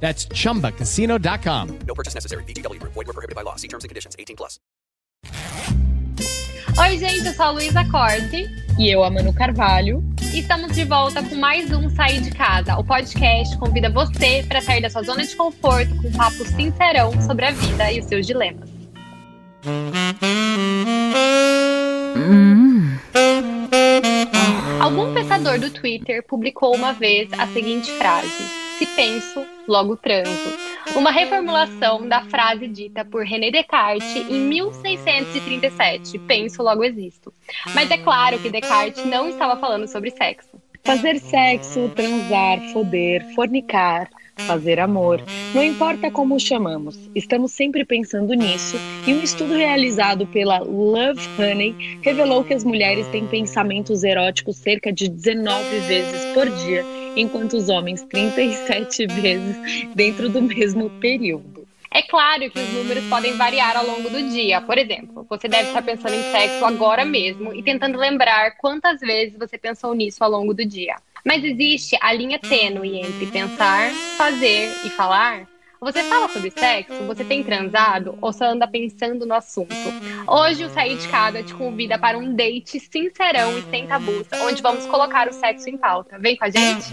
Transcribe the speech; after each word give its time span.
That's 0.00 0.26
chumbacasino.com. 0.28 1.78
No 1.86 1.94
purchase 1.94 2.14
necessary. 2.14 2.44
VGW 2.44 2.78
Group. 2.78 2.92
Void 2.94 3.06
were 3.06 3.12
prohibited 3.12 3.34
by 3.34 3.42
law. 3.42 3.56
See 3.56 3.68
terms 3.68 3.84
and 3.84 3.88
conditions. 3.88 4.14
18 4.18 4.36
plus. 4.36 4.60
Oi, 6.78 6.98
gente, 6.98 7.26
eu 7.26 7.32
sou 7.32 7.46
a 7.46 7.50
Luísa 7.52 7.82
Corte 7.90 8.46
E 8.78 8.90
eu, 8.90 9.02
a 9.02 9.08
Manu 9.10 9.32
Carvalho. 9.32 10.04
e 10.34 10.40
estamos 10.40 10.72
de 10.74 10.84
volta 10.84 11.22
com 11.22 11.34
mais 11.34 11.72
um 11.72 11.88
Sair 11.88 12.20
de 12.20 12.30
Casa. 12.30 12.76
O 12.76 12.84
podcast 12.84 13.54
que 13.54 13.58
convida 13.58 13.88
você 13.88 14.44
para 14.46 14.60
sair 14.60 14.82
da 14.82 14.90
sua 14.90 15.02
zona 15.02 15.24
de 15.24 15.34
conforto 15.34 15.96
com 15.96 16.08
um 16.08 16.12
papo 16.12 16.44
sincerão 16.44 17.18
sobre 17.22 17.46
a 17.46 17.50
vida 17.52 17.90
e 17.90 18.00
os 18.00 18.04
seus 18.04 18.26
dilemas. 18.26 18.68
Algum 24.80 25.12
pensador 25.14 25.58
do 25.58 25.70
Twitter 25.70 26.22
publicou 26.26 26.74
uma 26.74 26.92
vez 26.92 27.28
a 27.32 27.46
seguinte 27.48 27.90
frase: 27.92 28.65
Se 28.78 28.86
penso, 28.88 29.46
logo 29.66 29.96
transo. 29.96 30.30
Uma 30.94 31.10
reformulação 31.10 32.06
da 32.06 32.22
frase 32.22 32.68
dita 32.68 33.04
por 33.04 33.24
René 33.24 33.50
Descartes 33.50 34.16
em 34.16 34.40
1637: 34.40 36.18
Penso, 36.20 36.62
logo 36.62 36.84
existo. 36.84 37.32
Mas 37.74 37.90
é 37.90 37.96
claro 37.96 38.38
que 38.38 38.50
Descartes 38.50 39.04
não 39.06 39.30
estava 39.30 39.58
falando 39.58 39.88
sobre 39.88 40.10
sexo. 40.10 40.60
Fazer 40.84 41.18
sexo, 41.18 41.90
transar, 41.96 42.60
foder, 42.72 43.34
fornicar, 43.34 44.08
fazer 44.36 44.78
amor. 44.78 45.22
Não 45.54 45.62
importa 45.62 46.10
como 46.10 46.36
o 46.36 46.40
chamamos, 46.40 46.98
estamos 47.14 47.52
sempre 47.52 47.84
pensando 47.84 48.34
nisso. 48.34 48.76
E 49.06 49.14
um 49.14 49.22
estudo 49.22 49.54
realizado 49.54 50.26
pela 50.26 50.58
Love 50.58 51.28
Honey 51.38 51.98
revelou 52.02 52.44
que 52.44 52.54
as 52.54 52.64
mulheres 52.64 53.06
têm 53.08 53.26
pensamentos 53.26 54.04
eróticos 54.04 54.56
cerca 54.56 54.92
de 54.92 55.08
19 55.08 55.80
vezes 55.80 56.24
por 56.34 56.48
dia, 56.48 56.84
enquanto 57.16 57.54
os 57.54 57.68
homens 57.68 58.02
37 58.02 59.06
vezes 59.06 59.56
dentro 59.94 60.28
do 60.28 60.42
mesmo 60.42 60.90
período. 61.00 61.66
É 61.90 62.02
claro 62.02 62.50
que 62.50 62.58
os 62.58 62.72
números 62.74 63.04
podem 63.04 63.38
variar 63.38 63.74
ao 63.74 63.86
longo 63.86 64.10
do 64.10 64.22
dia. 64.28 64.60
Por 64.60 64.76
exemplo, 64.76 65.26
você 65.30 65.48
deve 65.48 65.68
estar 65.68 65.80
pensando 65.80 66.14
em 66.14 66.30
sexo 66.30 66.62
agora 66.66 67.06
mesmo 67.06 67.54
e 67.54 67.62
tentando 67.62 67.96
lembrar 67.96 68.58
quantas 68.58 69.00
vezes 69.00 69.38
você 69.38 69.56
pensou 69.56 69.94
nisso 69.94 70.22
ao 70.22 70.30
longo 70.30 70.52
do 70.52 70.62
dia. 70.62 70.96
Mas 71.26 71.42
existe 71.42 71.98
a 72.00 72.12
linha 72.12 72.38
tênue 72.38 73.00
entre 73.00 73.26
pensar, 73.26 73.90
fazer 74.16 74.70
e 74.84 74.90
falar. 74.90 75.48
Você 75.80 76.04
fala 76.04 76.28
sobre 76.28 76.52
sexo? 76.52 77.02
Você 77.04 77.24
tem 77.24 77.42
transado? 77.42 78.16
Ou 78.22 78.32
só 78.32 78.44
anda 78.44 78.68
pensando 78.68 79.26
no 79.26 79.34
assunto? 79.34 79.74
Hoje 80.24 80.64
o 80.64 80.70
Sair 80.70 80.96
de 80.96 81.08
Casa 81.08 81.42
te 81.42 81.52
convida 81.52 81.98
para 81.98 82.16
um 82.16 82.32
date 82.32 82.78
sincerão 82.78 83.58
e 83.58 83.62
sem 83.62 83.88
tabus, 83.88 84.28
onde 84.40 84.62
vamos 84.62 84.86
colocar 84.86 85.28
o 85.28 85.32
sexo 85.32 85.68
em 85.68 85.76
pauta. 85.76 86.16
Vem 86.20 86.36
com 86.36 86.44
a 86.44 86.48
gente? 86.48 86.86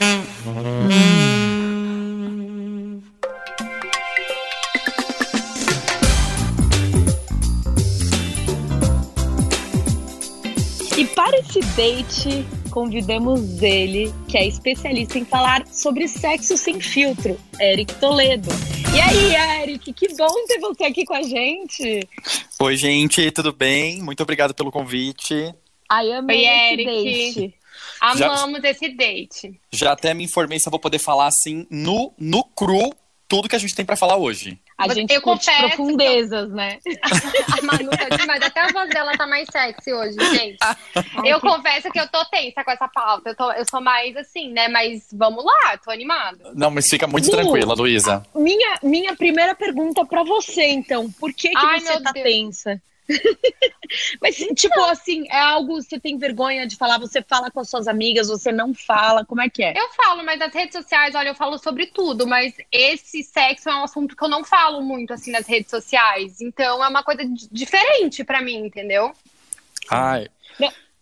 E 0.00 1.18
para 1.18 1.27
esse 11.48 11.60
date, 11.74 12.46
convidamos 12.70 13.62
ele, 13.62 14.12
que 14.28 14.36
é 14.36 14.46
especialista 14.46 15.18
em 15.18 15.24
falar 15.24 15.66
sobre 15.66 16.06
sexo 16.06 16.58
sem 16.58 16.78
filtro, 16.78 17.40
Eric 17.58 17.94
Toledo. 17.94 18.50
E 18.94 19.00
aí, 19.00 19.62
Eric, 19.62 19.92
que 19.94 20.14
bom 20.14 20.28
ter 20.46 20.58
você 20.60 20.84
aqui 20.84 21.06
com 21.06 21.14
a 21.14 21.22
gente. 21.22 22.06
Oi, 22.60 22.76
gente, 22.76 23.30
tudo 23.30 23.52
bem? 23.52 24.02
Muito 24.02 24.22
obrigado 24.22 24.52
pelo 24.52 24.70
convite. 24.70 25.54
Ai, 25.88 26.12
amei 26.12 26.46
Oi, 26.46 26.72
Eric. 26.72 26.84
date. 26.84 27.54
Amamos 27.98 28.62
esse 28.64 28.90
date. 28.90 29.58
Já 29.72 29.92
até 29.92 30.12
me 30.12 30.24
informei 30.24 30.58
se 30.58 30.68
eu 30.68 30.70
vou 30.70 30.80
poder 30.80 30.98
falar 30.98 31.28
assim, 31.28 31.66
no, 31.70 32.12
no 32.18 32.44
cru, 32.44 32.92
tudo 33.26 33.48
que 33.48 33.56
a 33.56 33.58
gente 33.58 33.74
tem 33.74 33.86
pra 33.86 33.96
falar 33.96 34.18
hoje. 34.18 34.58
A 34.78 34.86
Eu 34.86 34.94
gente 34.94 35.20
curte 35.20 35.46
confesso 35.46 35.66
profundezas, 35.76 36.50
né? 36.52 36.78
A 37.58 37.62
Manu 37.66 37.90
tá 37.90 38.16
demais. 38.16 38.40
Até 38.40 38.60
a 38.60 38.68
voz 38.68 38.88
dela 38.90 39.12
tá 39.16 39.26
mais 39.26 39.48
sexy 39.50 39.92
hoje, 39.92 40.14
gente. 40.36 40.58
Eu 41.24 41.40
confesso 41.40 41.90
que 41.90 41.98
eu 41.98 42.06
tô 42.06 42.24
tensa 42.26 42.62
com 42.62 42.70
essa 42.70 42.86
pauta. 42.86 43.30
Eu, 43.30 43.34
tô, 43.34 43.50
eu 43.50 43.64
sou 43.68 43.80
mais 43.80 44.16
assim, 44.16 44.52
né? 44.52 44.68
Mas 44.68 45.08
vamos 45.12 45.44
lá, 45.44 45.76
tô 45.84 45.90
animada. 45.90 46.52
Não, 46.54 46.70
mas 46.70 46.88
fica 46.88 47.08
muito 47.08 47.24
Lu. 47.24 47.32
tranquila, 47.32 47.74
Luísa. 47.74 48.24
Minha, 48.32 48.78
minha 48.80 49.16
primeira 49.16 49.52
pergunta 49.52 50.06
pra 50.06 50.22
você, 50.22 50.66
então. 50.66 51.10
Por 51.10 51.32
que, 51.32 51.48
que 51.48 51.56
Ai, 51.56 51.80
você 51.80 52.00
tá 52.00 52.12
Deus. 52.12 52.24
tensa? 52.24 52.82
Mas, 54.20 54.36
tipo 54.36 54.80
assim, 54.82 55.26
é 55.30 55.40
algo 55.40 55.80
você 55.80 55.98
tem 55.98 56.18
vergonha 56.18 56.66
de 56.66 56.76
falar, 56.76 56.98
você 56.98 57.22
fala 57.22 57.50
com 57.50 57.60
as 57.60 57.70
suas 57.70 57.88
amigas, 57.88 58.28
você 58.28 58.52
não 58.52 58.74
fala, 58.74 59.24
como 59.24 59.40
é 59.40 59.48
que 59.48 59.62
é? 59.62 59.72
Eu 59.78 59.88
falo, 59.90 60.22
mas 60.24 60.38
nas 60.38 60.52
redes 60.52 60.74
sociais, 60.76 61.14
olha, 61.14 61.28
eu 61.28 61.34
falo 61.34 61.58
sobre 61.58 61.86
tudo, 61.86 62.26
mas 62.26 62.54
esse 62.70 63.22
sexo 63.22 63.68
é 63.70 63.74
um 63.74 63.84
assunto 63.84 64.14
que 64.14 64.22
eu 64.22 64.28
não 64.28 64.44
falo 64.44 64.82
muito 64.82 65.12
assim 65.12 65.30
nas 65.30 65.46
redes 65.46 65.70
sociais. 65.70 66.40
Então 66.40 66.84
é 66.84 66.88
uma 66.88 67.02
coisa 67.02 67.24
di- 67.24 67.48
diferente 67.50 68.22
pra 68.24 68.42
mim, 68.42 68.66
entendeu? 68.66 69.12
Ai, 69.90 70.28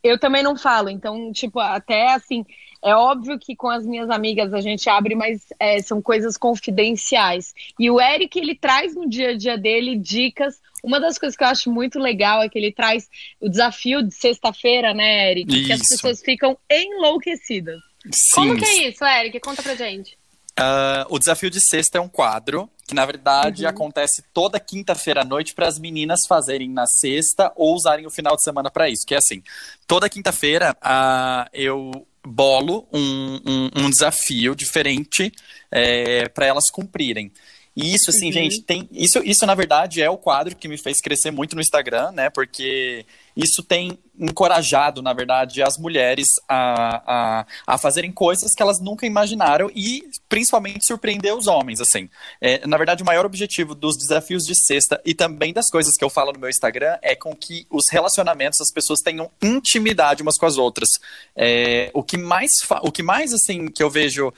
Eu 0.02 0.18
também 0.20 0.42
não 0.42 0.56
falo, 0.56 0.88
então, 0.88 1.32
tipo, 1.32 1.58
até 1.58 2.12
assim, 2.14 2.46
é 2.80 2.94
óbvio 2.94 3.36
que 3.36 3.56
com 3.56 3.68
as 3.68 3.84
minhas 3.84 4.08
amigas 4.08 4.54
a 4.54 4.60
gente 4.60 4.88
abre, 4.88 5.16
mas 5.16 5.46
é, 5.58 5.82
são 5.82 6.00
coisas 6.00 6.36
confidenciais. 6.36 7.52
E 7.76 7.90
o 7.90 8.00
Eric, 8.00 8.38
ele 8.38 8.54
traz 8.54 8.94
no 8.94 9.08
dia 9.08 9.30
a 9.30 9.36
dia 9.36 9.58
dele 9.58 9.96
dicas. 9.96 10.60
Uma 10.86 11.00
das 11.00 11.18
coisas 11.18 11.36
que 11.36 11.42
eu 11.42 11.48
acho 11.48 11.70
muito 11.70 11.98
legal 11.98 12.42
é 12.42 12.48
que 12.48 12.56
ele 12.56 12.70
traz 12.70 13.08
o 13.40 13.48
desafio 13.48 14.02
de 14.02 14.14
sexta-feira, 14.14 14.94
né, 14.94 15.32
Eric? 15.32 15.64
Que 15.64 15.72
as 15.72 15.80
Isso. 15.80 15.88
pessoas 15.90 16.20
ficam 16.22 16.56
enlouquecidas. 16.70 17.80
sim. 18.12 18.30
Como 18.34 18.56
que 18.56 18.64
é 18.64 18.88
isso, 18.88 19.04
Eric? 19.04 19.40
Conta 19.40 19.62
pra 19.64 19.74
gente. 19.74 20.16
Ah, 20.58 21.04
o 21.10 21.18
Desafio 21.18 21.50
de 21.50 21.60
Sexta 21.60 21.98
é 21.98 22.00
um 22.00 22.08
quadro 22.08 22.70
que, 22.86 22.94
na 22.94 23.04
verdade, 23.04 23.64
Uhum. 23.64 23.68
acontece 23.68 24.22
toda 24.32 24.58
quinta-feira 24.60 25.22
à 25.22 25.24
noite 25.24 25.52
para 25.54 25.66
as 25.66 25.78
meninas 25.78 26.20
fazerem 26.26 26.70
na 26.70 26.86
sexta 26.86 27.52
ou 27.56 27.74
usarem 27.74 28.06
o 28.06 28.10
final 28.10 28.34
de 28.36 28.42
semana 28.42 28.70
para 28.70 28.88
isso. 28.88 29.04
Que 29.06 29.14
é 29.14 29.18
assim, 29.18 29.42
toda 29.86 30.08
quinta-feira 30.08 30.74
ah, 30.80 31.46
eu 31.52 32.06
bolo 32.24 32.88
um, 32.92 33.40
um- 33.44 33.70
um 33.84 33.90
desafio 33.90 34.54
diferente 34.54 35.30
para 36.32 36.46
elas 36.46 36.70
cumprirem. 36.70 37.30
E 37.76 37.94
isso, 37.94 38.08
assim, 38.08 38.26
Uhum. 38.26 38.32
gente, 38.32 38.62
tem. 38.62 38.88
Isso, 38.90 39.18
isso, 39.22 39.44
na 39.44 39.54
verdade, 39.54 40.00
é 40.00 40.08
o 40.08 40.16
quadro 40.16 40.56
que 40.56 40.66
me 40.66 40.78
fez 40.78 40.98
crescer 41.00 41.30
muito 41.30 41.54
no 41.54 41.60
Instagram, 41.60 42.10
né? 42.12 42.30
Porque 42.30 43.04
isso 43.36 43.62
tem 43.62 43.98
encorajado, 44.18 45.02
na 45.02 45.12
verdade, 45.12 45.62
as 45.62 45.76
mulheres 45.76 46.26
a, 46.48 47.40
a, 47.40 47.46
a 47.66 47.76
fazerem 47.78 48.10
coisas 48.10 48.54
que 48.54 48.62
elas 48.62 48.80
nunca 48.80 49.04
imaginaram 49.04 49.70
e 49.74 50.08
principalmente 50.26 50.86
surpreender 50.86 51.34
os 51.36 51.46
homens, 51.46 51.78
assim. 51.78 52.08
É, 52.40 52.66
na 52.66 52.78
verdade, 52.78 53.02
o 53.02 53.06
maior 53.06 53.26
objetivo 53.26 53.74
dos 53.74 53.94
desafios 53.98 54.44
de 54.44 54.54
sexta 54.54 54.98
e 55.04 55.12
também 55.14 55.52
das 55.52 55.68
coisas 55.68 55.94
que 55.98 56.04
eu 56.04 56.08
falo 56.08 56.32
no 56.32 56.38
meu 56.40 56.48
Instagram 56.48 56.96
é 57.02 57.14
com 57.14 57.36
que 57.36 57.66
os 57.68 57.90
relacionamentos, 57.90 58.58
as 58.58 58.72
pessoas 58.72 59.00
tenham 59.00 59.30
intimidade 59.42 60.22
umas 60.22 60.38
com 60.38 60.46
as 60.46 60.56
outras. 60.56 60.88
É, 61.36 61.90
o 61.92 62.02
que 62.02 62.16
mais, 62.16 62.52
o 62.82 62.90
que 62.90 63.02
mais, 63.02 63.34
assim, 63.34 63.66
que 63.68 63.82
eu 63.82 63.90
vejo 63.90 64.32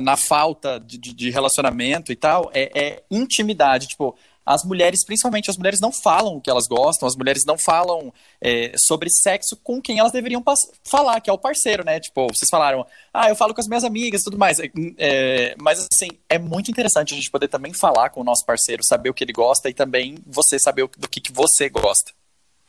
na 0.00 0.16
falta 0.16 0.78
de, 0.78 0.98
de- 0.98 1.30
relacionamento 1.30 2.12
e 2.12 2.16
tal 2.16 2.50
é, 2.54 2.70
é 2.74 3.02
intimidade, 3.10 3.88
tipo 3.88 4.16
as 4.44 4.64
mulheres, 4.64 5.04
principalmente 5.04 5.48
as 5.50 5.56
mulheres, 5.56 5.80
não 5.80 5.92
falam 5.92 6.36
o 6.36 6.40
que 6.40 6.50
elas 6.50 6.66
gostam, 6.66 7.06
as 7.06 7.14
mulheres 7.14 7.44
não 7.46 7.56
falam 7.56 8.12
é, 8.40 8.72
sobre 8.76 9.08
sexo 9.08 9.56
com 9.62 9.80
quem 9.80 10.00
elas 10.00 10.10
deveriam 10.10 10.42
falar, 10.84 11.20
que 11.20 11.30
é 11.30 11.32
o 11.32 11.38
parceiro, 11.38 11.84
né? 11.84 12.00
Tipo, 12.00 12.26
vocês 12.26 12.48
falaram, 12.50 12.84
ah, 13.14 13.28
eu 13.28 13.36
falo 13.36 13.54
com 13.54 13.60
as 13.60 13.68
minhas 13.68 13.84
amigas 13.84 14.20
e 14.20 14.24
tudo 14.24 14.36
mais. 14.36 14.58
É, 14.58 14.68
é, 14.98 15.54
mas, 15.60 15.86
assim, 15.92 16.08
é 16.28 16.38
muito 16.40 16.70
interessante 16.72 17.14
a 17.14 17.16
gente 17.16 17.30
poder 17.30 17.46
também 17.46 17.72
falar 17.72 18.10
com 18.10 18.20
o 18.20 18.24
nosso 18.24 18.44
parceiro, 18.44 18.82
saber 18.84 19.10
o 19.10 19.14
que 19.14 19.22
ele 19.22 19.32
gosta 19.32 19.70
e 19.70 19.74
também 19.74 20.18
você 20.26 20.58
saber 20.58 20.82
o- 20.82 20.90
do 20.98 21.08
que, 21.08 21.20
que 21.20 21.32
você 21.32 21.68
gosta. 21.68 22.12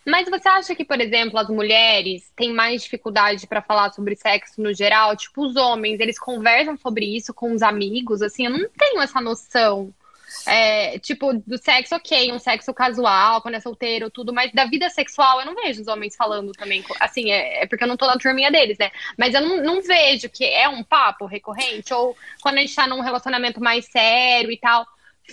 Mas 0.06 0.30
você 0.30 0.48
acha 0.50 0.76
que, 0.76 0.84
por 0.84 1.00
exemplo, 1.00 1.40
as 1.40 1.48
mulheres 1.48 2.32
têm 2.36 2.54
mais 2.54 2.84
dificuldade 2.84 3.48
pra 3.48 3.62
falar 3.62 3.92
sobre 3.92 4.16
sexo 4.16 4.62
no 4.62 4.74
geral? 4.74 5.16
Tipo, 5.16 5.46
os 5.46 5.56
homens, 5.56 6.00
eles 6.00 6.20
conversam 6.20 6.78
sobre 6.78 7.06
isso 7.06 7.34
com 7.34 7.54
os 7.54 7.62
amigos? 7.62 8.22
Assim, 8.22 8.46
eu 8.46 8.52
não 8.52 8.70
tenho 8.78 9.02
essa 9.02 9.22
noção. 9.22 9.94
É, 10.46 11.00
tipo, 11.00 11.34
do 11.34 11.58
sexo, 11.58 11.96
ok, 11.96 12.32
um 12.32 12.40
sexo 12.40 12.74
casual, 12.74 13.42
quando 13.42 13.56
é 13.56 13.60
solteiro, 13.60 14.10
tudo, 14.10 14.34
mas 14.34 14.52
da 14.52 14.66
vida 14.66 14.90
sexual 14.90 15.40
eu 15.40 15.46
não 15.46 15.56
vejo 15.56 15.82
os 15.82 15.88
homens 15.88 16.16
falando 16.16 16.52
também. 16.54 16.84
Assim, 17.00 17.32
é, 17.32 17.64
é 17.64 17.68
porque 17.68 17.84
eu 17.84 17.88
não 17.88 17.98
tô 17.98 18.08
na 18.08 18.18
turminha 18.18 18.52
deles, 18.52 18.78
né? 18.78 18.92
Mas 19.18 19.34
eu 19.34 19.42
não, 19.42 19.64
não 19.64 19.82
vejo 19.82 20.30
que 20.30 20.44
é 20.44 20.68
um 20.68 20.84
papo 20.84 21.26
recorrente, 21.26 21.94
ou 21.94 22.18
quando 22.42 22.58
a 22.58 22.62
gente 22.62 22.76
tá 22.76 22.88
num 22.88 23.02
relacionamento 23.02 23.62
mais 23.62 23.86
sério 23.86 24.52
e 24.52 24.58
tal. 24.58 24.86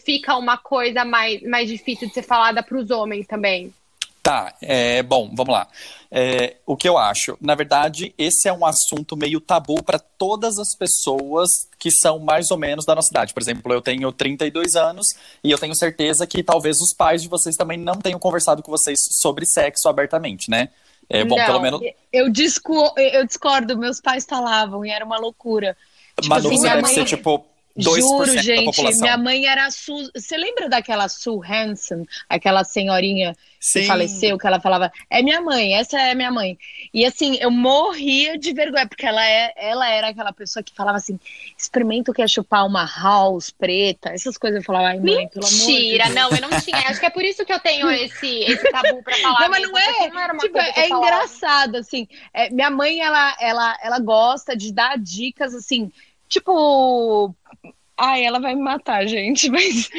fica 0.04 0.36
uma 0.36 0.58
coisa 0.58 1.04
mais, 1.04 1.42
mais 1.42 1.68
difícil 1.68 2.08
de 2.08 2.14
ser 2.14 2.22
falada 2.22 2.62
para 2.62 2.78
os 2.78 2.90
homens 2.90 3.26
também? 3.26 3.74
Tá, 4.22 4.54
é, 4.60 5.02
bom, 5.02 5.30
vamos 5.34 5.52
lá. 5.52 5.66
É, 6.10 6.56
o 6.66 6.76
que 6.76 6.88
eu 6.88 6.98
acho? 6.98 7.38
Na 7.40 7.54
verdade, 7.54 8.14
esse 8.18 8.48
é 8.48 8.52
um 8.52 8.66
assunto 8.66 9.16
meio 9.16 9.40
tabu 9.40 9.82
para 9.82 9.98
todas 9.98 10.58
as 10.58 10.76
pessoas 10.76 11.48
que 11.78 11.90
são 11.90 12.18
mais 12.18 12.50
ou 12.50 12.58
menos 12.58 12.84
da 12.84 12.94
nossa 12.94 13.08
idade. 13.10 13.32
Por 13.32 13.40
exemplo, 13.42 13.72
eu 13.72 13.80
tenho 13.80 14.12
32 14.12 14.74
anos 14.76 15.06
e 15.42 15.50
eu 15.50 15.58
tenho 15.58 15.74
certeza 15.74 16.26
que 16.26 16.42
talvez 16.42 16.76
os 16.80 16.92
pais 16.94 17.22
de 17.22 17.28
vocês 17.28 17.56
também 17.56 17.78
não 17.78 17.94
tenham 17.94 18.18
conversado 18.18 18.62
com 18.62 18.70
vocês 18.70 18.98
sobre 19.20 19.46
sexo 19.46 19.88
abertamente, 19.88 20.50
né? 20.50 20.68
É 21.08 21.24
bom, 21.24 21.36
Não, 21.36 21.46
pelo 21.46 21.60
menos. 21.60 21.80
Eu, 22.12 22.28
disco, 22.28 22.92
eu 22.98 23.26
discordo, 23.26 23.76
meus 23.78 24.00
pais 24.00 24.26
falavam 24.28 24.84
e 24.84 24.90
era 24.90 25.04
uma 25.04 25.18
loucura. 25.18 25.76
Tipo 26.20 26.28
Manu, 26.28 26.48
assim, 26.48 26.56
você 26.58 26.68
deve 26.68 26.82
mãe- 26.82 26.94
ser 26.94 27.04
tipo 27.04 27.46
2% 27.80 28.00
Juro, 28.00 28.38
gente, 28.38 29.00
minha 29.00 29.16
mãe 29.16 29.46
era 29.46 29.66
a 29.66 29.70
Su. 29.70 30.10
Você 30.14 30.36
lembra 30.36 30.68
daquela 30.68 31.08
Sue 31.08 31.40
Hansen, 31.46 32.06
aquela 32.28 32.64
senhorinha 32.64 33.34
que 33.60 33.80
Sim. 33.80 33.86
faleceu, 33.86 34.38
que 34.38 34.46
ela 34.46 34.58
falava, 34.58 34.90
é 35.10 35.22
minha 35.22 35.40
mãe, 35.42 35.74
essa 35.74 36.00
é 36.00 36.14
minha 36.14 36.30
mãe. 36.30 36.58
E 36.94 37.04
assim, 37.04 37.36
eu 37.40 37.50
morria 37.50 38.38
de 38.38 38.54
vergonha, 38.54 38.88
porque 38.88 39.04
ela, 39.04 39.24
é, 39.24 39.52
ela 39.56 39.88
era 39.88 40.08
aquela 40.08 40.32
pessoa 40.32 40.62
que 40.62 40.74
falava 40.74 40.96
assim: 40.96 41.18
experimenta 41.56 42.10
o 42.10 42.14
que 42.14 42.22
é 42.22 42.28
chupar 42.28 42.66
uma 42.66 42.86
house 42.86 43.50
preta, 43.50 44.10
essas 44.10 44.38
coisas. 44.38 44.60
Eu 44.60 44.64
falava, 44.64 44.88
ai, 44.88 44.98
mãe, 44.98 45.28
pelo 45.28 45.46
amor 45.46 45.58
de 45.58 45.66
Mentira, 45.66 46.08
não, 46.10 46.30
eu 46.30 46.40
não 46.40 46.60
tinha. 46.60 46.78
Acho 46.88 47.00
que 47.00 47.06
é 47.06 47.10
por 47.10 47.22
isso 47.22 47.44
que 47.44 47.52
eu 47.52 47.60
tenho 47.60 47.90
esse, 47.90 48.26
esse 48.44 48.70
tabu 48.70 49.02
pra 49.02 49.16
falar. 49.18 49.40
Não, 49.40 49.50
mas 49.50 49.60
mesmo, 49.60 49.72
não 49.72 49.78
é. 49.78 49.92
porque 49.92 50.18
era 50.18 50.32
uma 50.32 50.40
Tipo, 50.40 50.54
coisa 50.54 50.72
que 50.72 50.80
é 50.80 50.88
engraçado, 50.88 51.76
assim. 51.76 52.08
É, 52.32 52.50
minha 52.50 52.70
mãe, 52.70 53.00
ela, 53.00 53.36
ela, 53.40 53.78
ela 53.82 53.98
gosta 53.98 54.56
de 54.56 54.72
dar 54.72 54.98
dicas, 54.98 55.54
assim, 55.54 55.92
tipo. 56.30 57.34
Ai, 58.02 58.24
ela 58.24 58.40
vai 58.40 58.54
me 58.54 58.62
matar, 58.62 59.06
gente, 59.06 59.50
mas. 59.52 59.90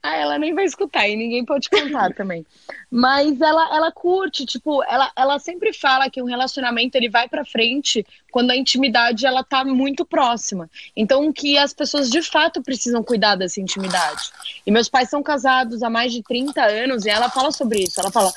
Ai, 0.00 0.22
ela 0.22 0.38
nem 0.38 0.54
vai 0.54 0.64
escutar 0.64 1.08
e 1.08 1.16
ninguém 1.16 1.44
pode 1.44 1.68
contar 1.68 2.12
também. 2.14 2.46
Mas 2.88 3.40
ela, 3.40 3.74
ela 3.74 3.90
curte, 3.90 4.46
tipo, 4.46 4.80
ela, 4.84 5.10
ela 5.16 5.40
sempre 5.40 5.72
fala 5.72 6.08
que 6.08 6.22
um 6.22 6.26
relacionamento 6.26 6.94
ele 6.94 7.08
vai 7.08 7.28
pra 7.28 7.44
frente 7.44 8.06
quando 8.30 8.52
a 8.52 8.56
intimidade 8.56 9.26
ela 9.26 9.42
tá 9.42 9.64
muito 9.64 10.04
próxima. 10.04 10.70
Então, 10.96 11.32
que 11.32 11.58
as 11.58 11.72
pessoas 11.72 12.08
de 12.08 12.22
fato 12.22 12.62
precisam 12.62 13.02
cuidar 13.02 13.34
dessa 13.34 13.60
intimidade. 13.60 14.30
E 14.64 14.70
meus 14.70 14.88
pais 14.88 15.10
são 15.10 15.20
casados 15.20 15.82
há 15.82 15.90
mais 15.90 16.12
de 16.12 16.22
30 16.22 16.62
anos 16.62 17.04
e 17.04 17.10
ela 17.10 17.28
fala 17.28 17.50
sobre 17.50 17.82
isso. 17.82 17.98
Ela 17.98 18.12
fala: 18.12 18.32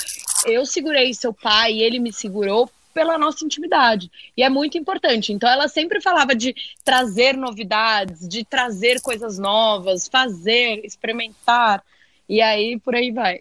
eu 0.46 0.66
segurei 0.66 1.14
seu 1.14 1.32
pai 1.32 1.74
e 1.74 1.84
ele 1.84 2.00
me 2.00 2.12
segurou 2.12 2.68
pela 2.98 3.16
nossa 3.16 3.46
intimidade. 3.46 4.10
E 4.36 4.42
é 4.42 4.50
muito 4.50 4.76
importante. 4.76 5.32
Então 5.32 5.48
ela 5.48 5.68
sempre 5.68 6.02
falava 6.02 6.34
de 6.34 6.56
trazer 6.84 7.38
novidades, 7.38 8.28
de 8.28 8.44
trazer 8.44 9.00
coisas 9.02 9.38
novas, 9.38 10.08
fazer, 10.08 10.84
experimentar. 10.84 11.84
E 12.28 12.42
aí 12.42 12.80
por 12.80 12.96
aí 12.96 13.12
vai. 13.12 13.40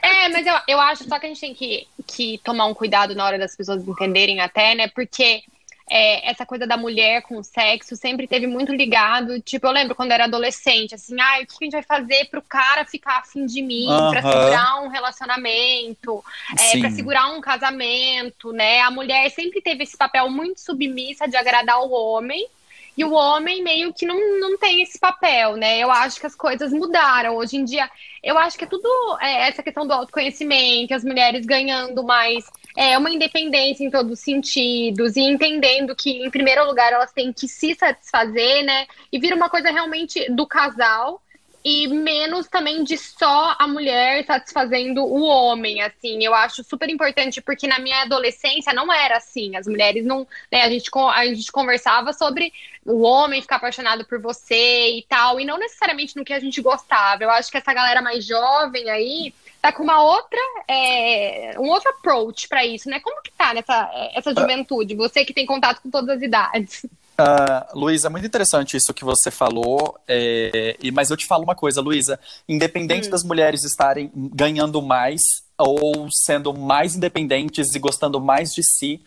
É, 0.00 0.28
mas 0.30 0.46
eu, 0.46 0.54
eu 0.68 0.80
acho 0.80 1.04
só 1.04 1.18
que 1.18 1.26
a 1.26 1.28
gente 1.28 1.40
tem 1.40 1.52
que, 1.52 1.86
que 2.06 2.38
tomar 2.38 2.64
um 2.66 2.72
cuidado 2.72 3.14
na 3.14 3.22
hora 3.22 3.38
das 3.38 3.54
pessoas 3.54 3.86
entenderem 3.86 4.40
até, 4.40 4.74
né? 4.74 4.88
Porque 4.88 5.42
é, 5.88 6.30
essa 6.30 6.46
coisa 6.46 6.66
da 6.66 6.76
mulher 6.76 7.22
com 7.22 7.38
o 7.38 7.44
sexo 7.44 7.94
sempre 7.94 8.26
teve 8.26 8.46
muito 8.46 8.72
ligado. 8.72 9.40
Tipo, 9.40 9.66
eu 9.66 9.72
lembro 9.72 9.94
quando 9.94 10.12
era 10.12 10.24
adolescente, 10.24 10.94
assim, 10.94 11.20
ai, 11.20 11.42
o 11.42 11.46
que 11.46 11.56
a 11.60 11.64
gente 11.64 11.72
vai 11.72 11.82
fazer 11.82 12.26
pro 12.26 12.42
cara 12.42 12.84
ficar 12.84 13.18
afim 13.18 13.44
de 13.44 13.60
mim, 13.60 13.86
pra 14.10 14.20
Aham. 14.20 14.32
segurar 14.32 14.82
um 14.82 14.88
relacionamento, 14.88 16.24
é, 16.58 16.78
pra 16.78 16.90
segurar 16.90 17.28
um 17.28 17.40
casamento, 17.40 18.52
né? 18.52 18.80
A 18.80 18.90
mulher 18.90 19.30
sempre 19.30 19.60
teve 19.60 19.84
esse 19.84 19.96
papel 19.96 20.30
muito 20.30 20.60
submissa 20.60 21.28
de 21.28 21.36
agradar 21.36 21.80
o 21.80 21.90
homem. 21.90 22.46
E 22.96 23.04
o 23.04 23.12
homem 23.12 23.62
meio 23.62 23.92
que 23.92 24.06
não, 24.06 24.40
não 24.40 24.56
tem 24.56 24.82
esse 24.82 24.98
papel, 24.98 25.56
né? 25.56 25.78
Eu 25.78 25.90
acho 25.90 26.20
que 26.20 26.26
as 26.26 26.34
coisas 26.34 26.72
mudaram. 26.72 27.36
Hoje 27.36 27.56
em 27.56 27.64
dia, 27.64 27.90
eu 28.22 28.38
acho 28.38 28.56
que 28.56 28.64
é 28.64 28.68
tudo 28.68 28.88
é, 29.20 29.48
essa 29.48 29.62
questão 29.62 29.86
do 29.86 29.92
autoconhecimento, 29.92 30.94
as 30.94 31.04
mulheres 31.04 31.44
ganhando 31.44 32.04
mais 32.04 32.44
é, 32.76 32.96
uma 32.96 33.10
independência 33.10 33.84
em 33.84 33.90
todos 33.90 34.12
os 34.12 34.20
sentidos 34.20 35.16
e 35.16 35.20
entendendo 35.20 35.94
que, 35.96 36.24
em 36.24 36.30
primeiro 36.30 36.64
lugar, 36.66 36.92
elas 36.92 37.12
têm 37.12 37.32
que 37.32 37.48
se 37.48 37.74
satisfazer, 37.74 38.64
né? 38.64 38.86
E 39.12 39.18
vira 39.18 39.34
uma 39.34 39.48
coisa 39.48 39.70
realmente 39.70 40.30
do 40.30 40.46
casal 40.46 41.20
e 41.64 41.88
menos 41.88 42.46
também 42.46 42.84
de 42.84 42.98
só 42.98 43.56
a 43.58 43.66
mulher 43.66 44.22
satisfazendo 44.26 45.02
o 45.02 45.22
homem, 45.22 45.80
assim. 45.80 46.22
Eu 46.22 46.34
acho 46.34 46.62
super 46.62 46.90
importante 46.90 47.40
porque 47.40 47.66
na 47.66 47.78
minha 47.78 48.02
adolescência 48.02 48.74
não 48.74 48.92
era 48.92 49.16
assim. 49.16 49.56
As 49.56 49.66
mulheres 49.66 50.04
não, 50.04 50.26
né, 50.52 50.60
a 50.60 50.68
gente 50.68 50.90
a 50.94 51.24
gente 51.24 51.50
conversava 51.50 52.12
sobre 52.12 52.52
o 52.84 53.00
homem 53.00 53.40
ficar 53.40 53.56
apaixonado 53.56 54.04
por 54.04 54.20
você 54.20 54.98
e 54.98 55.06
tal, 55.08 55.40
e 55.40 55.46
não 55.46 55.56
necessariamente 55.56 56.14
no 56.16 56.24
que 56.24 56.34
a 56.34 56.40
gente 56.40 56.60
gostava. 56.60 57.24
Eu 57.24 57.30
acho 57.30 57.50
que 57.50 57.56
essa 57.56 57.72
galera 57.72 58.02
mais 58.02 58.26
jovem 58.26 58.90
aí 58.90 59.32
tá 59.62 59.72
com 59.72 59.82
uma 59.82 60.02
outra, 60.02 60.38
é, 60.68 61.54
um 61.58 61.70
outro 61.70 61.88
approach 61.88 62.46
pra 62.46 62.66
isso, 62.66 62.90
né? 62.90 63.00
Como 63.00 63.22
que 63.22 63.32
tá 63.32 63.54
nessa 63.54 63.90
essa 64.12 64.34
juventude? 64.34 64.94
Você 64.94 65.24
que 65.24 65.32
tem 65.32 65.46
contato 65.46 65.80
com 65.80 65.90
todas 65.90 66.18
as 66.18 66.22
idades. 66.22 66.84
Ah, 67.16 67.68
Luísa, 67.74 68.10
muito 68.10 68.26
interessante 68.26 68.76
isso 68.76 68.92
que 68.92 69.04
você 69.04 69.30
falou, 69.30 69.96
é, 70.08 70.76
e- 70.82 70.90
mas 70.90 71.10
eu 71.10 71.16
te 71.16 71.26
falo 71.26 71.44
uma 71.44 71.54
coisa, 71.54 71.80
Luísa, 71.80 72.18
independente 72.48 73.08
das 73.08 73.22
mulheres 73.22 73.62
estarem 73.62 74.10
ganhando 74.14 74.82
mais 74.82 75.20
ou 75.56 76.08
sendo 76.10 76.52
mais 76.52 76.96
independentes 76.96 77.72
e 77.74 77.78
gostando 77.78 78.20
mais 78.20 78.50
de 78.52 78.64
si, 78.64 79.00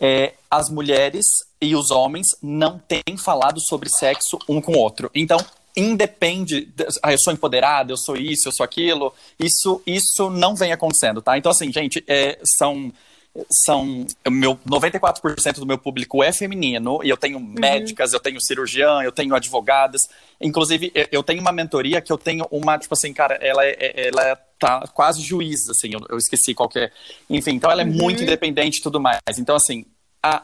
é, 0.00 0.32
as 0.50 0.70
mulheres 0.70 1.26
e 1.60 1.76
os 1.76 1.90
homens 1.90 2.28
não 2.42 2.78
têm 2.78 3.18
falado 3.18 3.60
sobre 3.60 3.90
sexo 3.90 4.38
um 4.48 4.58
com 4.62 4.72
o 4.72 4.78
outro. 4.78 5.10
Então, 5.14 5.36
independe, 5.76 6.62
de- 6.74 6.86
ah, 7.02 7.12
eu 7.12 7.18
sou 7.18 7.30
empoderada, 7.30 7.92
eu 7.92 7.98
sou 7.98 8.16
isso, 8.16 8.48
eu 8.48 8.52
sou 8.52 8.64
aquilo, 8.64 9.12
isso, 9.38 9.82
isso 9.86 10.30
não 10.30 10.56
vem 10.56 10.72
acontecendo, 10.72 11.20
tá? 11.20 11.36
Então, 11.36 11.52
assim, 11.52 11.70
gente, 11.70 12.02
é, 12.08 12.38
são 12.42 12.90
são 13.48 14.06
meu 14.28 14.56
94% 14.68 15.54
do 15.60 15.66
meu 15.66 15.78
público 15.78 16.22
é 16.22 16.32
feminino 16.32 17.00
e 17.04 17.08
eu 17.08 17.16
tenho 17.16 17.38
médicas, 17.38 18.12
eu 18.12 18.18
tenho 18.20 18.40
cirurgiã, 18.40 19.02
eu 19.02 19.12
tenho 19.12 19.34
advogadas. 19.34 20.02
Inclusive, 20.40 20.92
eu- 21.12 21.22
tenho 21.22 21.40
uma 21.40 21.52
mentoria 21.52 22.00
que 22.00 22.12
eu 22.12 22.18
tenho 22.18 22.44
uma, 22.50 22.76
tipo 22.78 22.92
assim, 22.94 23.12
cara, 23.12 23.34
ela 23.36 23.64
é, 23.64 23.70
é- 23.78 24.08
ela 24.08 24.28
é- 24.30 24.36
tá 24.58 24.80
quase 24.92 25.22
juiz, 25.22 25.68
assim, 25.70 25.90
eu, 25.94 26.00
eu 26.10 26.18
esqueci 26.18 26.54
qual 26.54 26.68
que 26.68 26.78
é. 26.80 26.90
Enfim, 27.28 27.52
então 27.52 27.70
ela 27.70 27.82
é 27.82 27.84
muito 27.84 28.22
independente 28.22 28.78
e 28.78 28.82
tudo 28.82 29.00
mais. 29.00 29.20
Então, 29.38 29.54
assim, 29.56 29.86
a, 30.22 30.42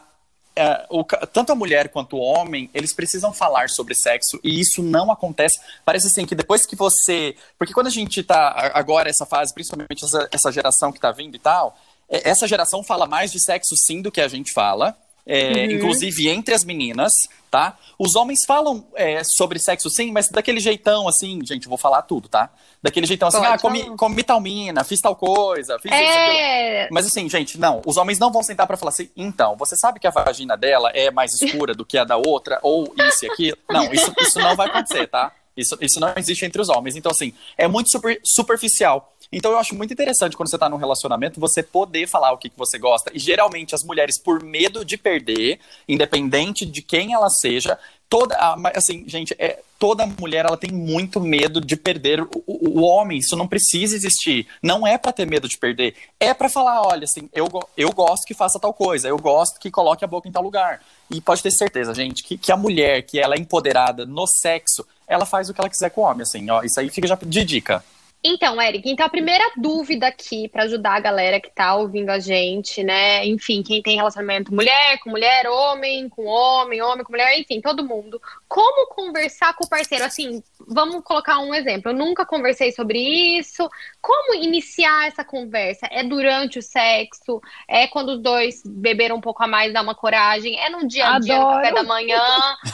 é, 0.55 0.87
o 0.89 1.03
tanto 1.03 1.51
a 1.51 1.55
mulher 1.55 1.89
quanto 1.89 2.15
o 2.15 2.19
homem, 2.19 2.67
eles 2.73 2.93
precisam 2.93 3.31
falar 3.31 3.69
sobre 3.69 3.93
sexo 3.93 4.39
e 4.43 4.59
isso 4.59 4.81
não 4.81 5.11
acontece. 5.11 5.59
Parece 5.85 6.07
assim 6.07 6.25
que 6.25 6.33
depois 6.33 6.65
que 6.65 6.75
você. 6.75 7.35
Porque 7.59 7.73
quando 7.73 7.87
a 7.87 7.91
gente 7.91 8.23
tá 8.23 8.47
a- 8.47 8.79
agora, 8.79 9.07
essa 9.09 9.25
fase, 9.25 9.53
principalmente 9.53 10.03
essa, 10.03 10.27
essa 10.31 10.51
geração 10.51 10.91
que 10.91 10.99
tá 10.99 11.11
vindo 11.11 11.35
e 11.35 11.39
tal, 11.39 11.77
essa 12.09 12.47
geração 12.47 12.83
fala 12.83 13.05
mais 13.05 13.31
de 13.31 13.43
sexo 13.43 13.75
sim 13.75 14.01
do 14.01 14.11
que 14.11 14.21
a 14.21 14.27
gente 14.27 14.51
fala. 14.53 14.95
é, 15.25 15.65
Inclusive 15.73 16.29
entre 16.29 16.53
as 16.53 16.63
meninas, 16.63 17.11
tá? 17.51 17.77
Os 17.99 18.15
homens 18.15 18.45
falam 18.45 18.85
é, 18.95 19.21
sobre 19.25 19.59
sexo 19.59 19.89
sim, 19.89 20.11
mas 20.11 20.29
daquele 20.29 20.59
jeitão 20.59 21.07
assim, 21.07 21.41
gente, 21.43 21.67
vou 21.67 21.77
falar 21.77 22.03
tudo, 22.03 22.29
tá? 22.29 22.49
Daquele 22.81 23.05
jeitão 23.05 23.27
assim, 23.27 23.39
Pode 23.39 23.51
ah, 23.51 23.57
comi, 23.57 23.97
comi 23.97 24.23
tal 24.23 24.39
mina, 24.39 24.83
fiz 24.83 25.01
tal 25.01 25.15
coisa, 25.15 25.77
fiz 25.79 25.91
isso. 25.91 26.01
É, 26.01 26.87
Mas 26.91 27.07
assim, 27.07 27.27
gente, 27.27 27.59
não, 27.59 27.81
os 27.85 27.97
homens 27.97 28.19
não 28.19 28.31
vão 28.31 28.41
sentar 28.43 28.67
pra 28.67 28.77
falar 28.77 28.91
assim, 28.91 29.09
então, 29.17 29.57
você 29.57 29.75
sabe 29.75 29.99
que 29.99 30.07
a 30.07 30.11
vagina 30.11 30.55
dela 30.55 30.91
é 30.93 31.11
mais 31.11 31.33
escura 31.41 31.73
do 31.73 31.85
que 31.85 31.97
a 31.97 32.05
da 32.05 32.15
outra, 32.15 32.59
ou 32.61 32.93
isso 32.97 33.25
e 33.25 33.29
aquilo? 33.29 33.57
Não, 33.69 33.91
isso, 33.91 34.13
isso 34.21 34.39
não 34.39 34.55
vai 34.55 34.67
acontecer, 34.67 35.07
tá? 35.07 35.33
Isso, 35.57 35.75
isso 35.81 35.99
não 35.99 36.13
existe 36.15 36.45
entre 36.45 36.61
os 36.61 36.69
homens. 36.69 36.95
Então, 36.95 37.11
assim, 37.11 37.33
é 37.57 37.67
muito 37.67 37.89
super, 37.89 38.21
superficial. 38.23 39.11
Então, 39.31 39.51
eu 39.51 39.57
acho 39.57 39.75
muito 39.75 39.91
interessante 39.93 40.35
quando 40.37 40.49
você 40.49 40.57
tá 40.57 40.69
num 40.69 40.77
relacionamento, 40.77 41.39
você 41.39 41.61
poder 41.61 42.07
falar 42.07 42.31
o 42.31 42.37
que, 42.37 42.49
que 42.49 42.57
você 42.57 42.77
gosta. 42.77 43.11
E 43.13 43.19
geralmente 43.19 43.75
as 43.75 43.83
mulheres, 43.83 44.17
por 44.17 44.41
medo 44.43 44.85
de 44.85 44.97
perder, 44.97 45.59
independente 45.87 46.65
de 46.65 46.81
quem 46.81 47.13
ela 47.13 47.29
seja, 47.29 47.77
toda, 48.09 48.37
assim, 48.73 49.03
gente, 49.07 49.35
é, 49.37 49.59
toda 49.77 50.05
mulher 50.07 50.45
ela 50.45 50.55
tem 50.55 50.71
muito 50.71 51.19
medo 51.19 51.59
de 51.59 51.75
perder 51.75 52.21
o, 52.21 52.29
o- 52.47 52.79
o 52.79 52.81
homem. 52.83 53.17
Isso 53.19 53.35
não 53.35 53.47
precisa 53.47 53.95
existir. 53.95 54.47
Não 54.63 54.87
é 54.87 54.97
pra 54.97 55.11
ter 55.11 55.25
medo 55.25 55.47
de 55.47 55.57
perder. 55.57 55.93
É 56.19 56.33
pra 56.33 56.47
falar, 56.49 56.81
olha, 56.87 57.03
assim, 57.03 57.29
eu, 57.33 57.47
eu 57.75 57.91
gosto 57.91 58.25
que 58.25 58.33
faça 58.33 58.59
tal 58.59 58.73
coisa, 58.73 59.07
eu 59.09 59.17
gosto 59.17 59.59
que 59.59 59.69
coloque 59.69 60.05
a 60.05 60.07
boca 60.07 60.27
em 60.27 60.31
tal 60.31 60.43
lugar. 60.43 60.81
E 61.11 61.19
pode 61.19 61.43
ter 61.43 61.51
certeza, 61.51 61.93
gente, 61.93 62.23
que, 62.23 62.37
que 62.37 62.51
a 62.51 62.57
mulher 62.57 63.01
que 63.01 63.19
ela 63.19 63.35
é 63.35 63.39
empoderada 63.39 64.05
no 64.05 64.25
sexo, 64.25 64.85
ela 65.07 65.25
faz 65.25 65.49
o 65.49 65.53
que 65.53 65.59
ela 65.59 65.69
quiser 65.69 65.89
com 65.89 66.01
o 66.01 66.03
homem, 66.05 66.21
assim, 66.23 66.49
ó. 66.49 66.63
Isso 66.63 66.79
aí 66.79 66.89
fica 66.89 67.07
já 67.07 67.15
de 67.21 67.43
dica. 67.43 67.83
Então, 68.29 68.61
Eric, 68.61 68.89
então 68.89 69.05
a 69.05 69.09
primeira 69.09 69.51
dúvida 69.55 70.07
aqui 70.07 70.49
pra 70.49 70.63
ajudar 70.63 70.95
a 70.95 70.99
galera 70.99 71.39
que 71.39 71.49
tá 71.49 71.75
ouvindo 71.75 72.09
a 72.09 72.19
gente, 72.19 72.83
né? 72.83 73.25
Enfim, 73.25 73.63
quem 73.63 73.81
tem 73.81 73.95
relacionamento 73.95 74.53
mulher 74.53 74.99
com 74.99 75.09
mulher, 75.09 75.47
homem 75.47 76.09
com 76.09 76.25
homem, 76.25 76.81
homem 76.81 77.05
com 77.05 77.11
mulher, 77.13 77.39
enfim, 77.39 77.61
todo 77.61 77.85
mundo. 77.85 78.21
Como 78.45 78.87
conversar 78.87 79.55
com 79.55 79.63
o 79.63 79.69
parceiro? 79.69 80.03
Assim, 80.03 80.43
vamos 80.67 81.03
colocar 81.03 81.39
um 81.39 81.53
exemplo. 81.53 81.91
Eu 81.91 81.95
nunca 81.95 82.25
conversei 82.25 82.73
sobre 82.73 82.99
isso. 83.39 83.69
Como 84.01 84.35
iniciar 84.43 85.07
essa 85.07 85.23
conversa? 85.23 85.87
É 85.89 86.03
durante 86.03 86.59
o 86.59 86.61
sexo? 86.61 87.41
É 87.65 87.87
quando 87.87 88.09
os 88.09 88.19
dois 88.19 88.61
beberam 88.65 89.15
um 89.15 89.21
pouco 89.21 89.41
a 89.41 89.47
mais, 89.47 89.71
dá 89.71 89.81
uma 89.81 89.95
coragem? 89.95 90.59
É 90.59 90.69
no 90.69 90.85
dia 90.85 91.07
a 91.13 91.19
dia, 91.19 91.39
no 91.39 91.47
café 91.47 91.71
da 91.71 91.83
manhã? 91.83 92.21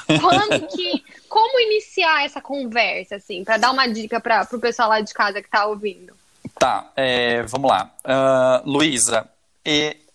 Quando 0.19 0.67
que. 0.67 1.02
Como 1.53 1.62
iniciar 1.72 2.25
essa 2.25 2.41
conversa, 2.41 3.17
assim, 3.17 3.43
para 3.43 3.57
dar 3.57 3.69
uma 3.72 3.86
dica 3.86 4.19
para 4.19 4.48
o 4.51 4.60
pessoal 4.60 4.89
lá 4.89 5.01
de 5.01 5.13
casa 5.13 5.39
que 5.39 5.48
tá 5.48 5.67
ouvindo? 5.67 6.15
Tá, 6.57 6.91
é, 6.95 7.43
vamos 7.43 7.69
lá. 7.69 7.93
Ah, 8.03 8.63
Luísa, 8.65 9.29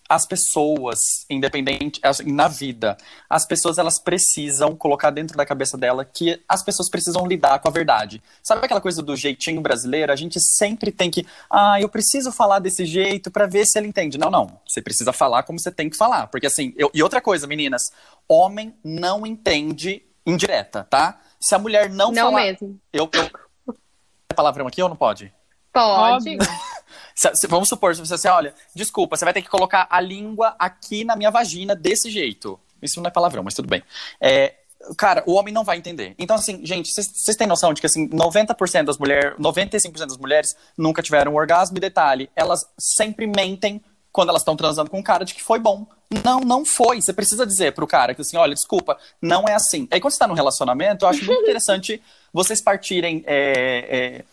as 0.08 0.26
pessoas, 0.26 0.98
independente, 1.30 2.00
na 2.26 2.48
vida, 2.48 2.98
as 3.30 3.46
pessoas 3.46 3.78
elas 3.78 4.00
precisam 4.00 4.74
colocar 4.74 5.10
dentro 5.10 5.36
da 5.36 5.46
cabeça 5.46 5.78
dela 5.78 6.04
que 6.04 6.42
as 6.48 6.64
pessoas 6.64 6.90
precisam 6.90 7.24
lidar 7.24 7.60
com 7.60 7.68
a 7.68 7.70
verdade. 7.70 8.20
Sabe 8.42 8.64
aquela 8.64 8.80
coisa 8.80 9.00
do 9.00 9.14
jeitinho 9.14 9.60
brasileiro? 9.60 10.10
A 10.12 10.16
gente 10.16 10.40
sempre 10.40 10.90
tem 10.90 11.08
que, 11.08 11.24
ah, 11.48 11.80
eu 11.80 11.88
preciso 11.88 12.32
falar 12.32 12.58
desse 12.58 12.84
jeito 12.84 13.30
pra 13.30 13.46
ver 13.46 13.64
se 13.64 13.78
ele 13.78 13.86
entende. 13.86 14.18
Não, 14.18 14.28
não. 14.28 14.58
Você 14.66 14.82
precisa 14.82 15.12
falar 15.12 15.44
como 15.44 15.60
você 15.60 15.70
tem 15.70 15.88
que 15.88 15.96
falar. 15.96 16.26
Porque 16.26 16.48
assim, 16.48 16.74
eu- 16.76 16.90
e 16.92 17.00
outra 17.00 17.20
coisa, 17.20 17.46
meninas, 17.46 17.92
homem 18.28 18.74
não 18.82 19.24
entende 19.24 20.02
indireta, 20.26 20.84
tá? 20.90 21.18
Se 21.40 21.54
a 21.54 21.58
mulher 21.58 21.88
não, 21.90 22.10
Não 22.10 22.30
falar. 22.30 22.42
mesmo. 22.42 22.80
Eu, 22.92 23.08
eu... 23.12 23.30
É 24.30 24.34
palavrão 24.34 24.66
aqui 24.66 24.82
ou 24.82 24.88
não 24.88 24.96
pode? 24.96 25.32
Pode. 25.72 26.36
Se- 27.14 27.46
vamos 27.48 27.68
supor, 27.68 27.94
se 27.94 28.00
você 28.00 28.14
assim, 28.14 28.28
olha, 28.28 28.54
desculpa, 28.74 29.16
você 29.16 29.24
vai 29.24 29.34
ter 29.34 29.42
que 29.42 29.48
colocar 29.48 29.86
a 29.90 30.00
língua 30.00 30.54
aqui 30.58 31.04
na 31.04 31.16
minha 31.16 31.30
vagina 31.30 31.74
desse 31.74 32.10
jeito. 32.10 32.58
Isso 32.80 33.00
não 33.00 33.08
é 33.08 33.10
palavrão, 33.12 33.42
mas 33.42 33.54
tudo 33.54 33.68
bem. 33.68 33.82
É, 34.20 34.54
cara, 34.96 35.24
o 35.26 35.34
homem 35.34 35.52
não 35.52 35.64
vai 35.64 35.76
entender. 35.78 36.14
Então, 36.18 36.36
assim, 36.36 36.64
gente, 36.64 36.90
vocês- 36.92 37.10
vocês 37.12 37.36
têm 37.36 37.46
noção 37.46 37.72
de 37.74 37.80
que, 37.80 37.86
assim, 37.86 38.08
90% 38.08 38.84
das 38.84 38.98
mulheres, 38.98 39.34
95% 39.38 40.06
das 40.06 40.16
mulheres 40.16 40.56
nunca 40.76 41.02
tiveram 41.02 41.32
um 41.32 41.36
orgasmo. 41.36 41.76
E 41.76 41.80
detalhe, 41.80 42.30
elas 42.36 42.64
sempre 42.78 43.26
mentem 43.26 43.82
quando 44.12 44.30
elas 44.30 44.42
estão 44.42 44.56
transando 44.56 44.90
com 44.90 44.98
um 44.98 45.02
cara 45.02 45.24
de 45.24 45.34
que 45.34 45.42
foi 45.42 45.58
bom. 45.58 45.86
Não, 46.24 46.40
não 46.40 46.64
foi. 46.64 47.00
Você 47.00 47.12
precisa 47.12 47.46
dizer 47.46 47.72
pro 47.72 47.86
cara 47.86 48.14
que, 48.14 48.22
assim, 48.22 48.36
olha, 48.36 48.54
desculpa, 48.54 48.98
não 49.20 49.46
é 49.46 49.54
assim. 49.54 49.86
Aí, 49.90 50.00
quando 50.00 50.12
você 50.12 50.18
tá 50.18 50.26
num 50.26 50.34
relacionamento, 50.34 51.04
eu 51.04 51.08
acho 51.08 51.24
muito 51.24 51.42
interessante 51.42 52.02
vocês 52.32 52.60
partirem... 52.60 53.22
é, 53.26 54.22
é, 54.22 54.24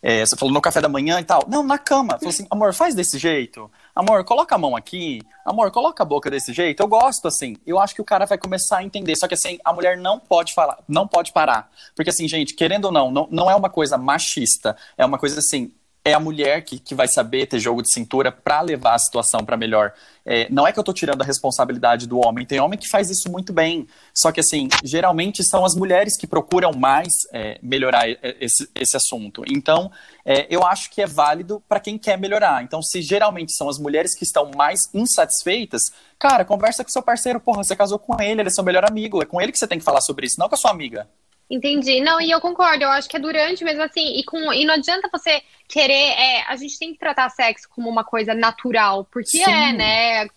é, 0.00 0.24
você 0.24 0.36
falou 0.36 0.54
no 0.54 0.60
café 0.60 0.80
da 0.80 0.88
manhã 0.88 1.18
e 1.20 1.24
tal. 1.24 1.44
Não, 1.48 1.62
na 1.62 1.76
cama. 1.76 2.18
Falou 2.18 2.28
assim, 2.28 2.46
amor, 2.50 2.72
faz 2.72 2.94
desse 2.94 3.18
jeito. 3.18 3.70
Amor, 3.94 4.24
coloca 4.24 4.54
a 4.54 4.58
mão 4.58 4.76
aqui. 4.76 5.20
Amor, 5.44 5.72
coloca 5.72 6.02
a 6.02 6.06
boca 6.06 6.30
desse 6.30 6.52
jeito. 6.52 6.80
Eu 6.80 6.86
gosto, 6.86 7.26
assim. 7.26 7.56
Eu 7.66 7.80
acho 7.80 7.94
que 7.94 8.00
o 8.00 8.04
cara 8.04 8.24
vai 8.24 8.38
começar 8.38 8.78
a 8.78 8.84
entender. 8.84 9.16
Só 9.16 9.26
que, 9.26 9.34
assim, 9.34 9.58
a 9.64 9.72
mulher 9.72 9.96
não 9.96 10.20
pode 10.20 10.54
falar, 10.54 10.78
não 10.86 11.06
pode 11.08 11.32
parar. 11.32 11.68
Porque, 11.96 12.10
assim, 12.10 12.28
gente, 12.28 12.54
querendo 12.54 12.86
ou 12.86 12.92
não, 12.92 13.10
não, 13.10 13.28
não 13.30 13.50
é 13.50 13.56
uma 13.56 13.68
coisa 13.68 13.98
machista. 13.98 14.76
É 14.96 15.04
uma 15.04 15.18
coisa, 15.18 15.40
assim, 15.40 15.72
é 16.08 16.14
a 16.14 16.20
mulher 16.20 16.62
que, 16.62 16.78
que 16.78 16.94
vai 16.94 17.06
saber 17.06 17.46
ter 17.46 17.58
jogo 17.58 17.82
de 17.82 17.92
cintura 17.92 18.32
pra 18.32 18.60
levar 18.62 18.94
a 18.94 18.98
situação 18.98 19.44
pra 19.44 19.56
melhor. 19.56 19.92
É, 20.24 20.48
não 20.50 20.66
é 20.66 20.72
que 20.72 20.78
eu 20.78 20.84
tô 20.84 20.92
tirando 20.92 21.20
a 21.20 21.24
responsabilidade 21.24 22.06
do 22.06 22.18
homem, 22.18 22.46
tem 22.46 22.60
homem 22.60 22.78
que 22.78 22.88
faz 22.88 23.10
isso 23.10 23.30
muito 23.30 23.52
bem. 23.52 23.86
Só 24.14 24.32
que, 24.32 24.40
assim, 24.40 24.68
geralmente 24.82 25.44
são 25.44 25.64
as 25.64 25.74
mulheres 25.74 26.16
que 26.16 26.26
procuram 26.26 26.72
mais 26.72 27.12
é, 27.32 27.58
melhorar 27.62 28.08
e- 28.08 28.18
esse, 28.40 28.68
esse 28.74 28.96
assunto. 28.96 29.42
Então, 29.48 29.90
é, 30.24 30.46
eu 30.48 30.64
acho 30.64 30.90
que 30.90 31.02
é 31.02 31.06
válido 31.06 31.62
pra 31.68 31.78
quem 31.80 31.98
quer 31.98 32.18
melhorar. 32.18 32.62
Então, 32.62 32.82
se 32.82 33.02
geralmente 33.02 33.52
são 33.52 33.68
as 33.68 33.78
mulheres 33.78 34.14
que 34.14 34.24
estão 34.24 34.50
mais 34.56 34.88
insatisfeitas, 34.94 35.82
cara, 36.18 36.44
conversa 36.44 36.82
com 36.82 36.90
seu 36.90 37.02
parceiro, 37.02 37.38
porra, 37.38 37.62
você 37.62 37.76
casou 37.76 37.98
com 37.98 38.20
ele, 38.20 38.40
ele 38.40 38.48
é 38.48 38.50
seu 38.50 38.64
melhor 38.64 38.84
amigo, 38.84 39.22
é 39.22 39.26
com 39.26 39.40
ele 39.40 39.52
que 39.52 39.58
você 39.58 39.66
tem 39.66 39.78
que 39.78 39.84
falar 39.84 40.00
sobre 40.00 40.26
isso, 40.26 40.38
não 40.38 40.48
com 40.48 40.54
a 40.54 40.58
sua 40.58 40.70
amiga. 40.70 41.06
Entendi. 41.50 42.00
Não, 42.00 42.20
e 42.20 42.30
eu 42.30 42.40
concordo. 42.40 42.84
Eu 42.84 42.90
acho 42.90 43.08
que 43.08 43.16
é 43.16 43.20
durante 43.20 43.64
mesmo 43.64 43.82
assim. 43.82 44.18
E, 44.18 44.24
com, 44.24 44.52
e 44.52 44.64
não 44.64 44.74
adianta 44.74 45.08
você 45.10 45.42
querer. 45.66 45.92
É, 45.92 46.42
a 46.46 46.56
gente 46.56 46.78
tem 46.78 46.92
que 46.92 46.98
tratar 46.98 47.30
sexo 47.30 47.68
como 47.70 47.88
uma 47.88 48.04
coisa 48.04 48.34
natural, 48.34 49.06
porque 49.10 49.38
Sim. 49.38 49.50
é, 49.50 49.72
né? 49.72 50.28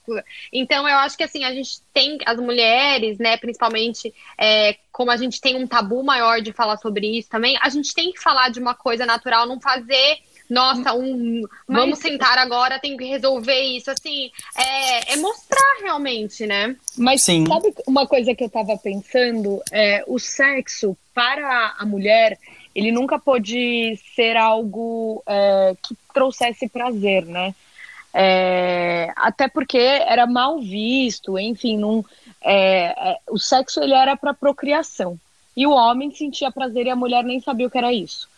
Então 0.53 0.88
eu 0.88 0.98
acho 0.98 1.18
que 1.18 1.24
assim, 1.24 1.44
a 1.44 1.53
gente 1.53 1.82
tem, 1.94 2.18
as 2.25 2.38
mulheres, 2.39 3.18
né, 3.18 3.38
principalmente, 3.38 4.13
é, 4.38 4.77
como 4.91 5.12
a 5.12 5.18
gente 5.18 5.41
tem 5.41 5.56
um 5.56 5.68
tabu 5.68 6.03
maior 6.03 6.41
de 6.41 6.53
falar 6.53 6.77
sobre 6.77 7.18
isso 7.18 7.30
também, 7.30 7.58
a 7.62 7.70
gente 7.70 7.94
tem 7.94 8.12
que 8.12 8.22
falar 8.22 8.50
de 8.50 8.60
uma 8.60 8.74
coisa 8.74 9.06
natural, 9.06 9.46
não 9.46 9.60
fazer. 9.60 10.20
Nossa, 10.51 10.93
um. 10.93 11.43
Vamos 11.65 12.00
sentar 12.00 12.38
agora, 12.38 12.77
tem 12.77 12.98
que 12.98 13.05
resolver 13.05 13.62
isso. 13.62 13.89
Assim, 13.89 14.29
é, 14.58 15.13
é 15.13 15.15
mostrar 15.15 15.77
realmente, 15.81 16.46
né? 16.46 16.75
Mas 16.98 17.24
Sim. 17.24 17.46
sabe 17.48 17.74
uma 17.88 18.05
coisa 18.05 18.36
que 18.36 18.43
eu 18.43 18.50
tava 18.50 18.77
pensando? 18.77 19.63
É, 19.72 20.03
o 20.05 20.20
sexo 20.20 20.98
para 21.13 21.75
a 21.79 21.86
mulher, 21.86 22.38
ele 22.75 22.91
nunca 22.91 23.17
pôde 23.17 23.98
ser 24.13 24.36
algo 24.36 25.24
é, 25.25 25.74
que 25.81 25.96
trouxesse 26.13 26.67
prazer, 26.67 27.25
né? 27.25 27.55
É, 28.13 29.10
até 29.15 29.48
porque 29.48 29.77
era 29.77 30.27
mal 30.27 30.60
visto, 30.60 31.39
enfim, 31.39 31.77
não, 31.77 32.03
é, 32.41 33.12
é, 33.12 33.17
o 33.29 33.39
sexo 33.39 33.81
ele 33.81 33.93
era 33.93 34.17
para 34.17 34.34
procriação 34.34 35.17
e 35.55 35.65
o 35.65 35.72
homem 35.72 36.13
sentia 36.13 36.51
prazer 36.51 36.88
e 36.88 36.89
a 36.89 36.96
mulher 36.96 37.24
nem 37.24 37.39
sabia 37.39 37.67
o 37.67 37.72
que 37.72 37.77
era 37.77 37.93
isso. 37.93 38.29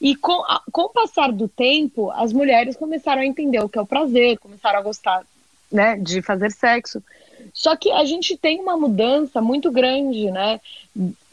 E 0.00 0.14
com, 0.14 0.42
a- 0.44 0.62
com 0.70 0.82
o 0.82 0.88
passar 0.90 1.32
do 1.32 1.48
tempo, 1.48 2.10
as 2.12 2.32
mulheres 2.32 2.76
começaram 2.76 3.22
a 3.22 3.26
entender 3.26 3.60
o 3.60 3.68
que 3.68 3.78
é 3.78 3.82
o 3.82 3.86
prazer, 3.86 4.38
começaram 4.38 4.78
a 4.78 4.82
gostar 4.82 5.24
né, 5.72 5.96
de 5.96 6.22
fazer 6.22 6.50
sexo. 6.52 7.02
Só 7.52 7.74
que 7.76 7.90
a 7.90 8.04
gente 8.04 8.36
tem 8.36 8.60
uma 8.60 8.76
mudança 8.76 9.40
muito 9.40 9.70
grande, 9.70 10.30
né? 10.30 10.60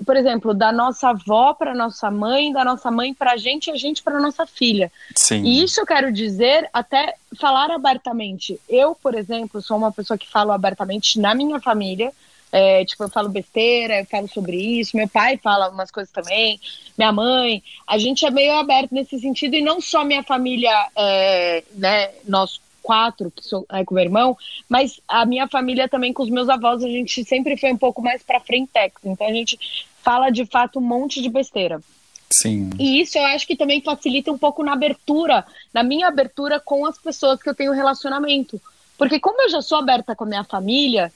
Por 0.06 0.16
exemplo, 0.16 0.54
da 0.54 0.72
nossa 0.72 1.10
avó 1.10 1.54
para 1.54 1.74
nossa 1.76 2.10
mãe, 2.10 2.52
da 2.52 2.64
nossa 2.64 2.90
mãe 2.90 3.14
para 3.14 3.34
a 3.34 3.38
gente, 3.38 3.68
e 3.68 3.72
a 3.72 3.76
gente 3.76 4.02
para 4.02 4.20
nossa 4.20 4.46
filha. 4.46 4.92
Sim. 5.16 5.44
E 5.44 5.64
isso 5.64 5.80
eu 5.82 5.86
quero 5.86 6.12
dizer, 6.12 6.70
até 6.74 7.16
falar 7.40 7.72
abertamente. 7.72 8.60
Eu, 8.70 8.96
por 8.96 9.16
exemplo, 9.16 9.62
sou 9.62 9.78
uma 9.78 9.92
pessoa 9.92 10.18
que 10.18 10.30
falo 10.30 10.52
abertamente 10.52 11.20
na 11.20 11.34
minha 11.36 11.60
família. 11.60 12.12
É, 12.56 12.86
tipo, 12.86 13.04
eu 13.04 13.10
falo 13.10 13.30
besteira, 13.30 14.00
eu 14.00 14.06
falo 14.06 14.28
sobre 14.28 14.56
isso. 14.56 14.96
Meu 14.96 15.08
pai 15.08 15.38
fala 15.38 15.70
umas 15.70 15.90
coisas 15.90 16.14
também, 16.14 16.60
minha 16.96 17.12
mãe. 17.12 17.64
A 17.88 17.98
gente 17.98 18.24
é 18.28 18.30
meio 18.30 18.54
aberto 18.54 18.94
nesse 18.94 19.20
sentido, 19.20 19.56
e 19.56 19.62
não 19.62 19.82
só 19.82 20.06
minha 20.06 20.22
família, 20.22 20.72
é, 20.96 21.64
né, 21.74 22.12
nós 22.28 22.62
quatro, 22.84 23.32
que 23.32 23.44
sou 23.44 23.66
é, 23.72 23.84
com 23.84 23.96
meu 23.96 24.04
irmão, 24.04 24.38
mas 24.70 25.00
a 25.08 25.26
minha 25.26 25.48
família 25.48 25.90
também 25.90 26.14
com 26.14 26.22
os 26.22 26.30
meus 26.30 26.48
avós, 26.48 26.84
a 26.84 26.88
gente 26.88 27.24
sempre 27.26 27.58
foi 27.58 27.72
um 27.72 27.78
pouco 27.78 28.04
mais 28.04 28.22
pra 28.22 28.40
frentex. 28.40 29.02
Então 29.04 29.26
a 29.26 29.32
gente 29.32 29.58
fala 30.04 30.30
de 30.30 30.46
fato 30.46 30.78
um 30.78 30.84
monte 30.84 31.22
de 31.24 31.30
besteira. 31.30 31.82
Sim. 32.30 32.70
E 32.78 33.02
isso 33.02 33.18
eu 33.18 33.26
acho 33.26 33.48
que 33.48 33.56
também 33.56 33.82
facilita 33.82 34.32
um 34.32 34.38
pouco 34.38 34.64
na 34.64 34.74
abertura, 34.74 35.44
na 35.74 35.82
minha 35.82 36.08
abertura 36.08 36.60
com 36.60 36.86
as 36.86 37.00
pessoas 37.00 37.42
que 37.42 37.50
eu 37.50 37.56
tenho 37.56 37.72
relacionamento. 37.72 38.62
Porque 38.98 39.20
como 39.20 39.42
eu 39.42 39.50
já 39.50 39.62
sou 39.62 39.78
aberta 39.78 40.16
com 40.16 40.24
a 40.24 40.28
minha 40.28 40.44
família, 40.44 41.12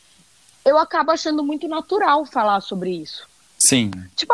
eu 0.68 0.78
acabo 0.78 1.12
achando 1.12 1.44
muito 1.44 1.68
natural 1.68 2.26
falar 2.26 2.62
sobre 2.62 2.92
isso. 2.92 3.28
Sim. 3.60 3.90
Tipo, 4.16 4.34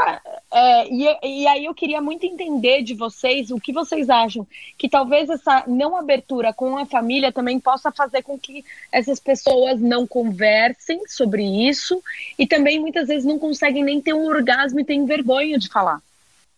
é, 0.51 0.87
e, 0.89 1.05
e 1.23 1.47
aí 1.47 1.65
eu 1.65 1.73
queria 1.73 2.01
muito 2.01 2.25
entender 2.25 2.83
de 2.83 2.93
vocês 2.93 3.51
o 3.51 3.59
que 3.59 3.71
vocês 3.71 4.09
acham 4.09 4.45
que 4.77 4.89
talvez 4.89 5.29
essa 5.29 5.63
não 5.65 5.95
abertura 5.95 6.53
com 6.53 6.77
a 6.77 6.85
família 6.85 7.31
também 7.31 7.59
possa 7.59 7.91
fazer 7.91 8.21
com 8.21 8.37
que 8.37 8.65
essas 8.91 9.19
pessoas 9.19 9.79
não 9.79 10.05
conversem 10.05 11.01
sobre 11.07 11.43
isso 11.67 12.03
e 12.37 12.45
também 12.45 12.79
muitas 12.79 13.07
vezes 13.07 13.23
não 13.23 13.39
conseguem 13.39 13.83
nem 13.83 14.01
ter 14.01 14.13
um 14.13 14.27
orgasmo 14.27 14.79
e 14.79 14.85
têm 14.85 15.05
vergonha 15.05 15.57
de 15.57 15.69
falar. 15.69 16.01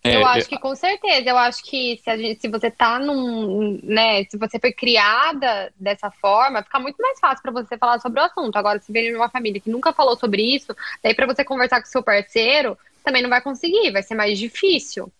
É, 0.06 0.16
Eu 0.18 0.26
acho 0.26 0.48
que 0.48 0.60
com 0.60 0.76
certeza. 0.76 1.30
Eu 1.30 1.38
acho 1.38 1.64
que 1.64 2.00
se, 2.04 2.18
gente- 2.18 2.42
se 2.42 2.48
você 2.48 2.70
tá 2.70 3.00
num, 3.00 3.80
né, 3.84 4.24
se 4.26 4.38
você 4.38 4.60
foi 4.60 4.72
criada 4.72 5.72
dessa 5.80 6.12
forma, 6.12 6.62
fica 6.64 6.80
muito 6.80 6.98
mais 7.02 7.20
fácil 7.20 7.42
pra 7.42 7.52
você 7.52 7.78
falar 7.78 8.00
sobre 8.00 8.20
o 8.20 8.24
assunto. 8.24 8.56
Agora, 8.56 8.80
se 8.80 8.92
vem 8.92 9.10
de 9.10 9.16
uma 9.16 9.30
família 9.30 9.60
que 9.60 9.70
nunca 9.70 9.92
falou 9.92 10.16
sobre 10.16 10.42
isso, 10.44 10.76
daí 11.04 11.14
pra 11.16 11.26
você 11.26 11.44
conversar 11.44 11.82
com 11.82 11.88
seu 11.88 12.04
parceiro, 12.04 12.78
também 13.04 13.22
não 13.22 13.30
vai 13.30 13.42
conseguir, 13.42 13.92
vai 13.92 14.04
ser 14.04 14.16
mais 14.16 14.38
difícil. 14.38 15.12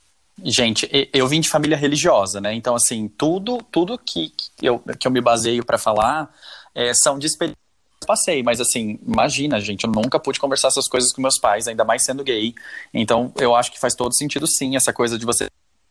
Gente, 0.44 0.90
eu 1.14 1.28
vim 1.28 1.40
de 1.40 1.50
família 1.50 1.78
religiosa, 1.78 2.42
né? 2.42 2.54
Então, 2.54 2.76
assim, 2.76 3.08
tudo, 3.08 3.58
tudo 3.72 3.98
que, 3.98 4.30
que, 4.58 4.66
eu, 4.66 4.80
que 5.00 5.08
eu 5.08 5.12
me 5.12 5.22
baseio 5.22 5.64
pra 5.66 5.78
falar 5.78 6.30
é, 6.74 6.94
são 6.94 7.18
de 7.18 7.26
experiências 7.26 7.65
passei. 8.06 8.44
Mas, 8.44 8.62
assim, 8.62 9.00
imagina, 9.06 9.60
gente, 9.60 9.84
eu 9.86 9.92
nunca 9.92 10.20
pude 10.20 10.40
conversar 10.40 10.70
essas 10.70 10.88
coisas 10.88 11.12
com 11.12 11.22
meus 11.22 11.38
pais, 11.40 11.68
ainda 11.68 11.84
mais 11.84 12.04
sendo 12.04 12.24
gay. 12.24 12.54
Então, 12.94 13.32
eu 13.38 13.56
acho 13.56 13.72
que 13.72 13.80
faz 13.80 13.94
todo 13.94 14.16
sentido, 14.16 14.48
sim, 14.48 14.76
essa 14.76 14.94
coisa 14.94 15.18
de 15.18 15.26
você 15.26 15.48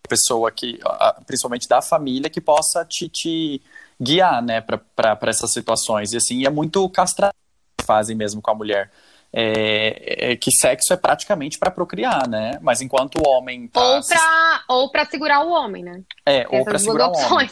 pessoa 0.09 0.50
que, 0.50 0.78
principalmente 1.26 1.66
da 1.66 1.80
família, 1.80 2.28
que 2.30 2.40
possa 2.40 2.85
te, 2.85 3.09
te 3.09 3.62
guiar, 4.00 4.42
né, 4.42 4.61
pra 4.61 5.18
essas 5.23 5.52
situações. 5.52 6.12
E, 6.12 6.16
assim, 6.16 6.47
é 6.47 6.50
muito 6.50 6.88
castrado 6.90 7.35
que 7.78 7.87
fazem 7.87 8.16
mesmo 8.16 8.40
com 8.40 8.50
a 8.50 8.54
mulher. 8.54 8.90
É, 9.37 10.33
é 10.33 10.37
que 10.37 10.52
sexo 10.52 10.92
é 10.92 10.97
praticamente 10.97 11.59
pra 11.59 11.68
procriar, 11.68 12.28
né? 12.28 12.56
Mas 12.62 12.80
enquanto 12.80 13.16
o 13.16 13.28
homem 13.28 13.66
tá 13.66 13.83
Ou 13.83 14.00
se 14.00 14.14
pra, 14.14 14.62
ou 14.68 14.90
pra 14.92 15.04
segurar 15.06 15.44
o 15.44 15.50
homem, 15.50 15.83
né? 15.83 16.02
é, 16.25 16.44
Tem 16.44 16.56
ou 16.56 16.64
para 16.64 16.78
segurar 16.78 17.09
o 17.09 17.16
homem. 17.16 17.50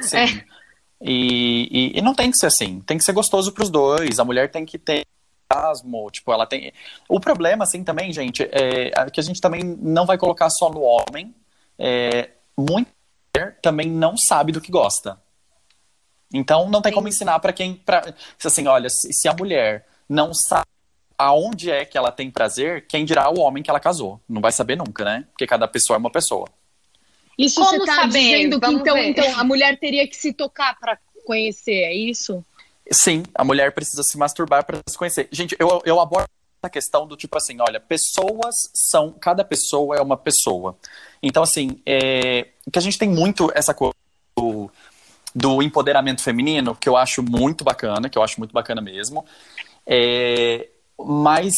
Sim. 0.00 0.16
É. 0.16 0.53
E, 1.06 1.68
e, 1.70 1.98
e 1.98 2.02
não 2.02 2.14
tem 2.14 2.30
que 2.30 2.38
ser 2.38 2.46
assim. 2.46 2.80
Tem 2.80 2.96
que 2.96 3.04
ser 3.04 3.12
gostoso 3.12 3.52
pros 3.52 3.68
dois. 3.68 4.18
A 4.18 4.24
mulher 4.24 4.50
tem 4.50 4.64
que 4.64 4.78
ter 4.78 5.04
orgasmo, 5.52 6.10
tipo, 6.10 6.32
ela 6.32 6.46
tem. 6.46 6.72
O 7.06 7.20
problema, 7.20 7.64
assim, 7.64 7.84
também, 7.84 8.10
gente, 8.10 8.42
é 8.50 8.90
que 9.12 9.20
a 9.20 9.22
gente 9.22 9.40
também 9.40 9.62
não 9.62 10.06
vai 10.06 10.16
colocar 10.16 10.48
só 10.48 10.70
no 10.70 10.80
homem. 10.80 11.34
É, 11.78 12.30
muita 12.56 12.90
mulher 13.36 13.58
também 13.60 13.88
não 13.88 14.16
sabe 14.16 14.50
do 14.50 14.62
que 14.62 14.72
gosta. 14.72 15.20
Então 16.32 16.70
não 16.70 16.80
tem 16.80 16.92
como 16.92 17.06
ensinar 17.06 17.38
para 17.38 17.52
quem. 17.52 17.74
Pra, 17.74 18.14
assim, 18.42 18.66
olha, 18.66 18.88
se, 18.88 19.12
se 19.12 19.28
a 19.28 19.34
mulher 19.34 19.86
não 20.08 20.32
sabe 20.32 20.64
aonde 21.18 21.70
é 21.70 21.84
que 21.84 21.98
ela 21.98 22.10
tem 22.10 22.30
prazer, 22.30 22.86
quem 22.86 23.04
dirá 23.04 23.30
o 23.30 23.40
homem 23.40 23.62
que 23.62 23.70
ela 23.70 23.78
casou? 23.78 24.20
Não 24.26 24.40
vai 24.40 24.52
saber 24.52 24.76
nunca, 24.76 25.04
né? 25.04 25.26
Porque 25.30 25.46
cada 25.46 25.68
pessoa 25.68 25.96
é 25.96 25.98
uma 25.98 26.10
pessoa. 26.10 26.48
Isso 27.38 27.60
Como 27.60 27.70
você 27.80 27.86
tá 27.86 27.94
saber? 28.02 28.08
dizendo 28.08 28.60
que 28.60 28.70
então, 28.70 28.94
ver. 28.94 29.08
então 29.08 29.38
a 29.38 29.44
mulher 29.44 29.78
teria 29.78 30.06
que 30.06 30.16
se 30.16 30.32
tocar 30.32 30.78
pra 30.78 30.98
conhecer, 31.26 31.72
é 31.82 31.94
isso? 31.94 32.44
Sim, 32.90 33.22
a 33.34 33.44
mulher 33.44 33.72
precisa 33.72 34.02
se 34.02 34.16
masturbar 34.18 34.64
para 34.64 34.78
se 34.88 34.96
conhecer. 34.96 35.28
Gente, 35.32 35.56
eu, 35.58 35.82
eu 35.84 36.00
abordo 36.00 36.28
essa 36.62 36.70
questão 36.70 37.06
do 37.06 37.16
tipo 37.16 37.36
assim, 37.36 37.56
olha, 37.60 37.80
pessoas 37.80 38.54
são, 38.74 39.10
cada 39.12 39.44
pessoa 39.44 39.96
é 39.96 40.02
uma 40.02 40.16
pessoa. 40.16 40.76
Então, 41.22 41.42
assim, 41.42 41.80
é, 41.86 42.48
que 42.70 42.78
a 42.78 42.82
gente 42.82 42.98
tem 42.98 43.08
muito 43.08 43.50
essa 43.54 43.72
coisa 43.72 43.94
do, 44.36 44.70
do 45.34 45.62
empoderamento 45.62 46.22
feminino, 46.22 46.76
que 46.76 46.88
eu 46.88 46.96
acho 46.96 47.22
muito 47.22 47.64
bacana, 47.64 48.08
que 48.10 48.18
eu 48.18 48.22
acho 48.22 48.38
muito 48.38 48.52
bacana 48.52 48.82
mesmo. 48.82 49.24
É, 49.86 50.68
mas 50.98 51.52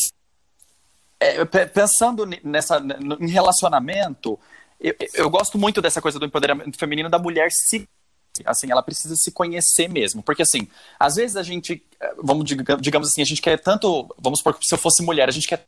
é, 1.18 1.44
pe- 1.44 1.66
pensando 1.66 2.24
nessa 2.44 2.80
em 3.20 3.28
relacionamento, 3.28 4.38
eu, 4.80 4.94
eu 5.14 5.30
gosto 5.30 5.58
muito 5.58 5.80
dessa 5.80 6.00
coisa 6.00 6.18
do 6.18 6.26
empoderamento 6.26 6.78
feminino 6.78 7.08
da 7.08 7.18
mulher 7.18 7.50
se 7.50 7.88
assim, 8.44 8.70
ela 8.70 8.82
precisa 8.82 9.16
se 9.16 9.32
conhecer 9.32 9.88
mesmo, 9.88 10.22
porque 10.22 10.42
assim, 10.42 10.68
às 10.98 11.14
vezes 11.14 11.38
a 11.38 11.42
gente, 11.42 11.82
vamos 12.22 12.44
diga- 12.44 12.76
digamos 12.76 13.08
assim, 13.08 13.22
a 13.22 13.24
gente 13.24 13.40
quer 13.40 13.58
tanto, 13.58 14.14
vamos 14.18 14.40
supor 14.40 14.58
que 14.58 14.66
se 14.66 14.74
eu 14.74 14.78
fosse 14.78 15.02
mulher, 15.02 15.26
a 15.26 15.32
gente 15.32 15.48
quer 15.48 15.64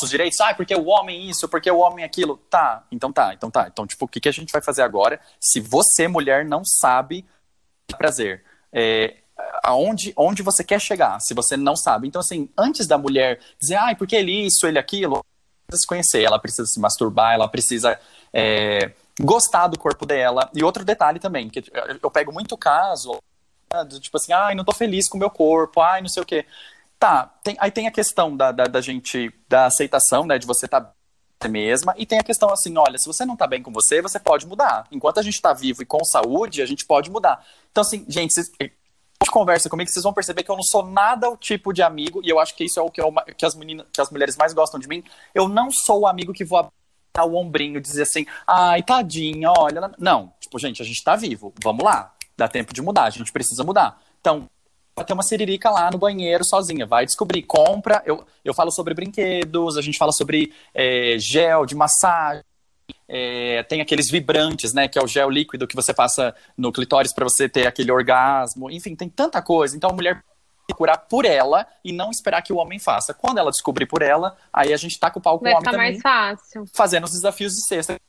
os 0.00 0.08
direitos, 0.08 0.40
ah, 0.40 0.54
porque 0.54 0.74
o 0.74 0.86
homem 0.86 1.28
isso, 1.28 1.48
porque 1.48 1.68
o 1.70 1.78
homem 1.78 2.04
aquilo, 2.04 2.36
tá, 2.48 2.84
então 2.92 3.12
tá, 3.12 3.34
então 3.34 3.50
tá, 3.50 3.68
então 3.70 3.86
tipo, 3.88 4.04
o 4.04 4.08
que, 4.08 4.20
que 4.20 4.28
a 4.28 4.32
gente 4.32 4.52
vai 4.52 4.62
fazer 4.62 4.82
agora 4.82 5.20
se 5.40 5.58
você, 5.58 6.06
mulher, 6.06 6.44
não 6.44 6.64
sabe 6.64 7.24
prazer? 7.98 8.44
É, 8.72 9.16
aonde 9.62 10.12
onde 10.16 10.42
você 10.42 10.64
quer 10.64 10.80
chegar, 10.80 11.20
se 11.20 11.34
você 11.34 11.56
não 11.56 11.76
sabe. 11.76 12.08
Então, 12.08 12.20
assim, 12.20 12.48
antes 12.56 12.86
da 12.86 12.98
mulher 12.98 13.40
dizer, 13.58 13.76
ai, 13.76 13.94
porque 13.94 14.16
ele 14.16 14.46
isso, 14.46 14.66
ele 14.66 14.78
aquilo, 14.78 15.24
se 15.76 15.86
conhecer, 15.86 16.22
ela 16.22 16.38
precisa 16.38 16.66
se 16.66 16.78
masturbar, 16.80 17.34
ela 17.34 17.48
precisa 17.48 17.98
é, 18.32 18.92
gostar 19.20 19.68
do 19.68 19.78
corpo 19.78 20.06
dela. 20.06 20.50
E 20.54 20.62
outro 20.64 20.84
detalhe 20.84 21.18
também, 21.18 21.48
que 21.48 21.62
eu- 22.02 22.10
pego 22.10 22.32
muito 22.32 22.56
caso, 22.56 23.18
né, 23.72 23.84
tipo 24.00 24.16
assim, 24.16 24.32
ai, 24.32 24.54
não 24.54 24.64
tô 24.64 24.72
feliz 24.72 25.08
com 25.08 25.16
o 25.16 25.20
meu 25.20 25.30
corpo, 25.30 25.80
ai, 25.80 26.00
não 26.00 26.08
sei 26.08 26.22
o 26.22 26.26
quê. 26.26 26.46
Tá, 26.98 27.26
tem- 27.42 27.56
aí 27.58 27.70
tem 27.70 27.86
a 27.86 27.90
questão 27.90 28.36
da, 28.36 28.52
da, 28.52 28.64
da 28.64 28.80
gente, 28.80 29.32
da 29.48 29.66
aceitação, 29.66 30.24
né, 30.26 30.38
de 30.38 30.46
você 30.46 30.66
estar 30.66 30.80
tá 30.80 31.48
mesma, 31.48 31.92
e 31.98 32.06
tem 32.06 32.18
a 32.20 32.22
questão 32.22 32.50
assim, 32.50 32.76
olha, 32.78 32.96
se 32.98 33.06
você 33.06 33.24
não 33.24 33.36
tá 33.36 33.48
bem 33.48 33.62
com 33.62 33.72
você, 33.72 34.00
você 34.00 34.20
pode 34.20 34.46
mudar. 34.46 34.86
Enquanto 34.92 35.18
a 35.18 35.22
gente 35.22 35.42
tá 35.42 35.52
vivo 35.52 35.82
e 35.82 35.86
com 35.86 36.04
saúde, 36.04 36.62
a 36.62 36.66
gente 36.66 36.86
pode 36.86 37.10
mudar. 37.10 37.44
Então, 37.70 37.80
assim, 37.82 38.04
gente, 38.08 38.32
conversa 39.30 39.68
comigo, 39.68 39.90
vocês 39.90 40.02
vão 40.02 40.12
perceber 40.12 40.42
que 40.42 40.50
eu 40.50 40.56
não 40.56 40.62
sou 40.62 40.84
nada 40.84 41.28
o 41.30 41.36
tipo 41.36 41.72
de 41.72 41.82
amigo, 41.82 42.20
e 42.24 42.28
eu 42.28 42.38
acho 42.38 42.54
que 42.54 42.64
isso 42.64 42.78
é 42.78 42.82
o 42.82 42.90
que, 42.90 43.00
eu, 43.00 43.12
que, 43.36 43.44
as, 43.44 43.54
meninas, 43.54 43.86
que 43.92 44.00
as 44.00 44.10
mulheres 44.10 44.36
mais 44.36 44.52
gostam 44.52 44.78
de 44.78 44.88
mim. 44.88 45.02
Eu 45.34 45.48
não 45.48 45.70
sou 45.70 46.00
o 46.00 46.06
amigo 46.06 46.32
que 46.32 46.44
vou 46.44 46.58
apertar 46.58 47.24
o 47.24 47.36
ombrinho 47.36 47.80
dizer 47.80 48.02
assim, 48.02 48.26
ai, 48.46 48.82
tadinha, 48.82 49.52
olha. 49.56 49.90
Não, 49.98 50.32
tipo, 50.40 50.58
gente, 50.58 50.80
a 50.82 50.84
gente 50.84 51.02
tá 51.02 51.16
vivo, 51.16 51.52
vamos 51.62 51.84
lá, 51.84 52.12
dá 52.36 52.48
tempo 52.48 52.72
de 52.72 52.80
mudar, 52.82 53.04
a 53.04 53.10
gente 53.10 53.32
precisa 53.32 53.62
mudar. 53.64 54.00
Então, 54.20 54.48
vai 54.94 55.04
ter 55.04 55.12
uma 55.12 55.22
siririca 55.22 55.70
lá 55.70 55.90
no 55.90 55.98
banheiro 55.98 56.44
sozinha, 56.44 56.86
vai 56.86 57.04
descobrir, 57.04 57.42
compra. 57.42 58.02
Eu, 58.04 58.24
eu 58.44 58.54
falo 58.54 58.70
sobre 58.70 58.94
brinquedos, 58.94 59.76
a 59.76 59.82
gente 59.82 59.98
fala 59.98 60.12
sobre 60.12 60.52
é, 60.74 61.16
gel 61.18 61.66
de 61.66 61.74
massagem. 61.74 62.42
É, 63.14 63.62
tem 63.64 63.82
aqueles 63.82 64.10
vibrantes, 64.10 64.72
né? 64.72 64.88
Que 64.88 64.98
é 64.98 65.02
o 65.02 65.06
gel 65.06 65.28
líquido 65.28 65.66
que 65.66 65.76
você 65.76 65.92
passa 65.92 66.34
no 66.56 66.72
clitóris 66.72 67.12
para 67.12 67.24
você 67.24 67.46
ter 67.46 67.66
aquele 67.66 67.92
orgasmo. 67.92 68.70
Enfim, 68.70 68.96
tem 68.96 69.06
tanta 69.06 69.42
coisa. 69.42 69.76
Então 69.76 69.90
a 69.90 69.92
mulher 69.92 70.14
tem 70.14 70.22
que 70.68 70.74
curar 70.74 70.96
por 70.96 71.26
ela 71.26 71.66
e 71.84 71.92
não 71.92 72.10
esperar 72.10 72.40
que 72.40 72.54
o 72.54 72.56
homem 72.56 72.78
faça. 72.78 73.12
Quando 73.12 73.36
ela 73.36 73.50
descobrir 73.50 73.84
por 73.84 74.00
ela, 74.00 74.34
aí 74.50 74.72
a 74.72 74.76
gente 74.78 74.98
tá 74.98 75.10
com 75.10 75.18
o 75.18 75.22
pau 75.22 75.38
com 75.38 75.44
Vai 75.44 75.52
o 75.52 75.56
homem 75.56 75.64
ficar 75.64 75.72
também, 75.76 75.90
mais 75.92 76.02
fácil. 76.02 76.64
fazendo 76.72 77.04
os 77.04 77.10
desafios 77.10 77.54
de 77.54 77.60
sexta. 77.66 78.00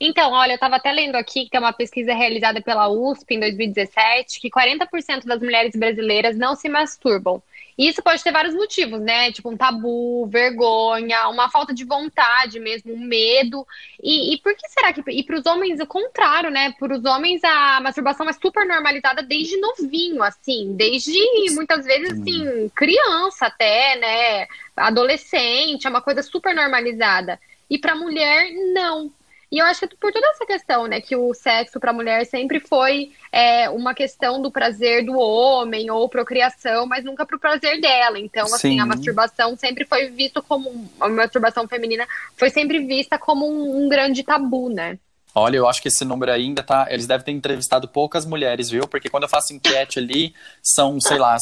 Então, 0.00 0.32
olha, 0.32 0.52
eu 0.52 0.54
estava 0.54 0.76
até 0.76 0.92
lendo 0.92 1.16
aqui 1.16 1.44
que 1.44 1.50
tem 1.50 1.58
uma 1.58 1.72
pesquisa 1.72 2.14
realizada 2.14 2.60
pela 2.60 2.88
USP 2.88 3.34
em 3.34 3.40
2017 3.40 4.40
que 4.40 4.48
40% 4.48 5.24
das 5.24 5.40
mulheres 5.40 5.74
brasileiras 5.74 6.36
não 6.36 6.54
se 6.54 6.68
masturbam. 6.68 7.42
E 7.78 7.88
isso 7.88 8.02
pode 8.02 8.22
ter 8.24 8.32
vários 8.32 8.54
motivos, 8.54 9.00
né? 9.00 9.30
Tipo 9.30 9.50
um 9.50 9.56
tabu, 9.56 10.26
vergonha, 10.26 11.28
uma 11.28 11.48
falta 11.48 11.72
de 11.72 11.84
vontade 11.84 12.58
mesmo, 12.58 12.92
um 12.92 12.98
medo. 12.98 13.64
E, 14.02 14.34
e 14.34 14.38
por 14.38 14.52
que 14.56 14.68
será 14.68 14.92
que. 14.92 15.00
E 15.08 15.22
para 15.22 15.38
os 15.38 15.46
homens, 15.46 15.78
o 15.78 15.86
contrário, 15.86 16.50
né? 16.50 16.74
Para 16.76 16.96
os 16.96 17.04
homens, 17.04 17.42
a 17.44 17.80
masturbação 17.80 18.28
é 18.28 18.32
super 18.32 18.66
normalizada 18.66 19.22
desde 19.22 19.56
novinho, 19.58 20.24
assim, 20.24 20.74
desde 20.74 21.20
muitas 21.52 21.84
vezes, 21.84 22.18
assim, 22.18 22.68
criança 22.74 23.46
até, 23.46 23.96
né? 23.96 24.48
Adolescente, 24.76 25.86
é 25.86 25.90
uma 25.90 26.02
coisa 26.02 26.20
super 26.20 26.52
normalizada. 26.56 27.38
E 27.70 27.78
para 27.78 27.94
mulher, 27.94 28.50
não. 28.72 29.08
E 29.50 29.58
eu 29.58 29.64
acho 29.64 29.88
que 29.88 29.96
por 29.96 30.12
toda 30.12 30.26
essa 30.28 30.44
questão, 30.44 30.86
né, 30.86 31.00
que 31.00 31.16
o 31.16 31.32
sexo 31.32 31.80
para 31.80 31.90
a 31.90 31.94
mulher 31.94 32.26
sempre 32.26 32.60
foi 32.60 33.12
é, 33.32 33.68
uma 33.70 33.94
questão 33.94 34.42
do 34.42 34.50
prazer 34.50 35.04
do 35.04 35.18
homem 35.18 35.90
ou 35.90 36.08
procriação, 36.08 36.86
mas 36.86 37.04
nunca 37.04 37.24
para 37.24 37.36
o 37.36 37.40
prazer 37.40 37.80
dela. 37.80 38.18
Então, 38.18 38.44
assim, 38.44 38.72
Sim. 38.72 38.80
a 38.80 38.86
masturbação 38.86 39.56
sempre 39.56 39.86
foi 39.86 40.10
visto 40.10 40.42
como 40.42 40.90
a 41.00 41.08
masturbação 41.08 41.66
feminina 41.66 42.06
foi 42.36 42.50
sempre 42.50 42.84
vista 42.84 43.18
como 43.18 43.48
um, 43.48 43.84
um 43.84 43.88
grande 43.88 44.22
tabu, 44.22 44.68
né? 44.68 44.98
Olha, 45.34 45.56
eu 45.56 45.68
acho 45.68 45.80
que 45.80 45.88
esse 45.88 46.04
número 46.04 46.32
ainda 46.32 46.62
tá. 46.62 46.86
Eles 46.90 47.06
devem 47.06 47.24
ter 47.24 47.32
entrevistado 47.32 47.86
poucas 47.88 48.26
mulheres, 48.26 48.68
viu? 48.70 48.88
Porque 48.88 49.08
quando 49.08 49.22
eu 49.22 49.28
faço 49.28 49.52
enquete 49.52 49.98
ali, 49.98 50.34
são, 50.62 51.00
sei 51.00 51.18
lá, 51.18 51.36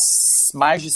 mais 0.54 0.82
de 0.82 0.90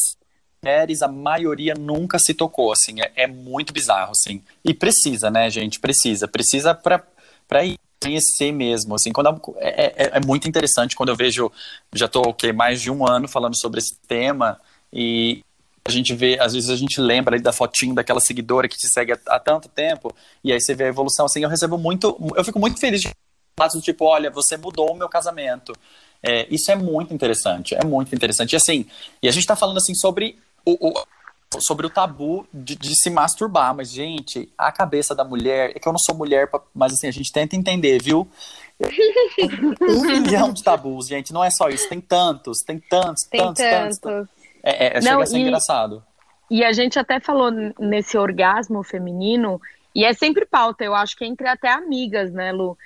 mulheres, 0.62 1.02
a 1.02 1.08
maioria 1.08 1.74
nunca 1.74 2.18
se 2.18 2.34
tocou, 2.34 2.72
assim. 2.72 3.00
É, 3.00 3.24
é 3.24 3.26
muito 3.26 3.72
bizarro, 3.72 4.12
assim. 4.12 4.42
E 4.64 4.74
precisa, 4.74 5.30
né, 5.30 5.50
gente? 5.50 5.80
Precisa. 5.80 6.28
Precisa 6.28 6.74
pra 6.74 7.64
ir 7.64 7.78
conhecer 8.02 8.52
mesmo, 8.52 8.94
assim. 8.94 9.12
Quando 9.12 9.40
é, 9.56 9.86
é, 10.04 10.10
é 10.14 10.20
muito 10.24 10.48
interessante 10.48 10.96
quando 10.96 11.10
eu 11.10 11.16
vejo. 11.16 11.50
Já 11.94 12.08
tô, 12.08 12.22
o 12.22 12.34
quê? 12.34 12.52
Mais 12.52 12.80
de 12.80 12.90
um 12.90 13.06
ano 13.06 13.28
falando 13.28 13.56
sobre 13.56 13.78
esse 13.80 13.96
tema 14.06 14.60
e. 14.92 15.42
A 15.82 15.90
gente 15.90 16.14
vê, 16.14 16.38
às 16.38 16.52
vezes 16.52 16.68
a 16.68 16.76
gente 16.76 17.00
lembra 17.00 17.34
ali 17.34 17.42
da 17.42 17.54
fotinho 17.54 17.94
daquela 17.94 18.20
seguidora 18.20 18.68
que 18.68 18.76
te 18.76 18.86
segue 18.86 19.12
há, 19.12 19.18
há 19.28 19.40
tanto 19.40 19.66
tempo, 19.66 20.14
e 20.44 20.52
aí 20.52 20.60
você 20.60 20.74
vê 20.74 20.84
a 20.84 20.88
evolução, 20.88 21.24
assim, 21.24 21.42
eu 21.42 21.48
recebo 21.48 21.78
muito, 21.78 22.18
eu 22.36 22.44
fico 22.44 22.60
muito 22.60 22.78
feliz 22.78 23.00
de 23.00 23.10
relatos 23.58 23.82
tipo, 23.82 24.04
olha, 24.04 24.30
você 24.30 24.58
mudou 24.58 24.92
o 24.92 24.94
meu 24.94 25.08
casamento. 25.08 25.72
É, 26.22 26.46
isso 26.50 26.70
é 26.70 26.76
muito 26.76 27.14
interessante, 27.14 27.74
é 27.74 27.82
muito 27.82 28.14
interessante. 28.14 28.52
E 28.52 28.56
assim, 28.56 28.86
e 29.22 29.28
a 29.28 29.32
gente 29.32 29.46
tá 29.46 29.56
falando 29.56 29.78
assim 29.78 29.94
sobre 29.94 30.38
o, 30.64 30.88
o- 30.88 31.04
sobre 31.60 31.84
o 31.86 31.90
tabu 31.90 32.46
de, 32.54 32.76
de 32.76 32.94
se 32.94 33.10
masturbar, 33.10 33.74
mas, 33.74 33.90
gente, 33.90 34.52
a 34.56 34.70
cabeça 34.70 35.14
da 35.14 35.24
mulher, 35.24 35.72
é 35.74 35.78
que 35.80 35.88
eu 35.88 35.92
não 35.92 35.98
sou 35.98 36.14
mulher, 36.14 36.48
mas 36.72 36.92
assim, 36.92 37.08
a 37.08 37.10
gente 37.12 37.32
tenta 37.32 37.56
entender, 37.56 38.00
viu? 38.02 38.28
Um 39.88 40.02
milhão 40.04 40.52
de 40.52 40.62
tabus, 40.62 41.06
gente, 41.08 41.32
não 41.32 41.42
é 41.42 41.50
só 41.50 41.68
isso, 41.68 41.88
tem 41.88 42.00
tantos, 42.00 42.60
tem 42.62 42.78
tantos, 42.78 43.24
Tem 43.24 43.40
tantos, 43.40 43.62
tantos. 43.68 43.98
tanto. 43.98 44.28
É, 44.62 44.98
é, 44.98 45.00
chega 45.00 45.14
Não, 45.14 45.20
a 45.22 45.26
ser 45.26 45.38
e- 45.38 45.42
engraçado. 45.42 46.02
E 46.50 46.64
a 46.64 46.72
gente 46.72 46.98
até 46.98 47.20
falou 47.20 47.50
nesse 47.78 48.16
orgasmo 48.18 48.82
feminino, 48.82 49.60
e 49.94 50.04
é 50.04 50.12
sempre 50.12 50.44
pauta, 50.46 50.84
eu 50.84 50.94
acho 50.94 51.16
que 51.16 51.24
é 51.24 51.26
entre 51.26 51.48
até 51.48 51.70
amigas, 51.70 52.32
né, 52.32 52.52
Lu? 52.52 52.76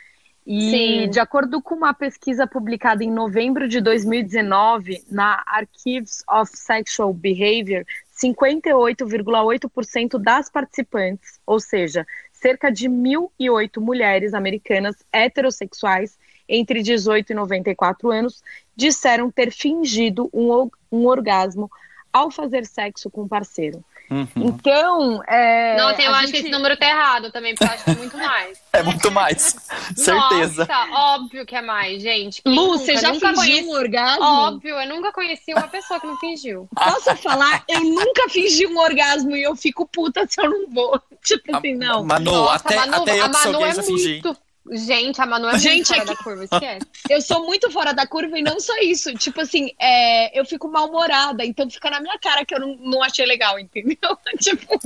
E 0.46 0.70
Sim. 0.70 1.10
de 1.10 1.18
acordo 1.18 1.60
com 1.62 1.74
uma 1.74 1.94
pesquisa 1.94 2.46
publicada 2.46 3.02
em 3.02 3.10
novembro 3.10 3.66
de 3.66 3.80
2019 3.80 5.02
na 5.10 5.42
Archives 5.46 6.22
of 6.30 6.54
Sexual 6.54 7.14
Behavior, 7.14 7.86
58,8% 8.14 10.18
das 10.18 10.50
participantes, 10.50 11.40
ou 11.46 11.58
seja, 11.58 12.06
cerca 12.30 12.70
de 12.70 12.90
1.008 12.90 13.80
mulheres 13.80 14.34
americanas 14.34 14.96
heterossexuais 15.10 16.18
entre 16.46 16.82
18 16.82 17.32
e 17.32 17.34
94 17.34 18.10
anos, 18.10 18.44
disseram 18.76 19.30
ter 19.30 19.50
fingido 19.50 20.28
um, 20.30 20.68
um 20.92 21.06
orgasmo 21.06 21.70
ao 22.12 22.30
fazer 22.30 22.66
sexo 22.66 23.10
com 23.10 23.22
o 23.22 23.28
parceiro. 23.28 23.82
Uhum. 24.10 24.28
Então, 24.36 25.22
é, 25.26 25.76
Nossa, 25.76 26.02
eu 26.02 26.12
acho 26.14 26.26
que 26.26 26.36
gente- 26.36 26.40
esse 26.46 26.50
número 26.50 26.76
tá 26.76 26.86
errado 26.86 27.30
também, 27.32 27.54
porque 27.54 27.64
eu 27.70 27.74
acho 27.74 27.84
que 27.84 27.90
é 27.90 27.94
muito 27.94 28.16
mais. 28.18 28.58
É 28.74 28.82
muito 28.82 29.08
mais. 29.12 29.54
Certeza. 29.96 30.66
Nossa, 30.66 30.88
óbvio 30.92 31.46
que 31.46 31.54
é 31.54 31.62
mais, 31.62 32.02
gente. 32.02 32.42
Quem 32.42 32.52
Lu, 32.56 32.72
nunca? 32.72 32.78
você 32.78 32.96
já 32.96 33.12
nunca 33.12 33.28
fingiu 33.28 33.34
conheci- 33.34 33.64
um 33.68 33.70
orgasmo? 33.72 34.24
Óbvio, 34.24 34.74
eu 34.80 34.88
nunca 34.88 35.12
conheci 35.12 35.54
uma 35.54 35.68
pessoa 35.68 36.00
que 36.00 36.06
não 36.08 36.16
fingiu. 36.18 36.68
Posso 36.74 37.14
falar? 37.18 37.62
Eu 37.68 37.80
nunca 37.80 38.28
fingi 38.28 38.66
um 38.66 38.76
orgasmo 38.78 39.36
e 39.36 39.42
eu 39.44 39.54
fico 39.54 39.86
puta 39.86 40.26
se 40.28 40.40
eu 40.44 40.50
não 40.50 40.68
vou. 40.70 41.00
Tipo 41.22 41.56
assim, 41.56 41.74
não. 41.76 42.04
Manu, 42.04 42.32
Nossa, 42.32 42.56
até, 42.66 42.76
a 42.78 42.86
Manu, 42.86 43.02
até 43.02 43.20
eu 43.20 43.24
a 43.24 43.28
que 43.28 43.36
sou 43.38 43.52
gay 43.60 43.62
é 43.70 43.74
já 43.74 43.82
fingi. 43.84 44.08
muito. 44.22 44.36
Gente, 44.72 45.20
a 45.20 45.26
Manu 45.26 45.48
é 45.48 45.58
Gente, 45.58 45.74
muito 45.76 45.86
fora 45.88 45.98
é 45.98 46.00
que- 46.00 46.06
da 46.06 46.16
curva, 46.16 46.44
esquece. 46.44 46.86
Eu 47.10 47.20
sou 47.20 47.44
muito 47.44 47.70
fora 47.70 47.92
da 47.92 48.06
curva 48.06 48.38
e 48.38 48.42
não 48.42 48.58
só 48.58 48.74
isso. 48.78 49.12
Tipo 49.14 49.42
assim, 49.42 49.70
é, 49.78 50.38
eu 50.38 50.44
fico 50.46 50.68
mal-humorada, 50.68 51.44
então 51.44 51.68
fica 51.68 51.90
na 51.90 52.00
minha 52.00 52.18
cara 52.18 52.46
que 52.46 52.54
eu 52.54 52.60
não, 52.60 52.74
não 52.76 53.02
achei 53.02 53.26
legal, 53.26 53.58
entendeu? 53.58 53.96
tipo, 54.40 54.78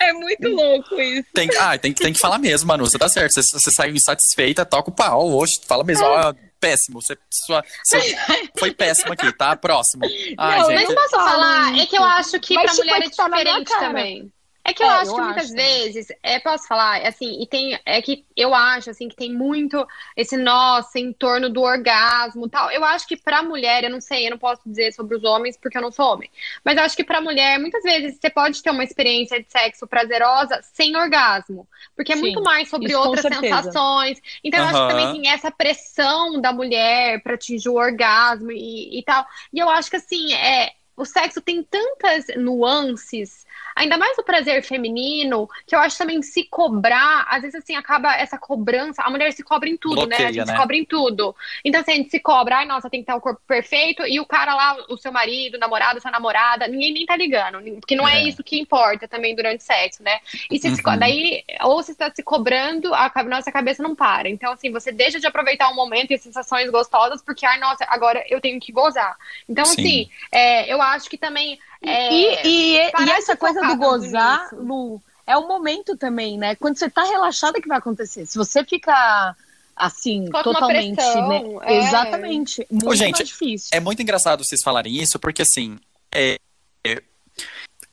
é 0.00 0.12
muito 0.12 0.48
louco 0.48 1.00
isso. 1.00 1.28
Tem, 1.32 1.48
ah, 1.58 1.78
tem, 1.78 1.92
que- 1.92 2.02
tem 2.02 2.12
que 2.12 2.18
falar 2.18 2.38
mesmo, 2.38 2.66
Manu. 2.68 2.86
Você 2.86 2.98
tá 2.98 3.08
certo. 3.08 3.32
Você, 3.34 3.42
você 3.42 3.70
saiu 3.70 3.94
insatisfeita, 3.94 4.64
toca 4.64 4.90
o 4.90 4.94
pau. 4.94 5.30
Hoje, 5.32 5.60
fala 5.66 5.84
mesmo. 5.84 6.04
Ó, 6.04 6.34
péssimo. 6.58 7.00
Você, 7.00 7.16
sua, 7.46 7.62
foi 8.58 8.72
péssimo 8.72 9.12
aqui, 9.12 9.32
tá? 9.36 9.54
Próximo. 9.56 10.04
Ai, 10.38 10.58
Não, 10.58 10.66
Mas 10.68 10.80
gente. 10.80 10.94
posso 10.94 11.10
falo 11.10 11.30
falar? 11.30 11.78
É 11.78 11.86
que 11.86 11.96
eu 11.96 12.04
acho 12.04 12.40
que 12.40 12.54
Mas, 12.54 12.64
pra 12.64 12.72
tipo, 12.74 12.84
mulher 12.88 13.02
é 13.02 13.06
é 13.06 13.10
que 13.10 13.16
tá 13.16 13.28
diferente 13.28 13.68
cara. 13.70 13.86
também. 13.86 14.32
É 14.70 14.74
que 14.74 14.82
eu 14.82 14.88
É, 14.88 14.90
acho 14.90 15.12
eu 15.12 15.16
que 15.16 15.20
muitas 15.22 15.50
acho. 15.50 15.50
vezes, 15.50 16.08
é, 16.22 16.38
posso 16.38 16.66
falar, 16.68 17.02
assim, 17.06 17.42
e 17.42 17.46
tem, 17.46 17.78
é 17.84 18.00
que 18.00 18.24
eu 18.36 18.54
acho, 18.54 18.90
assim, 18.90 19.08
que 19.08 19.16
tem 19.16 19.32
muito 19.34 19.86
esse 20.16 20.36
nossa 20.36 20.98
em 20.98 21.12
torno 21.12 21.48
do 21.50 21.62
orgasmo 21.62 22.46
e 22.46 22.50
tal. 22.50 22.70
Eu 22.70 22.84
acho 22.84 23.06
que 23.08 23.16
pra 23.16 23.42
mulher, 23.42 23.84
eu 23.84 23.90
não 23.90 24.00
sei, 24.00 24.26
eu 24.26 24.30
não 24.30 24.38
posso 24.38 24.62
dizer 24.68 24.92
sobre 24.92 25.16
os 25.16 25.24
homens 25.24 25.56
porque 25.56 25.76
eu 25.78 25.82
não 25.82 25.90
sou 25.90 26.12
homem, 26.14 26.30
mas 26.64 26.76
eu 26.76 26.84
acho 26.84 26.96
que 26.96 27.02
pra 27.04 27.20
mulher, 27.20 27.58
muitas 27.58 27.82
vezes 27.82 28.18
você 28.20 28.30
pode 28.30 28.62
ter 28.62 28.70
uma 28.70 28.84
experiência 28.84 29.42
de 29.42 29.50
sexo 29.50 29.86
prazerosa 29.86 30.60
sem 30.62 30.96
orgasmo, 30.96 31.66
porque 31.96 32.12
é 32.12 32.16
Sim, 32.20 32.40
muito 32.40 32.42
mais 32.42 32.68
sobre 32.68 32.94
outras 32.94 33.26
sensações. 33.26 34.20
Então 34.44 34.60
eu 34.60 34.66
acho 34.66 34.80
que 34.80 34.86
também 34.86 35.08
tem 35.08 35.28
essa 35.28 35.50
pressão 35.50 36.40
da 36.40 36.52
mulher 36.52 37.22
pra 37.22 37.34
atingir 37.34 37.68
o 37.68 37.74
orgasmo 37.76 38.50
e, 38.52 38.98
e 38.98 39.02
tal. 39.04 39.26
E 39.52 39.58
eu 39.58 39.68
acho 39.68 39.90
que 39.90 39.96
assim, 39.96 40.32
é, 40.34 40.72
o 40.96 41.04
sexo 41.04 41.40
tem 41.40 41.62
tantas 41.62 42.26
nuances, 42.36 43.46
ainda 43.74 43.96
mais 43.98 44.16
o 44.18 44.22
prazer 44.22 44.62
feminino, 44.62 45.48
que 45.66 45.74
eu 45.74 45.78
acho 45.80 45.96
também 45.98 46.20
se 46.22 46.44
cobrar, 46.44 47.26
às 47.28 47.42
vezes 47.42 47.54
assim, 47.62 47.76
acaba 47.76 48.14
essa 48.16 48.38
cobrança, 48.38 49.02
a 49.02 49.10
mulher 49.10 49.32
se 49.32 49.42
cobra 49.42 49.68
em 49.68 49.76
tudo, 49.76 50.06
né? 50.06 50.26
A 50.26 50.30
Bloqueia, 50.30 50.32
gente 50.32 50.46
né? 50.46 50.52
se 50.52 50.58
cobra 50.58 50.76
em 50.76 50.84
tudo. 50.84 51.34
Então, 51.64 51.80
assim, 51.80 51.92
a 51.92 51.96
gente 51.96 52.10
se 52.10 52.20
cobra, 52.20 52.58
ai, 52.58 52.66
nossa, 52.66 52.90
tem 52.90 53.00
que 53.00 53.06
ter 53.06 53.12
o 53.14 53.20
corpo 53.20 53.40
perfeito, 53.46 54.06
e 54.06 54.20
o 54.20 54.26
cara 54.26 54.54
lá, 54.54 54.76
o 54.88 54.96
seu 54.96 55.12
marido, 55.12 55.56
o 55.56 55.60
namorado, 55.60 56.00
sua 56.00 56.10
namorada, 56.10 56.66
ninguém 56.68 56.92
nem 56.92 57.06
tá 57.06 57.16
ligando, 57.16 57.60
porque 57.80 57.96
não 57.96 58.06
é, 58.08 58.20
É. 58.20 58.28
isso 58.28 58.42
que 58.44 58.58
importa 58.58 59.06
também 59.08 59.34
durante 59.34 59.60
o 59.60 59.64
sexo, 59.64 60.02
né? 60.02 60.20
E 60.50 60.58
se 60.58 60.70
se 60.70 60.82
Uhum. 60.86 60.98
daí, 60.98 61.44
ou 61.62 61.82
você 61.82 61.92
está 61.92 62.10
se 62.14 62.22
cobrando, 62.22 62.94
a 62.94 63.10
nossa 63.24 63.50
cabeça 63.52 63.82
não 63.82 63.94
para. 63.94 64.28
Então, 64.28 64.52
assim, 64.52 64.70
você 64.70 64.92
deixa 64.92 65.18
de 65.20 65.26
aproveitar 65.26 65.68
o 65.70 65.74
momento 65.74 66.10
e 66.10 66.14
as 66.14 66.20
sensações 66.22 66.70
gostosas, 66.70 67.22
porque, 67.22 67.44
ai, 67.46 67.58
nossa, 67.58 67.84
agora 67.88 68.24
eu 68.28 68.40
tenho 68.40 68.60
que 68.60 68.72
gozar. 68.72 69.16
Então, 69.48 69.64
Sim. 69.64 69.80
assim, 69.80 70.10
é, 70.32 70.72
eu 70.72 70.80
acho 70.80 71.08
que 71.10 71.18
também. 71.18 71.58
É, 71.82 72.12
E, 72.12 72.46
e, 72.46 72.76
e 72.76 73.10
essa 73.10 73.36
coisa 73.36 73.60
do 73.62 73.76
gozar, 73.76 74.42
nisso. 74.52 74.56
Lu, 74.56 75.02
é 75.26 75.36
o 75.36 75.46
momento 75.46 75.96
também, 75.96 76.38
né? 76.38 76.54
Quando 76.56 76.78
você 76.78 76.90
tá 76.90 77.04
relaxada 77.04 77.60
que 77.60 77.68
vai 77.68 77.78
acontecer. 77.78 78.26
Se 78.26 78.36
você 78.36 78.64
fica 78.64 79.34
assim, 79.76 80.28
uma 80.28 80.42
totalmente, 80.42 80.96
pressão, 80.96 81.28
né? 81.28 81.42
é. 81.62 81.78
Exatamente. 81.78 82.66
Muito 82.70 82.94
gente, 82.96 83.18
mais 83.18 83.28
difícil. 83.28 83.70
É 83.72 83.80
muito 83.80 84.02
engraçado 84.02 84.44
vocês 84.44 84.62
falarem 84.62 84.94
isso, 84.94 85.18
porque 85.18 85.42
assim, 85.42 85.78
é, 86.12 86.36
é, 86.84 87.02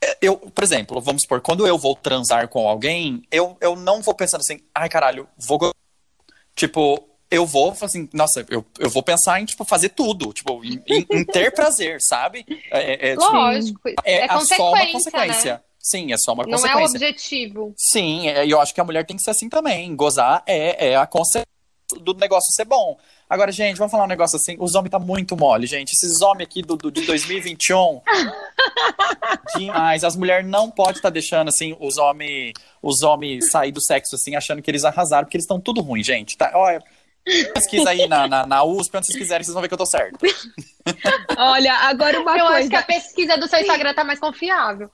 é, 0.02 0.18
eu, 0.22 0.38
por 0.38 0.64
exemplo, 0.64 1.00
vamos 1.00 1.24
supor, 1.24 1.42
quando 1.42 1.66
eu 1.66 1.78
vou 1.78 1.96
transar 1.96 2.48
com 2.48 2.68
alguém, 2.68 3.24
eu, 3.32 3.58
eu 3.62 3.76
não 3.76 4.02
vou 4.02 4.14
pensando 4.14 4.42
assim, 4.42 4.60
ai 4.76 4.90
caralho, 4.90 5.28
vou. 5.38 5.58
go-" 5.58 5.74
Tipo, 6.56 7.08
eu 7.30 7.46
vou 7.46 7.76
assim, 7.82 8.08
nossa, 8.14 8.46
eu, 8.50 8.66
eu 8.80 8.90
vou 8.90 9.04
pensar 9.04 9.42
em 9.42 9.46
tipo, 9.46 9.64
fazer 9.66 9.90
tudo, 9.90 10.32
tipo, 10.34 10.64
em, 10.64 10.82
em- 10.88 11.26
ter 11.26 11.52
prazer, 11.54 12.02
sabe? 12.02 12.46
É, 12.72 13.10
é, 13.10 13.18
tipo, 13.18 13.32
Lógico. 13.32 13.80
é, 13.90 13.94
É, 14.06 14.24
a- 14.26 14.28
só 14.28 14.36
consequência, 14.40 14.70
uma 14.72 14.78
né? 14.86 14.92
consequência. 14.92 15.64
Sim, 15.80 16.12
é 16.14 16.18
só 16.18 16.34
uma 16.34 16.44
Não 16.44 16.54
é 16.54 16.56
o 16.56 16.62
consequência. 16.62 16.96
objetivo. 16.98 17.74
Sim, 17.78 18.28
é, 18.30 18.46
e 18.46 18.52
eu 18.52 18.60
acho 18.60 18.74
que 18.74 18.82
a 18.82 18.84
mulher 18.84 19.06
tem 19.06 19.16
que 19.16 19.24
ser 19.24 19.32
assim 19.32 19.48
também. 19.50 19.96
Gozar 19.96 20.44
é, 20.46 20.90
é 20.90 20.96
a 20.98 21.08
consequência 21.08 21.48
do 22.02 22.14
negócio 22.14 22.52
ser 22.54 22.66
bom. 22.66 22.98
Agora, 23.30 23.52
gente, 23.52 23.78
vamos 23.78 23.92
falar 23.92 24.04
um 24.04 24.08
negócio 24.08 24.36
assim. 24.38 24.56
Os 24.60 24.76
homens 24.76 24.92
tá 24.92 25.00
muito 25.00 25.36
mole, 25.38 25.66
gente. 25.68 25.94
Esses 25.94 26.22
homens 26.22 26.48
aqui 26.48 26.62
do, 26.62 26.76
do- 26.76 26.92
de 26.92 27.02
2021. 27.06 28.02
demais. 29.56 30.04
As 30.04 30.16
mulheres 30.16 30.46
não 30.48 30.70
podem 30.70 30.94
estar 30.96 31.10
deixando 31.10 31.48
assim 31.50 31.76
os 31.80 31.98
homens 31.98 32.54
os 32.82 33.02
homens 33.04 33.50
sair 33.52 33.72
do 33.72 33.82
sexo 33.82 34.16
assim, 34.16 34.36
achando 34.36 34.62
que 34.62 34.70
eles 34.72 34.84
arrasaram, 34.86 35.26
porque 35.26 35.38
eles 35.38 35.44
estão 35.46 35.60
tudo 35.60 35.82
ruim, 35.82 36.04
gente. 36.04 36.38
Tá? 36.38 36.52
Olha, 36.56 36.82
pesquisa 37.54 37.90
aí 37.90 38.08
na, 38.08 38.28
na, 38.28 38.46
na 38.46 38.64
USP, 38.64 38.98
onde 38.98 39.08
vocês 39.08 39.18
quiserem, 39.18 39.44
vocês 39.44 39.54
vão 39.54 39.62
ver 39.62 39.68
que 39.68 39.74
eu 39.74 39.78
tô 39.78 39.86
certo. 39.86 40.18
Olha, 41.38 41.74
agora 41.74 42.20
uma 42.20 42.38
Eu 42.38 42.46
coisa. 42.46 42.60
acho 42.60 42.70
que 42.70 42.76
a 42.76 42.84
pesquisa 42.84 43.38
do 43.38 43.48
seu 43.48 43.60
Instagram 43.60 43.94
tá 43.94 44.04
mais 44.04 44.20
confiável. 44.20 44.90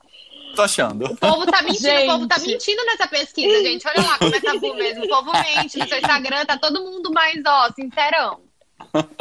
Tô 0.55 0.61
achando. 0.61 1.05
O 1.05 1.15
povo 1.17 1.45
tá 1.47 1.61
mentindo, 1.63 1.89
o 1.89 2.05
povo 2.05 2.27
tá 2.27 2.37
Gente. 2.37 2.51
mentindo 2.51 2.85
nessa 2.85 3.07
pesquisa, 3.07 3.63
gente. 3.63 3.87
Olha 3.87 4.01
lá 4.07 4.17
como 4.19 4.35
é 4.35 4.39
tabu 4.39 4.73
mesmo. 4.75 5.05
O 5.05 5.09
povo 5.09 5.31
mente 5.31 5.79
no 5.79 5.87
seu 5.87 5.97
Instagram, 5.97 6.45
tá 6.45 6.57
todo 6.57 6.83
mundo 6.83 7.11
mais, 7.11 7.41
ó, 7.45 7.71
sincerão. 7.73 8.39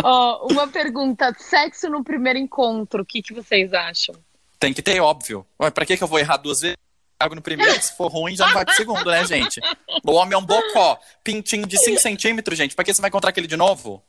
Ó, 0.03 0.46
uma 0.51 0.68
pergunta: 0.68 1.35
sexo 1.38 1.88
no 1.88 2.05
primeiro 2.05 2.38
encontro, 2.38 3.03
o 3.03 3.07
que, 3.07 3.22
que 3.22 3.33
vocês 3.33 3.72
acham? 3.72 4.14
Tem 4.59 4.75
que 4.75 4.83
ter, 4.83 5.01
óbvio. 5.01 5.46
Ué, 5.61 5.70
pra 5.70 5.87
que, 5.87 5.96
que 5.96 6.05
eu 6.05 6.09
vou 6.09 6.18
errar 6.18 6.37
duas 6.37 6.61
vezes? 6.61 6.77
Cago 7.23 7.37
no 7.37 7.43
primeiro, 7.43 7.81
se 7.81 7.97
for 7.97 8.09
ruim, 8.09 8.35
já 8.35 8.47
não 8.47 8.55
vai 8.55 8.65
pro 8.65 8.75
segundo, 8.75 9.09
né, 9.09 9.25
gente? 9.25 9.61
O 10.05 10.13
homem 10.13 10.35
é 10.35 10.37
um 10.37 10.45
bocó. 10.45 10.99
Pintinho 11.23 11.65
de 11.67 11.79
5 11.79 12.01
centímetros, 12.01 12.59
gente. 12.59 12.75
Pra 12.75 12.85
que 12.85 12.93
você 12.93 13.01
vai 13.01 13.09
encontrar 13.09 13.31
aquele 13.31 13.47
de 13.47 13.57
novo? 13.57 14.03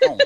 Não, 0.00 0.16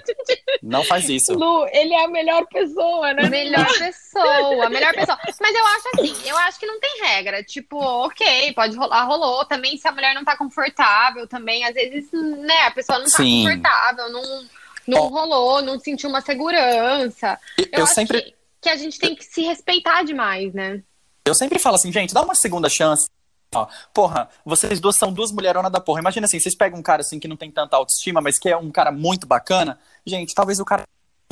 não 0.63 0.85
faz 0.85 1.09
isso. 1.09 1.33
Lu, 1.33 1.67
ele 1.73 1.95
é 1.95 2.05
a 2.05 2.09
melhor 2.09 2.47
pessoa, 2.49 3.15
né? 3.15 3.29
Melhor 3.31 3.67
pessoa, 3.79 4.69
melhor 4.69 4.93
pessoa. 4.95 5.19
Mas 5.41 5.55
eu 5.55 5.67
acho 5.67 5.89
assim, 5.95 6.29
eu 6.29 6.37
acho 6.39 6.61
que 6.61 6.67
não 6.67 6.79
tem 6.79 7.03
regra. 7.03 7.43
Tipo, 7.43 7.79
ok, 7.79 8.53
pode 8.53 8.77
rolar, 8.77 9.05
rolou. 9.05 9.45
Também 9.47 9.79
se 9.79 9.89
a 9.89 9.93
mulher 9.93 10.15
não 10.15 10.25
tá 10.25 10.37
confortável, 10.37 11.27
também, 11.27 11.65
às 11.65 11.75
vezes, 11.75 12.11
né, 12.13 12.67
a 12.67 12.71
pessoa 12.73 12.99
não 12.99 13.07
tá 13.07 13.17
Sim. 13.17 13.45
confortável, 13.45 14.11
não, 14.11 14.47
não 14.87 15.01
Ó. 15.01 15.09
rolou, 15.09 15.63
não 15.63 15.79
sentiu 15.79 16.11
uma 16.11 16.21
segurança. 16.21 17.39
Eu, 17.57 17.67
Eu, 17.73 17.85
acho 17.85 17.95
sempre, 17.95 18.21
que, 18.21 18.35
que 18.63 18.69
a 18.69 18.77
gente 18.77 18.99
tem 18.99 19.15
que 19.15 19.25
se 19.25 19.43
respeitar 19.43 20.03
demais, 20.05 20.53
né? 20.53 20.83
Eu 21.27 21.35
sempre 21.35 21.59
falo 21.59 21.77
assim, 21.77 21.93
gente, 21.93 22.15
dá 22.15 22.23
uma 22.23 22.35
segunda 22.35 22.69
chance. 22.69 23.07
Ó, 23.55 23.67
porra, 23.95 24.29
vocês 24.45 24.81
duas 24.81 24.97
são 24.97 25.13
duas 25.13 25.33
mulheronas 25.33 25.71
da 25.71 25.81
porra. 25.81 26.01
Imagina 26.01 26.27
assim, 26.27 26.39
vocês 26.39 26.55
pegam 26.55 26.79
um 26.79 26.83
cara 26.83 27.03
assim 27.03 27.19
que 27.19 27.29
não 27.29 27.37
tem 27.37 27.51
tanta 27.51 27.77
autoestima, 27.77 28.21
mas 28.21 28.39
que 28.39 28.49
é 28.49 28.57
um 28.57 28.71
cara 28.71 28.91
muito 28.91 29.27
bacana. 29.27 29.79
Gente, 30.05 30.35
talvez 30.35 30.61
o 30.61 30.65
cara 30.65 30.85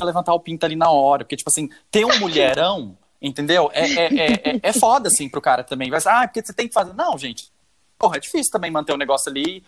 levantar 0.02 0.35
o 0.35 0.40
pinto 0.40 0.64
ali 0.64 0.76
na 0.76 0.90
hora. 0.90 1.24
Porque, 1.24 1.37
tipo 1.37 1.50
assim, 1.50 1.68
ter 1.90 2.04
um 2.04 2.18
mulherão, 2.18 2.96
entendeu? 3.20 3.70
É, 3.72 3.85
é, 3.85 4.14
é, 4.14 4.33
é, 4.33 4.61
é 4.62 4.72
foda, 4.72 5.09
assim, 5.09 5.28
pro 5.28 5.40
cara 5.40 5.62
também. 5.62 5.90
Vai 5.90 6.00
ah, 6.07 6.26
porque 6.26 6.44
você 6.44 6.52
tem 6.52 6.66
que 6.66 6.74
fazer. 6.74 6.94
Não, 6.94 7.16
gente. 7.18 7.52
Porra, 7.98 8.16
é 8.16 8.20
difícil 8.20 8.50
também 8.50 8.70
manter 8.70 8.92
o 8.92 8.98
negócio 8.98 9.30
ali. 9.30 9.64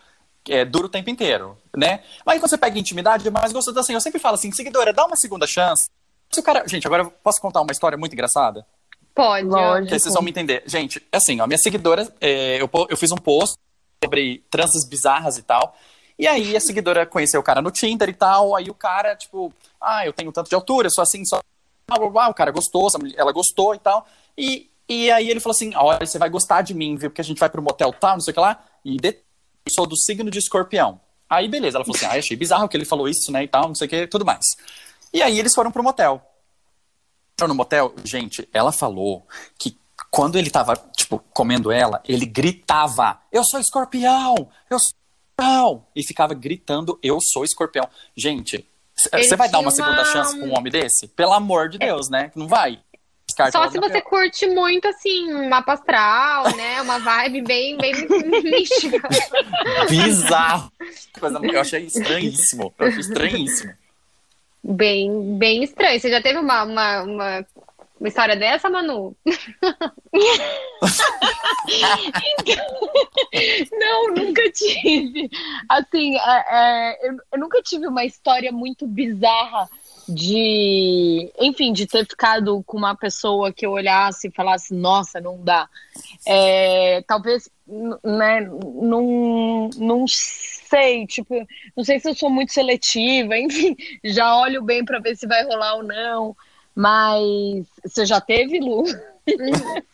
É, 0.49 0.65
dura 0.65 0.87
o 0.87 0.89
tempo 0.89 1.11
inteiro, 1.11 1.59
né? 1.77 2.05
Mas 2.25 2.39
quando 2.39 2.51
você 2.51 2.59
pega 2.59 2.79
intimidade, 2.79 3.27
é 3.27 3.31
mais 3.31 3.53
gostoso 3.53 3.79
assim. 3.79 3.95
Eu 3.95 4.01
sempre 4.01 4.21
falo 4.21 4.37
assim, 4.37 4.53
seguidora, 4.53 4.93
dá 4.93 5.05
uma 5.05 5.17
segunda 5.17 5.47
chance. 5.47 5.89
Se 6.31 6.41
o 6.41 6.43
cara. 6.43 6.67
Gente, 6.69 6.87
agora 6.87 7.03
eu 7.03 7.11
posso 7.11 7.41
contar 7.41 7.61
uma 7.61 7.73
história 7.73 7.99
muito 7.99 8.13
engraçada? 8.13 8.65
Pode. 9.17 9.49
Lógico. 9.49 9.99
Vocês 9.99 10.13
vão 10.13 10.23
me 10.23 10.31
entender. 10.31 10.63
Gente, 10.67 11.03
assim, 11.11 11.41
ó, 11.41 11.47
minha 11.47 11.57
seguidora, 11.57 12.07
é, 12.21 12.61
eu, 12.61 12.69
eu 12.91 12.97
fiz 12.99 13.11
um 13.11 13.17
post 13.17 13.57
sobre 14.05 14.45
tranças 14.51 14.87
bizarras 14.87 15.39
e 15.39 15.43
tal. 15.43 15.75
E 16.19 16.27
aí 16.27 16.55
a 16.55 16.61
seguidora 16.61 17.07
conheceu 17.07 17.41
o 17.41 17.43
cara 17.43 17.63
no 17.63 17.71
Tinder 17.71 18.11
e 18.11 18.13
tal. 18.13 18.55
Aí 18.55 18.69
o 18.69 18.75
cara, 18.75 19.17
tipo, 19.17 19.51
ah, 19.81 20.05
eu 20.07 20.13
tenho 20.13 20.31
tanto 20.31 20.51
de 20.51 20.55
altura, 20.55 20.89
eu 20.89 20.91
sou 20.91 21.01
assim, 21.01 21.25
só. 21.25 21.41
Blá, 21.89 21.99
blá, 21.99 22.11
blá. 22.11 22.29
O 22.29 22.35
cara 22.35 22.51
gostou, 22.51 22.89
ela 23.17 23.33
gostou 23.33 23.75
e 23.75 23.79
tal. 23.79 24.07
E, 24.37 24.69
e 24.87 25.11
aí 25.11 25.31
ele 25.31 25.41
falou 25.41 25.55
assim: 25.55 25.75
olha, 25.75 26.05
você 26.05 26.19
vai 26.19 26.29
gostar 26.29 26.61
de 26.61 26.75
mim, 26.75 26.97
viu? 26.97 27.09
Porque 27.09 27.23
a 27.23 27.25
gente 27.25 27.39
vai 27.39 27.49
pro 27.49 27.63
motel 27.63 27.95
tal, 27.95 28.17
não 28.17 28.21
sei 28.21 28.33
o 28.33 28.35
que 28.35 28.41
lá. 28.41 28.63
E 28.85 28.99
de... 28.99 29.09
eu 29.09 29.73
sou 29.75 29.87
do 29.87 29.97
signo 29.97 30.31
de 30.31 30.39
escorpião. 30.39 31.01
Aí 31.29 31.49
beleza, 31.49 31.79
ela 31.79 31.87
falou 31.87 31.97
assim: 31.97 32.05
ah, 32.05 32.19
achei 32.19 32.37
bizarro 32.37 32.69
que 32.69 32.77
ele 32.77 32.85
falou 32.85 33.09
isso, 33.09 33.33
né? 33.33 33.45
E 33.45 33.49
tal, 33.49 33.69
não 33.69 33.75
sei 33.75 33.87
o 33.87 33.91
que, 33.91 34.07
tudo 34.09 34.27
mais. 34.27 34.45
E 35.11 35.23
aí 35.23 35.39
eles 35.39 35.55
foram 35.55 35.73
pro 35.73 35.83
motel 35.83 36.23
entrou 37.37 37.49
no 37.49 37.55
motel, 37.55 37.95
gente, 38.03 38.49
ela 38.51 38.73
falou 38.73 39.27
que 39.59 39.77
quando 40.11 40.39
ele 40.39 40.49
tava, 40.49 40.75
tipo, 40.97 41.19
comendo 41.35 41.71
ela, 41.71 42.03
ele 42.09 42.25
gritava: 42.25 43.21
Eu 43.31 43.45
sou 43.45 43.61
escorpião! 43.61 44.35
Eu 44.71 44.79
sou 44.79 44.89
escorpião! 45.37 45.87
E 45.95 46.03
ficava 46.03 46.33
gritando: 46.33 46.99
Eu 47.03 47.19
sou 47.21 47.45
escorpião. 47.45 47.87
Gente, 48.17 48.67
você 49.13 49.37
vai 49.37 49.51
dar 49.51 49.59
uma 49.59 49.71
segunda 49.71 49.97
uma- 50.03 50.05
chance 50.07 50.35
pra 50.39 50.47
um 50.49 50.57
homem 50.57 50.73
desse? 50.73 51.09
Pelo 51.09 51.35
amor 51.35 51.69
de 51.69 51.77
Deus, 51.77 52.09
né? 52.09 52.31
Não 52.35 52.49
vai. 52.49 52.81
Descarta 53.29 53.59
Só 53.59 53.69
se 53.71 53.79
você 53.79 54.01
pior. 54.01 54.03
curte 54.05 54.47
muito, 54.47 54.87
assim, 54.89 55.49
mapa 55.49 55.75
astral, 55.75 56.57
né? 56.57 56.81
Uma 56.81 56.99
vibe 57.01 57.43
bem, 57.43 57.77
bem 57.77 57.93
mística. 58.43 59.07
Bizarro. 59.91 60.73
Coisa, 61.21 61.39
eu 61.43 61.61
achei 61.61 61.85
estranhíssimo. 61.85 62.73
Eu 62.79 62.87
achei 62.87 63.01
estranhíssimo. 63.01 63.75
Bem, 64.69 65.39
bem 65.39 65.63
estranho. 65.63 66.01
Você 66.01 66.11
já 66.11 66.21
teve 66.21 66.41
uma, 66.41 66.65
uma, 66.65 67.03
uma, 67.03 67.47
uma 68.01 68.09
história 68.09 68.35
dessa, 68.35 68.69
Manu? 68.69 69.17
Não, 73.71 74.09
nunca 74.09 74.51
tive. 74.51 75.31
Assim, 75.69 76.17
é, 76.17 76.45
é, 76.51 77.09
eu, 77.09 77.17
eu 77.33 77.39
nunca 77.39 77.63
tive 77.63 77.87
uma 77.87 78.05
história 78.05 78.51
muito 78.51 78.89
bizarra 78.89 79.69
de, 80.09 81.33
enfim, 81.41 81.73
de 81.73 81.87
ter 81.87 82.07
ficado 82.07 82.63
com 82.65 82.77
uma 82.77 82.97
pessoa 82.97 83.53
que 83.53 83.67
eu 83.67 83.73
olhasse 83.73 84.29
e 84.29 84.33
falasse, 84.33 84.75
nossa, 84.75 85.21
não 85.21 85.43
dá. 85.43 85.69
É, 86.27 87.03
talvez, 87.07 87.49
né, 88.05 88.41
não, 88.41 89.71
não 89.77 90.05
sei, 90.07 91.07
tipo, 91.07 91.35
não 91.77 91.85
sei 91.85 91.99
se 91.99 92.09
eu 92.09 92.15
sou 92.15 92.31
muito 92.31 92.53
seletiva, 92.53 93.37
enfim, 93.39 93.77
já 94.05 94.37
olho 94.37 94.63
bem 94.63 94.85
para 94.85 94.99
ver 95.01 95.17
se 95.17 95.27
vai 95.27 95.45
rolar 95.45 95.77
ou 95.77 95.83
não. 95.83 96.37
Mas 96.75 97.67
você 97.85 98.05
já 98.05 98.21
teve, 98.21 98.61
Lu? 98.61 98.85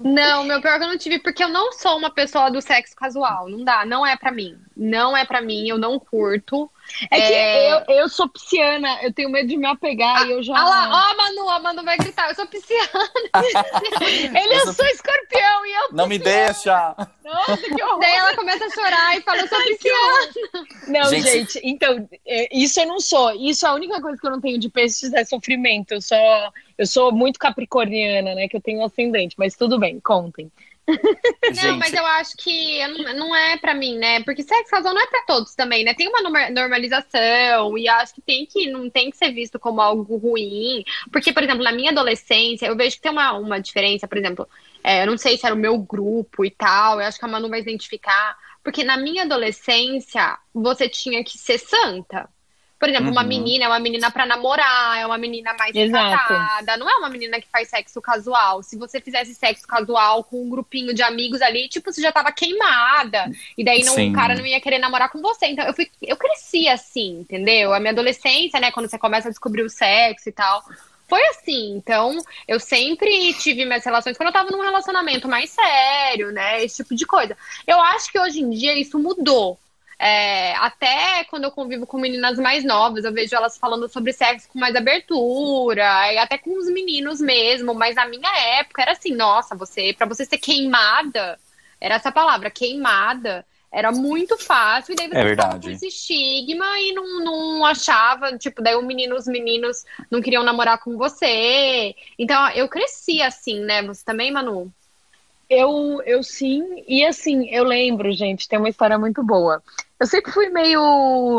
Não, 0.00 0.44
meu 0.44 0.60
pior 0.60 0.78
que 0.78 0.84
eu 0.84 0.88
não 0.88 0.96
tive, 0.96 1.18
porque 1.18 1.44
eu 1.44 1.50
não 1.50 1.70
sou 1.72 1.98
uma 1.98 2.10
pessoa 2.10 2.50
do 2.50 2.62
sexo 2.62 2.96
casual. 2.96 3.48
Não 3.48 3.62
dá, 3.62 3.84
não 3.84 4.06
é 4.06 4.16
pra 4.16 4.32
mim. 4.32 4.58
Não 4.74 5.16
é 5.16 5.24
pra 5.24 5.42
mim, 5.42 5.68
eu 5.68 5.78
não 5.78 5.98
curto. 5.98 6.70
É, 7.10 7.18
é... 7.18 7.84
que 7.84 7.90
eu, 7.90 7.96
eu 7.96 8.08
sou 8.08 8.28
pisciana, 8.28 9.02
eu 9.02 9.12
tenho 9.12 9.30
medo 9.30 9.48
de 9.48 9.56
me 9.56 9.66
apegar 9.66 10.22
ah, 10.22 10.26
e 10.26 10.32
eu 10.32 10.42
já. 10.42 10.56
Ah 10.56 10.64
lá, 10.64 10.88
ó, 10.90 11.12
a 11.12 11.16
Manu, 11.16 11.50
a 11.50 11.58
Manu 11.60 11.84
vai 11.84 11.96
gritar, 11.96 12.28
eu 12.28 12.34
sou 12.34 12.46
pisciana. 12.46 13.10
Ele, 14.34 14.54
eu, 14.54 14.58
eu 14.58 14.72
sou... 14.72 14.86
escorpião 14.86 15.66
e 15.66 15.72
eu. 15.72 15.92
Não 15.92 16.06
me 16.06 16.18
deixa! 16.18 16.94
Nossa, 17.24 17.56
que 17.56 17.82
horror! 17.82 18.00
Daí 18.00 18.14
ela 18.14 18.36
começa 18.36 18.64
a 18.64 18.70
chorar 18.70 19.16
e 19.16 19.20
fala, 19.22 19.38
eu 19.40 19.48
sou 19.48 19.62
pisciana. 19.62 20.66
Não, 20.88 21.04
gente, 21.10 21.30
gente, 21.30 21.60
então, 21.64 22.08
é, 22.26 22.48
isso 22.56 22.80
eu 22.80 22.86
não 22.86 23.00
sou. 23.00 23.32
Isso 23.32 23.66
é 23.66 23.68
a 23.68 23.74
única 23.74 24.00
coisa 24.00 24.18
que 24.18 24.26
eu 24.26 24.30
não 24.30 24.40
tenho 24.40 24.58
de 24.58 24.68
peixes 24.68 25.12
é 25.12 25.24
sofrimento. 25.24 25.92
Eu 25.92 26.00
só. 26.00 26.52
Eu 26.78 26.86
sou 26.86 27.12
muito 27.12 27.38
capricorniana, 27.38 28.34
né? 28.34 28.48
Que 28.48 28.56
eu 28.56 28.60
tenho 28.60 28.84
ascendente, 28.84 29.34
mas 29.38 29.56
tudo 29.56 29.78
bem, 29.78 29.98
contem. 30.00 30.50
Não, 31.62 31.76
mas 31.78 31.92
eu 31.92 32.06
acho 32.06 32.36
que 32.36 32.86
não 33.14 33.34
é 33.34 33.56
para 33.56 33.74
mim, 33.74 33.98
né? 33.98 34.22
Porque 34.22 34.42
sexo 34.42 34.70
casual 34.70 34.94
não 34.94 35.02
é 35.02 35.06
para 35.06 35.22
todos 35.22 35.54
também, 35.54 35.84
né? 35.84 35.94
Tem 35.94 36.08
uma 36.08 36.22
normalização 36.50 37.76
e 37.76 37.88
acho 37.88 38.14
que 38.14 38.20
tem 38.20 38.46
que 38.46 38.70
não 38.70 38.88
tem 38.88 39.10
que 39.10 39.16
ser 39.16 39.32
visto 39.32 39.58
como 39.58 39.80
algo 39.80 40.16
ruim. 40.16 40.84
Porque, 41.10 41.32
por 41.32 41.42
exemplo, 41.42 41.64
na 41.64 41.72
minha 41.72 41.90
adolescência, 41.90 42.66
eu 42.66 42.76
vejo 42.76 42.96
que 42.96 43.02
tem 43.02 43.10
uma, 43.10 43.32
uma 43.32 43.60
diferença, 43.60 44.06
por 44.06 44.16
exemplo, 44.16 44.48
é, 44.82 45.02
eu 45.02 45.06
não 45.06 45.18
sei 45.18 45.36
se 45.36 45.44
era 45.44 45.54
o 45.54 45.58
meu 45.58 45.76
grupo 45.78 46.44
e 46.44 46.50
tal, 46.50 47.00
eu 47.00 47.06
acho 47.06 47.18
que 47.18 47.24
a 47.24 47.28
Manu 47.28 47.48
vai 47.48 47.60
identificar. 47.60 48.36
Porque 48.62 48.84
na 48.84 48.96
minha 48.96 49.22
adolescência, 49.24 50.38
você 50.52 50.88
tinha 50.88 51.22
que 51.24 51.38
ser 51.38 51.58
santa. 51.58 52.28
Por 52.78 52.88
exemplo, 52.88 53.06
uhum. 53.06 53.12
uma 53.12 53.22
menina 53.22 53.64
é 53.64 53.68
uma 53.68 53.78
menina 53.78 54.10
para 54.10 54.26
namorar, 54.26 54.98
é 54.98 55.06
uma 55.06 55.16
menina 55.16 55.54
mais 55.58 55.74
encatada, 55.74 56.76
não 56.76 56.88
é 56.88 56.96
uma 56.96 57.08
menina 57.08 57.40
que 57.40 57.48
faz 57.48 57.68
sexo 57.68 58.02
casual. 58.02 58.62
Se 58.62 58.76
você 58.76 59.00
fizesse 59.00 59.34
sexo 59.34 59.66
casual 59.66 60.22
com 60.24 60.42
um 60.42 60.50
grupinho 60.50 60.92
de 60.92 61.02
amigos 61.02 61.40
ali, 61.40 61.68
tipo, 61.68 61.90
você 61.90 62.02
já 62.02 62.12
tava 62.12 62.30
queimada. 62.32 63.30
E 63.56 63.64
daí 63.64 63.82
não, 63.82 63.94
o 63.94 64.12
cara 64.12 64.34
não 64.34 64.44
ia 64.44 64.60
querer 64.60 64.78
namorar 64.78 65.10
com 65.10 65.22
você. 65.22 65.46
Então 65.46 65.64
eu, 65.64 65.72
fui, 65.72 65.90
eu 66.02 66.16
cresci 66.16 66.68
assim, 66.68 67.20
entendeu? 67.20 67.72
A 67.72 67.80
minha 67.80 67.92
adolescência, 67.92 68.60
né, 68.60 68.70
quando 68.70 68.90
você 68.90 68.98
começa 68.98 69.28
a 69.28 69.30
descobrir 69.30 69.62
o 69.62 69.70
sexo 69.70 70.28
e 70.28 70.32
tal. 70.32 70.62
Foi 71.08 71.22
assim, 71.28 71.76
então 71.76 72.18
eu 72.48 72.58
sempre 72.58 73.32
tive 73.34 73.64
minhas 73.64 73.84
relações 73.84 74.16
quando 74.16 74.28
eu 74.28 74.32
tava 74.32 74.50
num 74.50 74.60
relacionamento 74.60 75.28
mais 75.28 75.50
sério, 75.50 76.32
né? 76.32 76.62
Esse 76.62 76.82
tipo 76.82 76.94
de 76.94 77.06
coisa. 77.06 77.36
Eu 77.66 77.80
acho 77.80 78.10
que 78.10 78.18
hoje 78.18 78.40
em 78.40 78.50
dia 78.50 78.78
isso 78.78 78.98
mudou. 78.98 79.58
É, 79.98 80.54
até 80.56 81.24
quando 81.24 81.44
eu 81.44 81.50
convivo 81.50 81.86
com 81.86 81.98
meninas 81.98 82.38
mais 82.38 82.64
novas, 82.64 83.04
eu 83.04 83.12
vejo 83.12 83.34
elas 83.34 83.56
falando 83.56 83.88
sobre 83.88 84.12
sexo 84.12 84.48
com 84.48 84.58
mais 84.58 84.76
abertura, 84.76 86.12
e 86.12 86.18
até 86.18 86.36
com 86.36 86.58
os 86.58 86.66
meninos 86.66 87.20
mesmo, 87.20 87.72
mas 87.72 87.96
na 87.96 88.06
minha 88.06 88.30
época 88.58 88.82
era 88.82 88.92
assim, 88.92 89.14
nossa, 89.14 89.54
você, 89.54 89.94
para 89.96 90.06
você 90.06 90.26
ser 90.26 90.38
queimada, 90.38 91.38
era 91.80 91.94
essa 91.94 92.12
palavra, 92.12 92.50
queimada, 92.50 93.44
era 93.72 93.90
muito 93.90 94.36
fácil, 94.38 94.92
e 94.92 94.96
daí 94.96 95.08
você 95.08 95.18
é 95.18 95.30
ficava 95.30 95.60
com 95.60 95.70
esse 95.70 95.88
estigma 95.88 96.78
e 96.78 96.92
não, 96.92 97.24
não 97.24 97.64
achava, 97.66 98.36
tipo, 98.38 98.62
daí 98.62 98.74
o 98.74 98.82
menino, 98.82 99.16
os 99.16 99.26
meninos 99.26 99.84
não 100.10 100.22
queriam 100.22 100.42
namorar 100.42 100.78
com 100.78 100.96
você. 100.96 101.94
Então, 102.18 102.48
eu 102.50 102.68
cresci 102.68 103.20
assim, 103.20 103.60
né? 103.60 103.82
Você 103.82 104.04
também, 104.04 104.30
Manu? 104.30 104.72
Eu, 105.48 106.02
eu 106.02 106.22
sim, 106.22 106.84
e 106.88 107.04
assim, 107.04 107.48
eu 107.50 107.62
lembro, 107.62 108.10
gente, 108.12 108.48
tem 108.48 108.58
uma 108.58 108.68
história 108.68 108.98
muito 108.98 109.22
boa. 109.22 109.62
Eu 109.98 110.06
sempre 110.06 110.32
fui 110.32 110.48
meio 110.48 110.82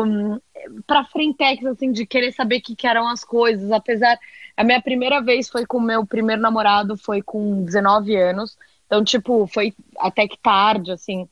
hum, 0.04 0.40
pra 0.86 1.04
frentex, 1.04 1.64
assim, 1.66 1.92
de 1.92 2.06
querer 2.06 2.32
saber 2.32 2.56
o 2.58 2.62
que, 2.62 2.74
que 2.74 2.86
eram 2.86 3.06
as 3.06 3.22
coisas, 3.22 3.70
apesar. 3.70 4.18
A 4.56 4.64
minha 4.64 4.80
primeira 4.80 5.20
vez 5.20 5.48
foi 5.48 5.66
com 5.66 5.78
o 5.78 5.82
meu 5.82 6.06
primeiro 6.06 6.40
namorado, 6.40 6.96
foi 6.96 7.22
com 7.22 7.62
19 7.64 8.16
anos. 8.16 8.56
Então, 8.86 9.04
tipo, 9.04 9.46
foi 9.46 9.74
até 9.98 10.26
que 10.26 10.38
tarde, 10.38 10.90
assim. 10.90 11.28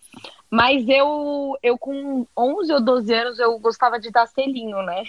Mas 0.50 0.88
eu, 0.88 1.58
eu 1.62 1.76
com 1.76 2.26
11 2.36 2.72
ou 2.72 2.80
12 2.80 3.14
anos, 3.14 3.38
eu 3.38 3.58
gostava 3.58 3.98
de 3.98 4.10
dar 4.10 4.26
selinho, 4.26 4.80
né? 4.82 5.04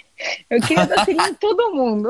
Eu 0.49 0.59
queria 0.61 0.85
dar 0.85 1.05
selinho 1.05 1.27
em 1.27 1.33
todo 1.35 1.73
mundo. 1.73 2.09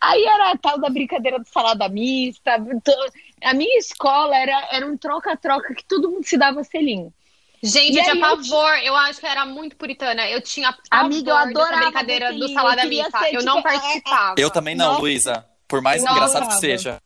Aí 0.00 0.24
era 0.24 0.52
a 0.52 0.56
tal 0.56 0.78
da 0.78 0.88
brincadeira 0.88 1.38
do 1.38 1.46
salada 1.46 1.88
mista. 1.88 2.54
A 3.42 3.54
minha 3.54 3.78
escola 3.78 4.36
era, 4.36 4.68
era 4.72 4.86
um 4.86 4.96
troca-troca 4.96 5.74
que 5.74 5.84
todo 5.84 6.10
mundo 6.10 6.24
se 6.24 6.38
dava 6.38 6.64
selinho. 6.64 7.12
Gente, 7.62 7.94
e 7.94 7.98
eu 7.98 8.04
tinha 8.04 8.20
pavor. 8.20 8.74
Eu... 8.78 8.84
eu... 8.84 8.96
acho 8.96 9.20
que 9.20 9.26
era 9.26 9.46
muito 9.46 9.76
puritana. 9.76 10.28
Eu 10.28 10.40
tinha 10.42 10.74
Amiga, 10.90 11.30
eu 11.30 11.36
adorava 11.36 11.84
brincadeira 11.84 12.32
do 12.32 12.48
salada 12.48 12.84
mista. 12.84 13.18
Ser, 13.18 13.34
eu 13.34 13.40
tipo, 13.40 13.44
não 13.44 13.62
participava. 13.62 14.34
Eu 14.38 14.50
também 14.50 14.74
não, 14.74 14.98
Luísa. 15.00 15.46
Por 15.66 15.80
mais 15.80 16.02
engraçado 16.02 16.48
que 16.48 16.54
seja. 16.54 17.00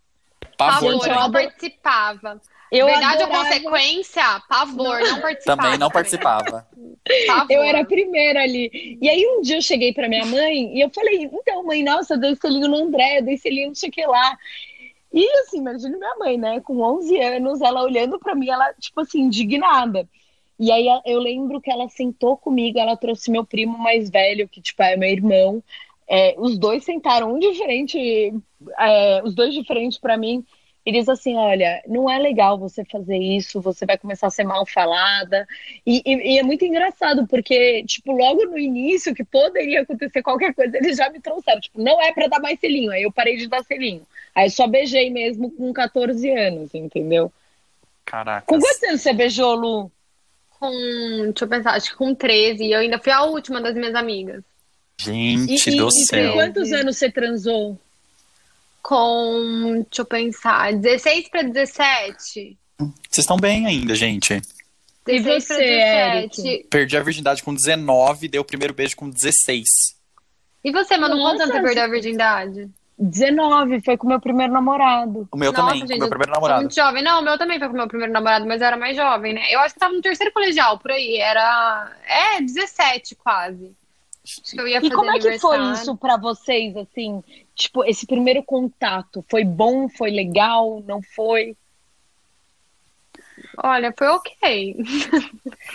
Pavor, 0.56 0.98
pavor 0.98 1.08
eu 1.08 1.14
não 1.14 1.30
participava. 1.30 2.40
Eu 2.70 2.86
Verdade 2.86 3.22
adorava... 3.22 3.38
ou 3.38 3.44
consequência? 3.44 4.42
Pavor, 4.48 5.00
não, 5.00 5.10
não 5.10 5.20
participava. 5.20 5.62
Também 5.62 5.78
não 5.78 5.90
participava. 5.90 6.68
eu 7.48 7.62
era 7.62 7.80
a 7.80 7.84
primeira 7.84 8.42
ali. 8.42 8.98
E 9.00 9.08
aí 9.08 9.26
um 9.26 9.40
dia 9.40 9.56
eu 9.56 9.62
cheguei 9.62 9.92
pra 9.92 10.08
minha 10.08 10.26
mãe 10.26 10.76
e 10.76 10.80
eu 10.80 10.90
falei, 10.90 11.22
então, 11.24 11.64
mãe, 11.64 11.82
nossa, 11.82 12.14
eu 12.14 12.20
dei 12.20 12.36
selinho 12.36 12.68
no 12.68 12.76
André, 12.76 13.18
eu 13.18 13.22
dei 13.22 13.36
selinho 13.38 13.68
não 13.68 13.74
sei 13.74 13.88
o 13.88 13.92
que 13.92 14.06
lá. 14.06 14.38
E 15.12 15.26
assim, 15.40 15.58
imagina 15.58 15.96
minha 15.96 16.16
mãe, 16.16 16.36
né, 16.36 16.60
com 16.60 16.80
11 16.80 17.18
anos, 17.20 17.60
ela 17.62 17.82
olhando 17.82 18.18
pra 18.18 18.34
mim, 18.34 18.50
ela, 18.50 18.74
tipo 18.74 19.00
assim, 19.00 19.22
indignada. 19.22 20.06
E 20.60 20.70
aí 20.70 20.86
eu 21.06 21.18
lembro 21.20 21.60
que 21.60 21.70
ela 21.70 21.88
sentou 21.88 22.36
comigo, 22.36 22.78
ela 22.78 22.96
trouxe 22.96 23.30
meu 23.30 23.44
primo 23.46 23.78
mais 23.78 24.10
velho, 24.10 24.48
que, 24.48 24.60
tipo, 24.60 24.82
é 24.82 24.96
meu 24.96 25.08
irmão. 25.08 25.62
É, 26.06 26.34
os 26.38 26.58
dois 26.58 26.84
sentaram 26.84 27.34
um 27.34 27.38
diferente, 27.38 28.34
é, 28.78 29.22
os 29.22 29.34
dois 29.34 29.54
diferentes 29.54 29.98
para 29.98 30.16
mim 30.16 30.44
e 30.88 30.92
diz 30.92 31.06
assim: 31.06 31.36
olha, 31.36 31.82
não 31.86 32.10
é 32.10 32.18
legal 32.18 32.56
você 32.56 32.82
fazer 32.82 33.18
isso, 33.18 33.60
você 33.60 33.84
vai 33.84 33.98
começar 33.98 34.28
a 34.28 34.30
ser 34.30 34.44
mal 34.44 34.64
falada. 34.64 35.46
E, 35.86 36.00
e, 36.02 36.34
e, 36.34 36.38
é 36.38 36.42
muito 36.42 36.64
engraçado, 36.64 37.26
porque, 37.26 37.84
tipo, 37.84 38.10
logo 38.10 38.46
no 38.46 38.58
início, 38.58 39.14
que 39.14 39.22
poderia 39.22 39.82
acontecer 39.82 40.22
qualquer 40.22 40.54
coisa, 40.54 40.78
eles 40.78 40.96
já 40.96 41.10
me 41.10 41.20
trouxeram. 41.20 41.60
Tipo, 41.60 41.82
não 41.82 42.00
é 42.00 42.10
para 42.14 42.28
dar 42.28 42.40
mais 42.40 42.58
selinho. 42.58 42.90
Aí 42.90 43.02
eu 43.02 43.12
parei 43.12 43.36
de 43.36 43.46
dar 43.46 43.62
selinho. 43.64 44.00
Aí 44.34 44.48
só 44.48 44.66
beijei 44.66 45.10
mesmo 45.10 45.50
com 45.50 45.70
14 45.74 46.30
anos, 46.30 46.74
entendeu? 46.74 47.30
Caraca. 48.06 48.46
Com 48.46 48.58
quantos 48.58 48.82
anos 48.84 49.02
você 49.02 49.12
beijou, 49.12 49.54
Lu? 49.56 49.92
Com, 50.58 50.70
deixa 51.24 51.44
eu 51.44 51.48
pensar, 51.48 51.72
acho 51.72 51.90
que 51.90 51.96
com 51.98 52.14
13. 52.14 52.64
E 52.64 52.72
eu 52.72 52.80
ainda 52.80 52.98
fui 52.98 53.12
a 53.12 53.24
última 53.24 53.60
das 53.60 53.74
minhas 53.74 53.94
amigas. 53.94 54.42
Gente 54.96 55.68
e, 55.68 55.76
do 55.76 55.88
e, 55.88 56.06
céu. 56.06 56.30
E 56.30 56.32
quantos 56.32 56.72
anos 56.72 56.96
você 56.96 57.12
transou? 57.12 57.78
Com, 58.82 59.84
deixa 59.88 60.02
eu 60.02 60.06
pensar, 60.06 60.72
16 60.74 61.28
para 61.28 61.42
17. 61.42 62.58
Vocês 62.78 63.18
estão 63.18 63.36
bem 63.36 63.66
ainda, 63.66 63.94
gente. 63.94 64.40
16 65.04 65.46
para 65.46 66.20
17. 66.20 66.66
Perdi 66.70 66.96
a 66.96 67.02
virgindade 67.02 67.42
com 67.42 67.54
19, 67.54 68.28
dei 68.28 68.40
o 68.40 68.44
primeiro 68.44 68.74
beijo 68.74 68.96
com 68.96 69.08
16. 69.08 69.68
E 70.64 70.72
você, 70.72 70.96
mano, 70.96 71.16
quantos 71.16 71.40
anos 71.40 71.54
você 71.54 71.62
perdeu 71.62 71.84
a 71.84 71.88
virgindade? 71.88 72.68
19, 72.98 73.80
foi 73.80 73.96
com 73.96 74.06
o 74.06 74.10
meu 74.10 74.20
primeiro 74.20 74.52
namorado. 74.52 75.28
O 75.30 75.36
meu 75.36 75.52
Nossa, 75.52 75.66
também, 75.66 75.80
gente, 75.80 75.90
com 75.90 75.96
o 75.96 76.00
meu 76.00 76.08
primeiro 76.08 76.32
namorado. 76.32 76.62
Muito 76.62 76.74
jovem. 76.74 77.02
Não, 77.02 77.20
o 77.20 77.24
meu 77.24 77.38
também 77.38 77.58
foi 77.58 77.68
com 77.68 77.74
o 77.74 77.76
meu 77.76 77.86
primeiro 77.86 78.12
namorado, 78.12 78.44
mas 78.44 78.60
eu 78.60 78.66
era 78.66 78.76
mais 78.76 78.96
jovem, 78.96 79.34
né? 79.34 79.42
Eu 79.50 79.60
acho 79.60 79.74
que 79.74 79.80
tava 79.80 79.94
no 79.94 80.02
terceiro 80.02 80.32
colegial, 80.32 80.78
por 80.78 80.90
aí. 80.90 81.16
Era. 81.16 81.92
É, 82.04 82.42
17 82.42 83.14
quase. 83.14 83.72
E 84.82 84.90
como 84.90 85.10
é 85.10 85.18
que 85.18 85.38
foi 85.38 85.58
isso 85.72 85.96
para 85.96 86.16
vocês, 86.16 86.76
assim? 86.76 87.22
Tipo, 87.54 87.84
esse 87.84 88.06
primeiro 88.06 88.42
contato, 88.42 89.24
foi 89.28 89.44
bom, 89.44 89.88
foi 89.88 90.10
legal, 90.10 90.82
não 90.86 91.00
foi? 91.02 91.56
Olha, 93.62 93.92
foi 93.96 94.06
ok. 94.08 94.76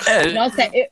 É. 0.08 0.32
Nossa, 0.34 0.70
eu, 0.74 0.88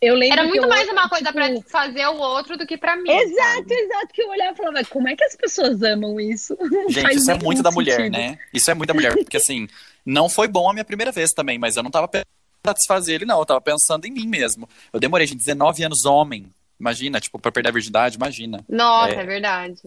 eu 0.00 0.14
lembro. 0.14 0.38
Era 0.38 0.48
muito 0.48 0.68
mais 0.68 0.86
eu, 0.86 0.92
uma 0.92 1.08
coisa 1.08 1.26
tipo... 1.26 1.34
pra 1.34 1.62
fazer 1.68 2.06
o 2.06 2.16
outro 2.16 2.56
do 2.56 2.66
que 2.66 2.76
pra 2.76 2.96
mim. 2.96 3.10
Exato, 3.10 3.56
sabe? 3.56 3.74
exato. 3.74 4.08
Que 4.12 4.22
eu 4.22 4.28
olhava 4.28 4.52
e 4.52 4.56
falava, 4.56 4.84
como 4.86 5.08
é 5.08 5.16
que 5.16 5.24
as 5.24 5.36
pessoas 5.36 5.82
amam 5.82 6.20
isso? 6.20 6.56
Gente, 6.88 7.16
isso 7.16 7.30
é 7.30 7.38
muito 7.38 7.62
da 7.62 7.70
mulher, 7.70 8.10
né? 8.10 8.38
Isso 8.52 8.70
é 8.70 8.74
muito 8.74 8.88
da 8.88 8.94
mulher. 8.94 9.14
Porque 9.14 9.36
assim, 9.36 9.68
não 10.04 10.28
foi 10.28 10.48
bom 10.48 10.68
a 10.68 10.72
minha 10.72 10.84
primeira 10.84 11.12
vez 11.12 11.32
também, 11.32 11.58
mas 11.58 11.76
eu 11.76 11.82
não 11.82 11.90
tava 11.90 12.08
pensando 12.08 12.26
em 12.26 12.68
satisfazer 12.68 13.14
ele, 13.16 13.24
não. 13.24 13.38
Eu 13.38 13.46
tava 13.46 13.60
pensando 13.60 14.06
em 14.06 14.10
mim 14.10 14.26
mesmo. 14.26 14.68
Eu 14.92 15.00
demorei, 15.00 15.26
gente, 15.26 15.38
19 15.38 15.84
anos 15.84 16.04
homem. 16.04 16.52
Imagina, 16.78 17.20
tipo, 17.20 17.38
pra 17.38 17.50
perder 17.50 17.70
a 17.70 17.72
virgindade, 17.72 18.16
imagina. 18.16 18.64
Nossa, 18.68 19.14
é, 19.14 19.20
é 19.20 19.24
verdade. 19.24 19.80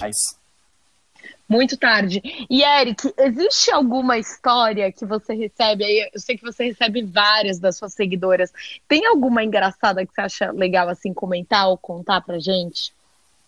Mas... 0.00 0.16
Muito 1.48 1.76
tarde. 1.76 2.20
E 2.50 2.62
Eric, 2.62 3.14
existe 3.16 3.70
alguma 3.70 4.18
história 4.18 4.90
que 4.90 5.06
você 5.06 5.32
recebe? 5.32 5.84
Aí 5.84 6.10
eu 6.12 6.20
sei 6.20 6.36
que 6.36 6.42
você 6.42 6.64
recebe 6.64 7.02
várias 7.02 7.60
das 7.60 7.76
suas 7.76 7.94
seguidoras. 7.94 8.52
Tem 8.88 9.06
alguma 9.06 9.44
engraçada 9.44 10.04
que 10.04 10.12
você 10.12 10.20
acha 10.20 10.50
legal 10.50 10.88
assim 10.88 11.14
comentar 11.14 11.68
ou 11.68 11.78
contar 11.78 12.20
pra 12.20 12.40
gente? 12.40 12.92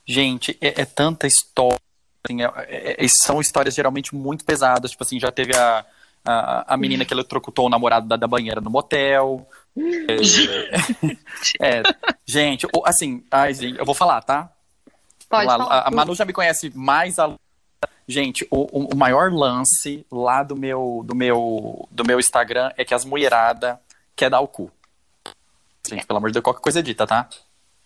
Gente, 0.06 0.56
é, 0.60 0.82
é 0.82 0.84
tanta 0.84 1.26
história. 1.26 1.78
Assim, 2.24 2.42
é, 2.42 3.04
é, 3.04 3.08
são 3.08 3.40
histórias 3.40 3.74
geralmente 3.74 4.14
muito 4.14 4.44
pesadas. 4.44 4.92
Tipo 4.92 5.02
assim, 5.02 5.18
já 5.18 5.32
teve 5.32 5.56
a, 5.56 5.84
a, 6.24 6.74
a 6.74 6.76
menina 6.76 7.04
que 7.04 7.12
eletrocutou 7.12 7.66
o 7.66 7.70
namorado 7.70 8.06
da, 8.06 8.16
da 8.16 8.28
banheira 8.28 8.60
no 8.60 8.70
motel. 8.70 9.44
É, 11.60 11.82
gente, 12.26 12.66
assim, 12.84 13.24
ai, 13.30 13.54
gente, 13.54 13.78
eu 13.78 13.84
vou 13.84 13.94
falar, 13.94 14.22
tá? 14.22 14.50
Pode 15.28 15.46
Lá, 15.46 15.58
falar. 15.58 15.74
A, 15.74 15.88
a 15.88 15.90
Manu 15.90 16.14
já 16.14 16.24
me 16.24 16.32
conhece 16.32 16.72
mais 16.74 17.18
a 17.18 17.34
Gente, 18.10 18.48
o, 18.50 18.94
o, 18.94 18.96
maior 18.96 19.30
lance 19.30 20.06
lá 20.10 20.42
do 20.42 20.56
meu, 20.56 21.02
do 21.04 21.14
meu, 21.14 21.86
do 21.90 22.06
meu 22.06 22.18
Instagram 22.18 22.72
é 22.74 22.82
que 22.82 22.94
as 22.94 23.04
mulherada 23.04 23.78
quer 24.16 24.30
dar 24.30 24.40
o 24.40 24.48
cu. 24.48 24.72
Gente, 25.86 26.06
pelo 26.06 26.16
amor 26.16 26.30
de 26.30 26.32
Deus, 26.32 26.42
qualquer 26.42 26.62
coisa 26.62 26.82
dita, 26.82 27.06
tá? 27.06 27.28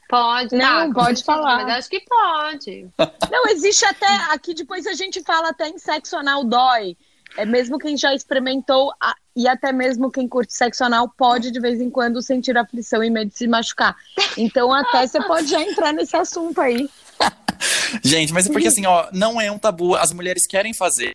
Pode, 0.08 0.54
Não, 0.54 0.92
tá, 0.92 1.04
pode 1.04 1.24
falar. 1.24 1.64
Mas 1.64 1.78
acho 1.78 1.90
que 1.90 2.00
pode. 2.00 2.88
Não, 3.32 3.48
existe 3.48 3.84
até. 3.84 4.06
Aqui 4.30 4.54
depois 4.54 4.86
a 4.86 4.92
gente 4.92 5.20
fala 5.24 5.48
até 5.48 5.68
em 5.68 5.78
sexo 5.78 6.16
anal 6.16 6.44
dói. 6.44 6.96
É 7.36 7.44
mesmo 7.44 7.78
quem 7.78 7.96
já 7.96 8.14
experimentou 8.14 8.92
a- 9.00 9.14
e 9.34 9.48
até 9.48 9.72
mesmo 9.72 10.10
quem 10.10 10.28
curte 10.28 10.54
sexo 10.54 10.84
anal 10.84 11.08
pode 11.16 11.50
de 11.50 11.58
vez 11.60 11.80
em 11.80 11.90
quando 11.90 12.20
sentir 12.20 12.56
aflição 12.58 13.02
e 13.02 13.08
medo 13.10 13.30
de 13.30 13.38
se 13.38 13.46
machucar. 13.46 13.96
Então 14.36 14.72
até 14.72 15.06
você 15.06 15.22
pode 15.24 15.48
já 15.48 15.60
entrar 15.62 15.92
nesse 15.92 16.16
assunto 16.16 16.60
aí. 16.60 16.88
Gente, 18.02 18.32
mas 18.32 18.46
é 18.46 18.52
porque 18.52 18.66
assim, 18.68 18.84
ó, 18.86 19.08
não 19.12 19.40
é 19.40 19.50
um 19.50 19.58
tabu. 19.58 19.94
As 19.94 20.12
mulheres 20.12 20.46
querem 20.46 20.74
fazer, 20.74 21.14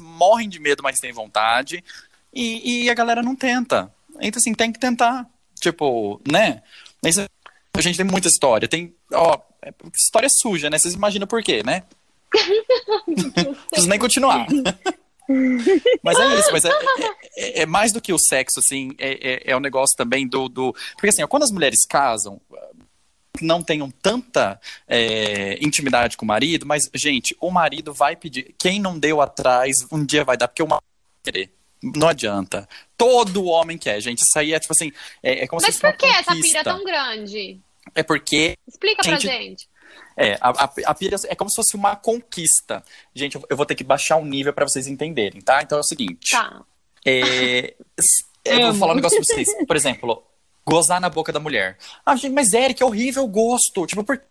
morrem 0.00 0.48
de 0.48 0.58
medo, 0.60 0.82
mas 0.82 1.00
têm 1.00 1.12
vontade. 1.12 1.82
E, 2.32 2.84
e 2.84 2.90
a 2.90 2.94
galera 2.94 3.22
não 3.22 3.34
tenta. 3.34 3.90
Então, 4.20 4.38
assim, 4.38 4.52
tem 4.54 4.70
que 4.70 4.78
tentar. 4.78 5.26
Tipo, 5.58 6.20
né? 6.30 6.62
Mas 7.02 7.18
a 7.18 7.80
gente 7.80 7.96
tem 7.96 8.04
muita 8.04 8.28
história. 8.28 8.68
Tem, 8.68 8.94
ó, 9.12 9.38
é- 9.62 9.72
história 9.94 10.28
suja, 10.28 10.68
né? 10.68 10.78
Vocês 10.78 10.94
imaginam 10.94 11.26
por 11.26 11.42
quê, 11.42 11.62
né? 11.64 11.82
Não 13.06 13.54
preciso 13.70 13.88
nem 13.88 13.98
continuar. 13.98 14.46
Mas 16.02 16.18
é 16.18 16.38
isso, 16.38 16.52
mas 16.52 16.64
é, 16.64 16.70
é- 17.36 17.62
é 17.62 17.66
mais 17.66 17.92
do 17.92 18.00
que 18.00 18.12
o 18.12 18.18
sexo, 18.18 18.60
assim, 18.60 18.92
é, 18.98 19.48
é, 19.48 19.52
é 19.52 19.56
o 19.56 19.60
negócio 19.60 19.96
também 19.96 20.26
do, 20.26 20.48
do. 20.48 20.72
Porque 20.92 21.08
assim, 21.08 21.26
quando 21.26 21.42
as 21.42 21.50
mulheres 21.50 21.84
casam, 21.84 22.40
não 23.40 23.62
tenham 23.62 23.90
tanta 23.90 24.60
é, 24.86 25.58
intimidade 25.60 26.16
com 26.16 26.24
o 26.24 26.28
marido, 26.28 26.66
mas, 26.66 26.88
gente, 26.94 27.36
o 27.40 27.50
marido 27.50 27.92
vai 27.92 28.16
pedir. 28.16 28.54
Quem 28.58 28.80
não 28.80 28.98
deu 28.98 29.20
atrás, 29.20 29.86
um 29.90 30.04
dia 30.04 30.24
vai 30.24 30.36
dar, 30.36 30.48
porque 30.48 30.62
o 30.62 30.68
marido 30.68 30.84
vai 31.24 31.32
querer. 31.32 31.52
Não 31.82 32.08
adianta. 32.08 32.68
Todo 32.96 33.44
homem 33.44 33.76
quer, 33.76 34.00
gente. 34.00 34.20
Isso 34.20 34.38
aí 34.38 34.52
é 34.52 34.58
tipo 34.58 34.72
assim. 34.72 34.92
É, 35.22 35.44
é 35.44 35.46
como 35.46 35.60
Mas 35.60 35.74
se 35.74 35.80
fosse 35.80 35.92
por 35.92 35.98
que 35.98 36.06
essa 36.06 36.32
pira 36.32 36.64
tão 36.64 36.82
grande? 36.82 37.60
É 37.94 38.02
porque 38.02 38.56
Explica 38.66 39.02
pra 39.02 39.18
Gente, 39.18 39.26
gente. 39.26 39.68
É, 40.16 40.34
a, 40.40 40.64
a, 40.64 40.72
a 40.86 40.94
pira 40.94 41.16
é 41.28 41.34
como 41.34 41.50
se 41.50 41.56
fosse 41.56 41.74
uma 41.76 41.94
conquista. 41.96 42.82
Gente, 43.14 43.36
eu, 43.36 43.44
eu 43.50 43.56
vou 43.56 43.66
ter 43.66 43.74
que 43.74 43.84
baixar 43.84 44.16
o 44.16 44.24
nível 44.24 44.52
pra 44.52 44.66
vocês 44.66 44.86
entenderem, 44.86 45.40
tá? 45.40 45.62
Então 45.62 45.78
é 45.78 45.80
o 45.80 45.84
seguinte. 45.84 46.30
Tá. 46.32 46.62
É, 47.04 47.74
s- 47.98 48.24
eu 48.44 48.66
vou 48.68 48.74
falar 48.74 48.92
um 48.92 48.96
negócio 48.96 49.16
pra 49.18 49.26
vocês. 49.26 49.48
Por 49.66 49.76
exemplo, 49.76 50.22
gozar 50.66 51.00
na 51.00 51.08
boca 51.08 51.32
da 51.32 51.40
mulher. 51.40 51.78
Ah, 52.04 52.16
gente, 52.16 52.32
mas 52.32 52.52
Eric, 52.52 52.82
é 52.82 52.86
horrível 52.86 53.24
o 53.24 53.28
gosto. 53.28 53.86
Tipo, 53.86 54.02
por 54.04 54.18
que 54.18 54.24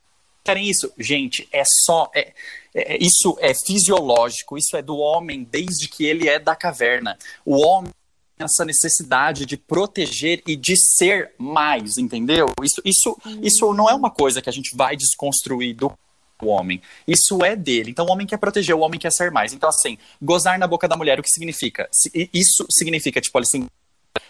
querem 0.43 0.69
isso? 0.69 0.91
Gente, 0.97 1.47
é 1.51 1.63
só. 1.65 2.09
é- 2.13 2.33
é- 2.73 2.97
isso 3.01 3.37
é 3.39 3.53
fisiológico, 3.53 4.57
isso 4.57 4.75
é 4.75 4.81
do 4.81 4.97
homem 4.97 5.43
desde 5.49 5.87
que 5.87 6.05
ele 6.05 6.27
é 6.27 6.37
da 6.39 6.55
caverna. 6.55 7.17
O 7.45 7.57
homem 7.65 7.91
essa 8.37 8.65
necessidade 8.65 9.45
de 9.45 9.55
proteger 9.57 10.41
e 10.45 10.55
de 10.55 10.75
ser 10.75 11.33
mais, 11.37 11.97
entendeu? 11.97 12.47
Isso, 12.61 12.81
isso, 12.83 13.17
isso 13.41 13.73
não 13.73 13.89
é 13.89 13.93
uma 13.93 14.11
coisa 14.11 14.41
que 14.41 14.49
a 14.49 14.53
gente 14.53 14.75
vai 14.75 14.95
desconstruir 14.95 15.73
do 15.75 15.93
homem. 16.41 16.81
Isso 17.07 17.43
é 17.45 17.55
dele. 17.55 17.91
Então 17.91 18.05
o 18.05 18.11
homem 18.11 18.27
quer 18.27 18.37
proteger, 18.37 18.75
o 18.75 18.81
homem 18.81 18.99
quer 18.99 19.11
ser 19.11 19.31
mais. 19.31 19.53
Então, 19.53 19.69
assim, 19.69 19.97
gozar 20.21 20.59
na 20.59 20.67
boca 20.67 20.87
da 20.87 20.97
mulher, 20.97 21.17
o 21.19 21.23
que 21.23 21.31
significa? 21.31 21.87
Si- 21.91 22.29
Isso 22.33 22.65
significa, 22.69 23.21
tipo 23.21 23.37
assim, 23.39 23.67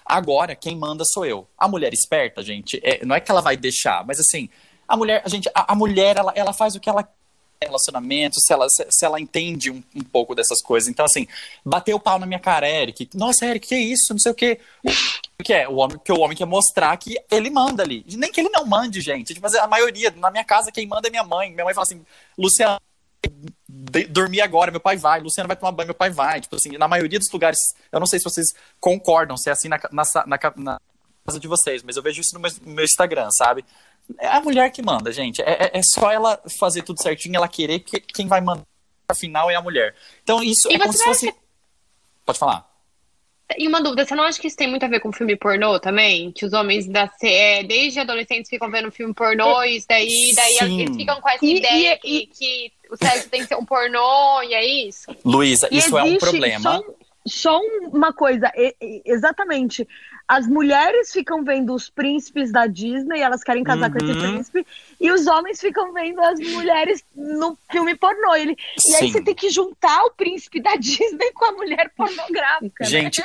agora 0.06 0.56
quem 0.56 0.78
manda 0.78 1.04
sou 1.04 1.26
eu. 1.26 1.48
A 1.58 1.68
mulher 1.68 1.94
esperta, 1.94 2.44
gente, 2.44 2.80
é- 2.84 3.04
não 3.04 3.16
é 3.16 3.20
que 3.20 3.32
ela 3.32 3.42
vai 3.42 3.58
deixar, 3.58 4.06
mas 4.06 4.20
assim, 4.20 4.50
a 4.88 4.96
mulher, 4.96 5.24
a 5.26 5.30
gente, 5.30 5.50
a, 5.54 5.74
a 5.74 5.76
mulher, 5.76 6.16
ela, 6.18 6.32
ela 6.36 6.54
faz 6.54 6.76
o 6.76 6.80
que 6.80 6.90
ela 6.90 7.04
quer 7.04 7.12
relacionamento, 7.62 8.40
se 8.40 8.54
ela, 8.54 8.70
se, 8.70 8.86
se 8.90 9.06
ela 9.06 9.20
entende 9.20 9.72
um, 9.72 9.84
um 9.96 10.04
pouco 10.04 10.36
dessas 10.36 10.62
coisas. 10.62 10.90
Então, 10.90 11.06
assim, 11.06 11.28
bateu 11.66 11.98
o 11.98 12.00
pau 12.00 12.20
na 12.20 12.26
minha 12.26 12.40
cara, 12.40 12.70
Eric. 12.70 13.10
Nossa, 13.14 13.46
Eric, 13.46 13.68
que 13.68 13.76
isso? 13.76 14.14
Não 14.14 14.20
sei 14.20 14.32
o 14.32 14.36
quê. 14.36 14.60
O 15.40 15.44
que 15.44 15.54
é? 15.54 15.68
O 15.68 15.76
homem, 15.76 15.98
que 16.04 16.12
o 16.12 16.20
homem 16.20 16.38
quer 16.38 16.46
mostrar 16.46 16.96
que 16.98 17.18
ele 17.32 17.50
manda 17.50 17.84
ali. 17.84 18.06
Nem 18.08 18.32
que 18.32 18.42
ele 18.42 18.50
não 18.50 18.66
mande, 18.66 19.02
gente. 19.02 19.34
Tipo, 19.34 19.48
a 19.48 19.68
maioria, 19.68 20.12
na 20.12 20.32
minha 20.32 20.44
casa, 20.44 20.72
quem 20.72 20.88
manda 20.88 21.08
é 21.08 21.12
minha 21.12 21.24
mãe. 21.24 21.52
Minha 21.52 21.66
mãe 21.66 21.74
fala 21.74 21.84
assim, 21.84 22.02
Luciano, 22.38 22.80
dormir 24.10 24.42
agora, 24.42 24.72
meu 24.72 24.80
pai 24.80 24.98
vai. 24.98 25.20
Luciano 25.20 25.48
vai 25.48 25.58
tomar 25.58 25.72
banho, 25.72 25.88
meu 25.88 25.96
pai 25.96 26.10
vai. 26.10 26.42
Tipo 26.42 26.56
assim, 26.56 26.78
na 26.78 26.88
maioria 26.88 27.20
dos 27.20 27.32
lugares, 27.32 27.60
eu 27.92 28.00
não 28.00 28.08
sei 28.08 28.20
se 28.20 28.26
vocês 28.26 28.48
concordam, 28.80 29.38
se 29.38 29.50
é 29.50 29.52
assim 29.52 29.68
na, 29.68 29.80
na, 29.92 30.04
na 30.26 30.38
na 30.56 30.80
casa 31.26 31.40
de 31.40 31.48
vocês, 31.48 31.82
mas 31.82 31.98
eu 31.98 32.04
vejo 32.04 32.22
isso 32.22 32.36
no 32.36 32.40
meu, 32.40 32.52
no 32.64 32.74
meu 32.74 32.86
Instagram, 32.86 33.30
sabe? 33.32 33.66
É 34.20 34.28
a 34.28 34.42
mulher 34.42 34.70
que 34.72 34.82
manda, 34.82 35.12
gente. 35.12 35.42
É, 35.42 35.52
é- 35.66 35.72
é 35.80 35.82
só 35.84 36.12
ela 36.12 36.40
fazer 36.60 36.84
tudo 36.84 37.02
certinho, 37.02 37.36
ela 37.36 37.48
querer 37.48 37.80
que 37.80 38.00
quem 38.00 38.28
vai 38.28 38.42
mandar 38.42 38.64
afinal 39.10 39.50
é 39.50 39.56
a 39.56 39.62
mulher. 39.62 39.96
Então 40.24 40.42
isso 40.44 40.70
E 40.72 40.76
é 40.76 40.80
como 40.80 40.94
se 40.94 41.04
fosse. 41.04 41.34
Pode 42.26 42.40
falar. 42.40 42.68
E 43.58 43.68
uma 43.68 43.80
dúvida, 43.82 44.04
você 44.04 44.16
não 44.16 44.24
acha 44.24 44.40
que 44.42 44.48
isso 44.48 44.58
tem 44.58 44.68
muito 44.68 44.84
a 44.84 44.88
ver 44.88 45.00
com 45.00 45.12
filme 45.12 45.36
pornô 45.36 45.80
também? 45.80 46.32
Que 46.32 46.46
os 46.46 46.54
homens 46.54 46.88
da, 46.88 47.08
é, 47.22 47.62
desde 47.62 48.00
adolescentes 48.00 48.50
ficam 48.50 48.72
vendo 48.72 48.92
filme 48.92 49.14
pornô 49.14 49.62
e 49.64 49.78
isso 49.78 49.86
daí, 49.88 50.34
daí 50.36 50.54
Sim. 50.58 50.82
eles 50.82 50.96
ficam 50.96 51.22
com 51.22 51.30
essa 51.30 51.46
E- 51.46 51.58
ideia 51.58 52.00
e- 52.04 52.26
que, 52.26 52.28
que 52.28 52.72
o 52.90 52.98
sexo 52.98 53.30
tem 53.30 53.42
que 53.42 53.48
ser 53.48 53.56
um 53.56 53.64
pornô 53.66 54.42
e 54.42 54.54
é 54.56 54.66
isso? 54.88 55.16
Luísa, 55.24 55.68
E 55.72 55.78
isso 55.78 55.96
é 55.96 56.04
um 56.04 56.18
problema. 56.18 56.60
Só, 56.80 56.84
só 57.28 57.60
uma 57.94 58.12
coisa, 58.12 58.52
e- 58.56 58.76
e- 58.82 59.02
exatamente. 59.06 59.88
As 60.28 60.48
mulheres 60.48 61.12
ficam 61.12 61.44
vendo 61.44 61.74
os 61.74 61.90
príncipes 61.90 62.52
da 62.52 62.66
Disney, 62.66 63.20
elas 63.22 63.44
querem 63.44 63.64
casar 63.64 63.92
com 63.92 63.98
esse 64.00 64.12
Uhum. 64.12 64.32
príncipe, 64.34 64.66
e 65.00 65.12
os 65.12 65.28
homens 65.28 65.60
ficam 65.60 65.94
vendo 65.94 66.20
as 66.22 66.40
mulheres 66.40 67.04
no 67.16 67.56
filme 67.72 67.96
pornô. 67.96 68.36
Ele, 68.36 68.58
e 68.88 68.96
aí 68.96 69.12
você 69.12 69.22
tem 69.22 69.36
que 69.36 69.50
juntar 69.52 70.04
o 70.06 70.12
príncipe 70.12 70.60
da 70.60 70.76
Disney 70.78 71.32
com 71.34 71.46
a 71.46 71.52
mulher 71.52 71.92
pornográfica. 71.96 72.84
né? 72.84 72.90
Gente, 72.90 73.22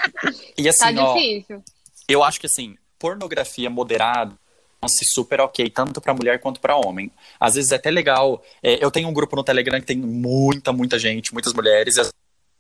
e 0.59 0.65
Tá 0.65 0.71
assim, 0.89 0.99
ó, 0.99 1.15
difícil. 1.15 1.65
eu 2.07 2.23
acho 2.23 2.39
que 2.39 2.47
assim, 2.47 2.77
pornografia 2.99 3.71
moderada 3.71 4.39
se 4.89 5.05
super 5.05 5.41
ok, 5.43 5.69
tanto 5.71 6.01
pra 6.01 6.15
mulher 6.15 6.41
quanto 6.41 6.59
pra 6.61 6.75
homem. 6.77 7.11
Às 7.39 7.55
vezes 7.55 7.71
é 7.73 7.77
até 7.77 7.91
legal. 7.91 8.43
é, 8.63 8.83
eu 8.83 8.91
tenho 8.91 9.09
um 9.09 9.13
grupo 9.13 9.37
no 9.37 9.45
Telegram 9.45 9.79
que 9.81 9.87
tem 9.87 9.97
muita, 9.99 10.73
muita 10.73 10.99
gente, 10.99 11.33
muitas 11.35 11.53
mulheres, 11.53 11.97
e 11.97 12.01
vezes 12.01 12.13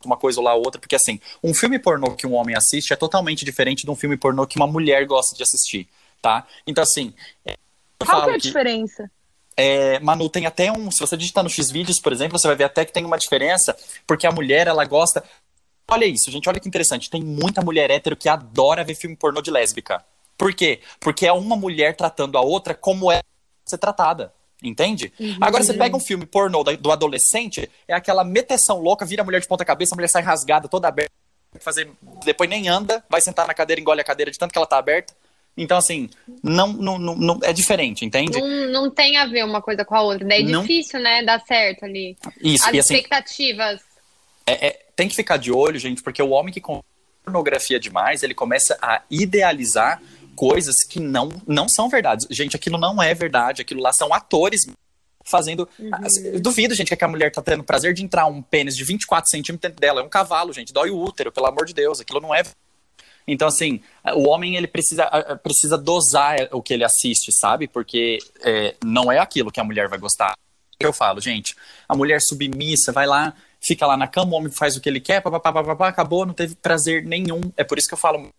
uma 0.04 0.16
coisa 0.16 0.40
ou 0.40 0.44
lá 0.44 0.54
outra, 0.54 0.80
porque 0.80 0.96
assim, 0.96 1.20
um 1.42 1.52
filme 1.52 1.78
pornô 1.78 2.12
que 2.12 2.26
um 2.26 2.34
homem 2.34 2.56
assiste 2.56 2.92
é 2.92 2.96
totalmente 2.96 3.44
diferente 3.44 3.84
de 3.84 3.90
um 3.90 3.96
filme 3.96 4.16
pornô 4.16 4.46
que 4.46 4.56
uma 4.56 4.66
mulher 4.66 5.04
gosta 5.06 5.36
de 5.36 5.42
assistir, 5.42 5.88
tá? 6.22 6.46
Então 6.66 6.82
assim, 6.82 7.12
é, 7.44 7.56
Qual 7.98 8.24
que 8.24 8.30
é 8.30 8.34
a 8.34 8.38
que- 8.38 8.46
diferença? 8.48 9.10
é, 9.56 9.98
Manu, 10.00 10.28
tem 10.30 10.46
até 10.46 10.72
um. 10.72 10.90
Se 10.90 11.00
você 11.00 11.16
digitar 11.16 11.44
no 11.44 11.50
Xvideos, 11.50 12.00
por 12.00 12.12
exemplo, 12.12 12.38
você 12.38 12.46
vai 12.46 12.56
ver 12.56 12.64
até 12.64 12.84
que 12.84 12.92
tem 12.92 13.04
uma 13.04 13.18
diferença, 13.18 13.76
porque 14.06 14.26
a 14.26 14.32
mulher, 14.32 14.66
ela 14.66 14.84
gosta. 14.86 15.22
Olha 15.90 16.06
isso, 16.06 16.30
gente, 16.30 16.48
olha 16.48 16.60
que 16.60 16.68
interessante. 16.68 17.10
Tem 17.10 17.22
muita 17.22 17.60
mulher 17.62 17.90
hétero 17.90 18.16
que 18.16 18.28
adora 18.28 18.84
ver 18.84 18.94
filme 18.94 19.16
pornô 19.16 19.42
de 19.42 19.50
lésbica. 19.50 20.02
Por 20.38 20.54
quê? 20.54 20.80
Porque 20.98 21.26
é 21.26 21.32
uma 21.32 21.56
mulher 21.56 21.94
tratando 21.94 22.38
a 22.38 22.40
outra 22.40 22.74
como 22.74 23.12
é 23.12 23.20
ser 23.66 23.76
tratada. 23.76 24.32
Entende? 24.62 25.12
Agora 25.40 25.64
você 25.64 25.72
pega 25.72 25.96
um 25.96 26.00
filme 26.00 26.26
pornô 26.26 26.62
do 26.62 26.92
adolescente, 26.92 27.70
é 27.88 27.94
aquela 27.94 28.22
meteção 28.22 28.78
louca, 28.80 29.06
vira 29.06 29.22
a 29.22 29.24
mulher 29.24 29.40
de 29.40 29.48
ponta 29.48 29.64
cabeça, 29.64 29.94
a 29.94 29.96
mulher 29.96 30.08
sai 30.08 30.22
rasgada, 30.22 30.68
toda 30.68 30.86
aberta, 30.88 31.10
fazer, 31.60 31.90
depois 32.24 32.48
nem 32.50 32.68
anda, 32.68 33.02
vai 33.08 33.20
sentar 33.22 33.46
na 33.46 33.54
cadeira, 33.54 33.80
engole 33.80 34.00
a 34.00 34.04
cadeira 34.04 34.30
de 34.30 34.38
tanto 34.38 34.52
que 34.52 34.58
ela 34.58 34.66
tá 34.66 34.76
aberta. 34.76 35.14
Então, 35.56 35.76
assim, 35.78 36.08
não, 36.42 36.68
não, 36.72 36.98
não, 36.98 37.16
não- 37.16 37.40
é 37.42 37.52
diferente, 37.52 38.04
entende? 38.04 38.38
Não, 38.38 38.68
não 38.70 38.90
tem 38.90 39.16
a 39.16 39.26
ver 39.26 39.44
uma 39.44 39.60
coisa 39.60 39.84
com 39.84 39.94
a 39.94 40.02
outra. 40.02 40.26
Daí 40.26 40.42
é 40.42 40.44
Não. 40.44 40.60
difícil, 40.60 41.00
né? 41.00 41.22
Dar 41.24 41.40
certo 41.40 41.84
ali. 41.84 42.16
Isso, 42.40 42.66
As 42.68 42.74
e 42.74 42.78
assim, 42.78 42.94
expectativas. 42.94 43.80
é- 44.46 44.68
é- 44.68 44.80
tem 44.94 45.08
que 45.08 45.16
ficar 45.16 45.38
de 45.38 45.50
olho, 45.50 45.78
gente, 45.78 46.02
porque 46.02 46.22
o 46.22 46.30
homem 46.30 46.52
que 46.52 46.60
consome 46.60 46.84
pornografia 47.24 47.80
demais, 47.80 48.22
ele 48.22 48.34
começa 48.34 48.78
a 48.80 49.02
idealizar 49.10 50.00
coisas 50.34 50.84
que 50.88 51.00
não, 51.00 51.30
não 51.46 51.68
são 51.68 51.88
verdades. 51.88 52.26
Gente, 52.30 52.56
aquilo 52.56 52.78
não 52.78 53.02
é 53.02 53.14
verdade, 53.14 53.62
aquilo 53.62 53.82
lá 53.82 53.92
são 53.92 54.12
atores 54.12 54.62
fazendo. 55.24 55.68
Eu 56.24 56.40
duvido, 56.40 56.74
gente, 56.74 56.94
que 56.94 57.04
a 57.04 57.08
mulher 57.08 57.30
tá 57.30 57.42
tendo 57.42 57.62
prazer 57.62 57.94
de 57.94 58.02
entrar 58.02 58.26
um 58.26 58.42
pênis 58.42 58.76
de 58.76 58.84
24 58.84 59.30
centímetros 59.30 59.70
dentro 59.70 59.80
dela. 59.80 60.00
É 60.00 60.04
um 60.04 60.08
cavalo, 60.08 60.52
gente, 60.52 60.72
dói 60.72 60.90
o 60.90 60.98
útero, 60.98 61.30
pelo 61.30 61.46
amor 61.46 61.64
de 61.64 61.74
Deus, 61.74 62.00
aquilo 62.00 62.20
não 62.20 62.34
é. 62.34 62.42
Então, 63.26 63.46
assim, 63.46 63.80
o 64.14 64.28
homem 64.28 64.56
ele 64.56 64.66
precisa, 64.66 65.06
precisa 65.42 65.78
dosar 65.78 66.48
o 66.52 66.62
que 66.62 66.74
ele 66.74 66.84
assiste, 66.84 67.30
sabe? 67.32 67.68
Porque 67.68 68.18
é, 68.42 68.74
não 68.84 69.12
é 69.12 69.18
aquilo 69.18 69.52
que 69.52 69.60
a 69.60 69.64
mulher 69.64 69.88
vai 69.88 69.98
gostar. 69.98 70.34
Eu 70.80 70.92
falo, 70.92 71.20
gente, 71.20 71.54
a 71.88 71.94
mulher 71.94 72.20
submissa 72.22 72.90
vai 72.90 73.06
lá, 73.06 73.34
fica 73.60 73.86
lá 73.86 73.96
na 73.96 74.08
cama, 74.08 74.32
o 74.32 74.34
homem 74.36 74.50
faz 74.50 74.76
o 74.76 74.80
que 74.80 74.88
ele 74.88 75.00
quer, 75.00 75.20
papapá, 75.20 75.88
acabou, 75.88 76.24
não 76.24 76.32
teve 76.32 76.54
prazer 76.54 77.04
nenhum. 77.04 77.40
É 77.56 77.62
por 77.62 77.78
isso 77.78 77.86
que 77.86 77.94
eu 77.94 77.98
falo 77.98 78.30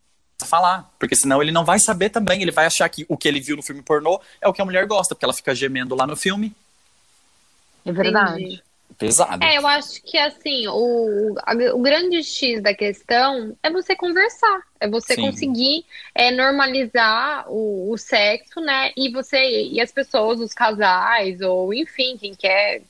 falar, 0.45 0.89
porque 0.99 1.15
senão 1.15 1.41
ele 1.41 1.51
não 1.51 1.65
vai 1.65 1.79
saber 1.79 2.09
também, 2.09 2.41
ele 2.41 2.51
vai 2.51 2.65
achar 2.65 2.87
que 2.89 3.05
o 3.07 3.17
que 3.17 3.27
ele 3.27 3.39
viu 3.39 3.55
no 3.55 3.63
filme 3.63 3.81
pornô 3.81 4.19
é 4.41 4.47
o 4.47 4.53
que 4.53 4.61
a 4.61 4.65
mulher 4.65 4.85
gosta, 4.85 5.15
porque 5.15 5.25
ela 5.25 5.33
fica 5.33 5.55
gemendo 5.55 5.95
lá 5.95 6.05
no 6.05 6.15
filme. 6.15 6.53
É 7.85 7.91
verdade. 7.91 8.43
Entendi. 8.43 8.63
Pesado. 8.97 9.43
É, 9.43 9.57
eu 9.57 9.65
acho 9.65 10.01
que 10.03 10.17
assim, 10.17 10.67
o, 10.67 11.35
o 11.73 11.81
grande 11.81 12.23
X 12.23 12.61
da 12.61 12.73
questão 12.73 13.57
é 13.63 13.71
você 13.71 13.95
conversar, 13.95 14.61
é 14.79 14.87
você 14.87 15.15
Sim. 15.15 15.21
conseguir 15.21 15.85
é, 16.13 16.29
normalizar 16.29 17.45
o, 17.47 17.91
o 17.91 17.97
sexo, 17.97 18.59
né? 18.59 18.91
E 18.95 19.09
você 19.09 19.69
e 19.69 19.81
as 19.81 19.91
pessoas, 19.91 20.39
os 20.39 20.53
casais, 20.53 21.41
ou 21.41 21.73
enfim, 21.73 22.15
quem 22.15 22.35
quer, 22.35 22.83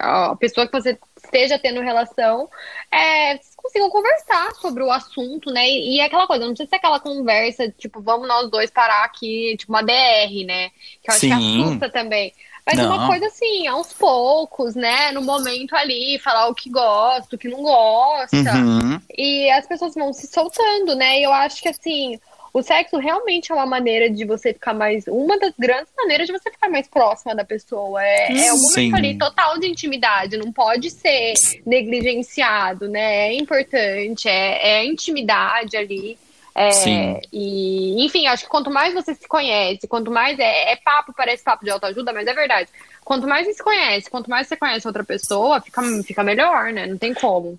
a 0.00 0.34
pessoa 0.34 0.66
que 0.66 0.72
você 0.72 0.98
esteja 1.28 1.58
tendo 1.58 1.80
relação, 1.80 2.48
é, 2.90 3.36
vocês 3.36 3.54
consigam 3.56 3.90
conversar 3.90 4.52
sobre 4.56 4.82
o 4.82 4.90
assunto, 4.90 5.50
né? 5.50 5.68
E, 5.68 5.96
e 5.96 6.00
é 6.00 6.04
aquela 6.04 6.26
coisa, 6.26 6.44
não 6.44 6.52
precisa 6.52 6.70
ser 6.70 6.76
aquela 6.76 6.98
conversa, 6.98 7.68
tipo, 7.78 8.00
vamos 8.00 8.26
nós 8.26 8.50
dois 8.50 8.70
parar 8.70 9.04
aqui, 9.04 9.56
tipo, 9.56 9.72
uma 9.72 9.82
DR, 9.82 10.44
né? 10.46 10.70
Que 11.02 11.10
eu 11.10 11.14
acho 11.14 11.20
que 11.20 11.34
Sim. 11.34 11.62
assusta 11.62 11.90
também. 11.90 12.32
Mas 12.66 12.76
Não. 12.76 12.94
uma 12.94 13.06
coisa 13.06 13.26
assim, 13.26 13.66
aos 13.66 13.94
poucos, 13.94 14.74
né? 14.74 15.10
No 15.12 15.22
momento 15.22 15.74
ali, 15.74 16.18
falar 16.18 16.48
o 16.48 16.54
que 16.54 16.68
gosta, 16.68 17.34
o 17.34 17.38
que 17.38 17.48
não 17.48 17.62
gosta. 17.62 18.36
Uhum. 18.36 19.00
E 19.16 19.50
as 19.50 19.66
pessoas 19.66 19.94
vão 19.94 20.12
se 20.12 20.26
soltando, 20.26 20.94
né? 20.94 21.18
E 21.18 21.22
eu 21.22 21.32
acho 21.32 21.62
que 21.62 21.68
assim, 21.70 22.20
o 22.52 22.62
sexo 22.62 22.96
realmente 22.98 23.52
é 23.52 23.54
uma 23.54 23.66
maneira 23.66 24.10
de 24.10 24.24
você 24.24 24.52
ficar 24.52 24.74
mais. 24.74 25.06
Uma 25.06 25.38
das 25.38 25.52
grandes 25.58 25.92
maneiras 25.96 26.26
de 26.26 26.32
você 26.32 26.50
ficar 26.50 26.68
mais 26.68 26.88
próxima 26.88 27.34
da 27.34 27.44
pessoa. 27.44 28.02
É, 28.02 28.46
é 28.46 28.52
um 28.52 28.60
momento 28.60 28.96
ali 28.96 29.18
total 29.18 29.58
de 29.58 29.66
intimidade, 29.66 30.36
não 30.36 30.52
pode 30.52 30.90
ser 30.90 31.34
negligenciado, 31.66 32.88
né? 32.88 33.28
É 33.28 33.34
importante, 33.34 34.28
é, 34.28 34.80
é 34.80 34.84
intimidade 34.84 35.76
ali. 35.76 36.18
É, 36.54 36.72
Sim. 36.72 37.20
E, 37.32 38.04
enfim, 38.04 38.26
acho 38.26 38.42
que 38.42 38.50
quanto 38.50 38.68
mais 38.68 38.92
você 38.92 39.14
se 39.14 39.28
conhece, 39.28 39.86
quanto 39.86 40.10
mais 40.10 40.36
é, 40.40 40.72
é 40.72 40.76
papo, 40.76 41.12
parece 41.16 41.44
papo 41.44 41.64
de 41.64 41.70
autoajuda, 41.70 42.12
mas 42.12 42.26
é 42.26 42.34
verdade. 42.34 42.68
Quanto 43.04 43.28
mais 43.28 43.46
você 43.46 43.54
se 43.54 43.62
conhece, 43.62 44.10
quanto 44.10 44.28
mais 44.28 44.48
você 44.48 44.56
conhece 44.56 44.86
outra 44.86 45.04
pessoa, 45.04 45.60
fica, 45.60 45.80
fica 46.04 46.24
melhor, 46.24 46.72
né? 46.72 46.86
Não 46.86 46.98
tem 46.98 47.14
como. 47.14 47.58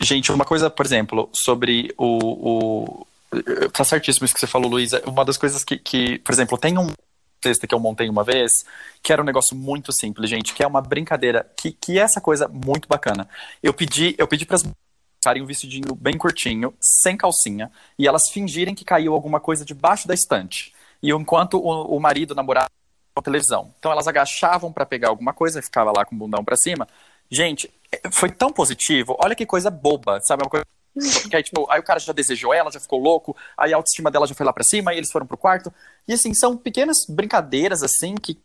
Gente, 0.00 0.32
uma 0.32 0.44
coisa, 0.44 0.68
por 0.68 0.84
exemplo, 0.84 1.28
sobre 1.32 1.92
o. 1.96 2.18
o... 2.18 3.05
Tá 3.72 3.84
certíssimo 3.84 4.24
isso 4.24 4.34
que 4.34 4.40
você 4.40 4.46
falou, 4.46 4.70
Luísa. 4.70 5.02
Uma 5.06 5.24
das 5.24 5.36
coisas 5.36 5.64
que, 5.64 5.76
que, 5.76 6.18
por 6.20 6.32
exemplo, 6.32 6.56
tem 6.56 6.78
um 6.78 6.92
texto 7.40 7.66
que 7.66 7.74
eu 7.74 7.80
montei 7.80 8.08
uma 8.08 8.24
vez, 8.24 8.64
que 9.02 9.12
era 9.12 9.22
um 9.22 9.24
negócio 9.24 9.56
muito 9.56 9.92
simples, 9.92 10.28
gente, 10.28 10.54
que 10.54 10.62
é 10.62 10.66
uma 10.66 10.80
brincadeira, 10.80 11.48
que, 11.56 11.70
que 11.72 11.98
é 11.98 12.02
essa 12.02 12.20
coisa 12.20 12.48
muito 12.48 12.88
bacana. 12.88 13.28
Eu 13.62 13.74
pedi, 13.74 14.14
eu 14.18 14.26
pedi 14.26 14.46
para 14.46 14.58
colocarem 14.58 15.42
um 15.42 15.46
vestidinho 15.46 15.94
bem 15.94 16.16
curtinho, 16.16 16.74
sem 16.80 17.16
calcinha, 17.16 17.70
e 17.98 18.06
elas 18.06 18.30
fingirem 18.30 18.74
que 18.74 18.84
caiu 18.84 19.12
alguma 19.12 19.40
coisa 19.40 19.64
debaixo 19.64 20.08
da 20.08 20.14
estante. 20.14 20.72
E 21.02 21.10
enquanto 21.10 21.58
o, 21.58 21.96
o 21.96 22.00
marido 22.00 22.34
namorava 22.34 22.68
com 23.14 23.20
a 23.20 23.22
televisão. 23.22 23.72
Então 23.78 23.90
elas 23.90 24.06
agachavam 24.06 24.72
para 24.72 24.86
pegar 24.86 25.08
alguma 25.08 25.32
coisa 25.32 25.62
ficava 25.62 25.90
lá 25.90 26.04
com 26.04 26.14
o 26.14 26.18
bundão 26.18 26.44
para 26.44 26.56
cima. 26.56 26.86
Gente, 27.30 27.72
foi 28.12 28.30
tão 28.30 28.52
positivo. 28.52 29.16
Olha 29.22 29.34
que 29.34 29.46
coisa 29.46 29.70
boba, 29.70 30.20
sabe? 30.20 30.42
Uma 30.42 30.50
coisa 30.50 30.66
que 31.28 31.36
aí, 31.36 31.42
tipo, 31.42 31.66
aí 31.70 31.78
o 31.78 31.82
cara 31.82 32.00
já 32.00 32.12
desejou 32.12 32.54
ela, 32.54 32.70
já 32.70 32.80
ficou 32.80 32.98
louco, 32.98 33.36
aí 33.56 33.72
a 33.72 33.76
autoestima 33.76 34.10
dela 34.10 34.26
já 34.26 34.34
foi 34.34 34.46
lá 34.46 34.52
pra 34.52 34.64
cima, 34.64 34.90
aí 34.90 34.96
eles 34.96 35.10
foram 35.10 35.26
pro 35.26 35.36
quarto. 35.36 35.72
E 36.08 36.12
assim, 36.12 36.32
são 36.34 36.56
pequenas 36.56 37.04
brincadeiras 37.08 37.82
assim 37.82 38.14
que 38.14 38.38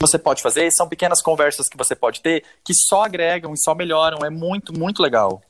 você 0.00 0.18
pode 0.18 0.42
fazer, 0.42 0.70
são 0.72 0.88
pequenas 0.88 1.22
conversas 1.22 1.68
que 1.68 1.76
você 1.76 1.94
pode 1.94 2.20
ter 2.20 2.44
que 2.64 2.74
só 2.74 3.04
agregam 3.04 3.54
e 3.54 3.58
só 3.58 3.74
melhoram. 3.74 4.24
É 4.24 4.30
muito, 4.30 4.76
muito 4.76 5.00
legal. 5.00 5.40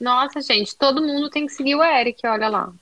Nossa, 0.00 0.40
gente, 0.40 0.76
todo 0.76 1.02
mundo 1.02 1.30
tem 1.30 1.46
que 1.46 1.52
seguir 1.52 1.74
o 1.74 1.82
Eric, 1.82 2.26
olha 2.26 2.48
lá. 2.48 2.72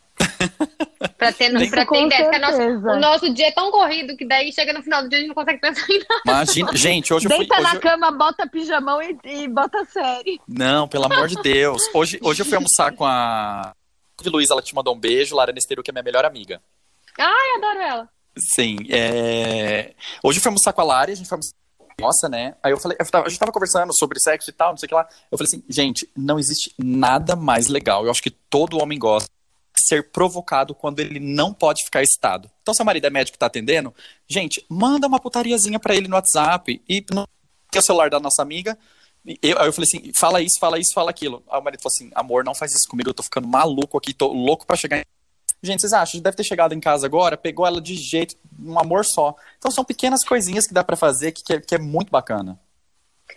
Pra 1.18 1.32
ter, 1.32 1.53
Tem- 1.57 1.70
pra 1.70 1.86
ter 1.86 2.07
ideia. 2.07 2.30
Certeza. 2.53 2.93
o 2.93 2.99
nosso 3.01 3.32
dia 3.32 3.49
é 3.49 3.53
tão 3.53 3.70
corrido 3.70 4.16
que 4.16 4.24
daí 4.26 4.53
chega 4.53 4.72
no 4.72 4.82
final 4.82 5.03
do 5.03 5.09
dia 5.09 5.18
a 5.18 5.20
gente 5.20 5.28
não 5.28 5.34
consegue 5.34 5.61
pensar 5.61 5.84
em 5.90 5.99
nada. 5.99 6.22
Imagina, 6.26 6.76
gente, 6.76 7.12
hoje 7.14 7.26
eu 7.26 7.30
fui. 7.30 7.38
Deita 7.40 7.55
hoje 7.55 7.64
na 7.64 7.74
eu- 7.74 7.80
cama, 7.80 8.11
bota 8.12 8.47
pijamão 8.49 9.01
e, 9.03 9.18
e 9.24 9.49
bota 9.49 9.84
série. 9.84 10.40
Não, 10.49 10.86
pelo 10.88 11.05
amor 11.07 11.28
de 11.28 11.36
Deus. 11.43 11.82
Hoje, 11.95 12.18
hoje 12.22 12.43
eu 12.43 12.47
fui 12.47 12.55
almoçar 12.57 12.93
com 12.93 13.05
a 13.05 13.72
Luísa, 14.24 14.55
ela 14.55 14.62
te 14.62 14.74
mandou 14.74 14.95
um 14.95 14.99
beijo, 15.01 15.34
Lara 15.34 15.53
Nesteru, 15.53 15.82
que 15.82 15.90
é 15.90 15.93
minha 15.93 16.03
melhor 16.05 16.24
amiga. 16.24 16.61
Ai, 17.18 17.57
adoro 17.57 17.78
ela. 17.80 18.09
Sim, 18.38 18.76
é... 18.88 19.93
hoje 20.22 20.38
eu 20.38 20.43
fui 20.43 20.49
almoçar 20.49 20.72
com 20.72 20.80
a 20.80 20.84
Lari, 20.84 21.12
a 21.12 21.16
gente 21.16 21.28
foi 21.28 21.36
almoçar 21.36 21.53
nossa, 22.01 22.28
né? 22.28 22.55
Aí 22.62 22.72
eu 22.72 22.78
falei, 22.80 22.97
eu 22.99 23.07
tava- 23.11 23.26
a 23.26 23.28
gente 23.28 23.38
tava 23.38 23.53
conversando 23.53 23.93
sobre 23.95 24.18
sexo 24.18 24.49
e 24.49 24.53
tal, 24.53 24.70
não 24.70 24.76
sei 24.78 24.86
o 24.86 24.88
que 24.88 24.95
lá. 24.95 25.07
Eu 25.30 25.36
falei 25.36 25.47
assim, 25.49 25.62
gente, 25.68 26.09
não 26.16 26.38
existe 26.38 26.72
nada 26.78 27.36
mais 27.36 27.68
legal. 27.68 28.05
Eu 28.05 28.11
acho 28.11 28.22
que 28.22 28.30
todo 28.30 28.78
homem 28.80 28.99
gosta 28.99 29.28
de 29.28 29.32
ser 29.81 30.11
provocado 30.11 30.75
quando 30.75 31.01
ele 31.01 31.18
não 31.18 31.53
pode 31.53 31.85
ficar 31.85 32.03
excitado. 32.03 32.51
Então, 32.62 32.75
seu 32.75 32.85
marido 32.85 33.07
é 33.07 33.11
médico 33.11 33.37
e 33.37 33.39
tá 33.39 33.47
atendendo, 33.47 33.95
gente, 34.29 34.64
manda 34.68 35.07
uma 35.07 35.20
putariazinha 35.20 35.79
pra 35.79 35.95
ele 35.95 36.09
no 36.09 36.16
WhatsApp 36.16 36.83
e 36.89 37.05
no 37.12 37.27
o 37.75 37.83
celular 37.83 38.11
da 38.11 38.20
nossa 38.20 38.43
amiga. 38.43 38.79
Eu, 39.43 39.59
aí 39.59 39.66
eu 39.66 39.73
falei 39.73 39.89
assim, 39.89 40.12
fala 40.14 40.43
isso, 40.43 40.59
fala 40.61 40.79
isso, 40.79 40.93
fala 40.93 41.11
aquilo. 41.11 41.43
Aí 41.51 41.59
o 41.59 41.62
marido 41.62 41.81
falou 41.81 41.95
assim, 41.95 42.11
amor, 42.14 42.45
não 42.45 42.55
faz 42.55 42.73
isso 42.73 42.89
comigo, 42.89 43.09
eu 43.09 43.14
tô 43.14 43.23
ficando 43.23 43.49
maluco 43.49 43.97
aqui, 43.97 44.12
tô 44.12 44.29
louco 44.29 44.66
pra 44.66 44.77
chegar 44.77 44.99
em 44.99 45.03
Gente, 45.64 45.81
vocês 45.81 45.93
acham? 45.93 46.20
Deve 46.20 46.37
ter 46.37 46.43
chegado 46.43 46.75
em 46.75 46.81
casa 46.81 47.07
agora, 47.07 47.37
pegou 47.37 47.64
ela 47.64 47.81
de 47.81 47.95
jeito, 47.95 48.35
um 48.61 48.77
amor 48.81 49.05
só. 49.05 49.37
Então 49.59 49.70
são 49.70 49.85
pequenas 49.85 50.25
coisinhas 50.25 50.66
que 50.66 50.75
dá 50.75 50.83
pra 50.83 50.97
fazer 50.97 51.31
que, 51.31 51.45
que, 51.45 51.53
é, 51.53 51.61
que 51.61 51.75
é 51.77 51.79
muito 51.79 52.11
bacana. 52.11 52.59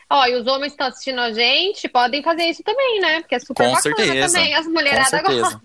Ó, 0.09 0.25
e 0.25 0.35
os 0.35 0.47
homens 0.47 0.73
que 0.73 0.81
estão 0.81 0.87
assistindo 0.87 1.19
a 1.19 1.31
gente 1.31 1.87
podem 1.87 2.23
fazer 2.23 2.45
isso 2.45 2.63
também, 2.63 2.99
né? 2.99 3.21
Porque 3.21 3.35
é 3.35 3.39
super 3.39 3.67
Com 3.67 3.73
bacana 3.73 3.95
certeza. 3.95 4.37
também. 4.37 4.55
As 4.55 4.65
mulheradas 4.65 5.21
gostam. 5.21 5.61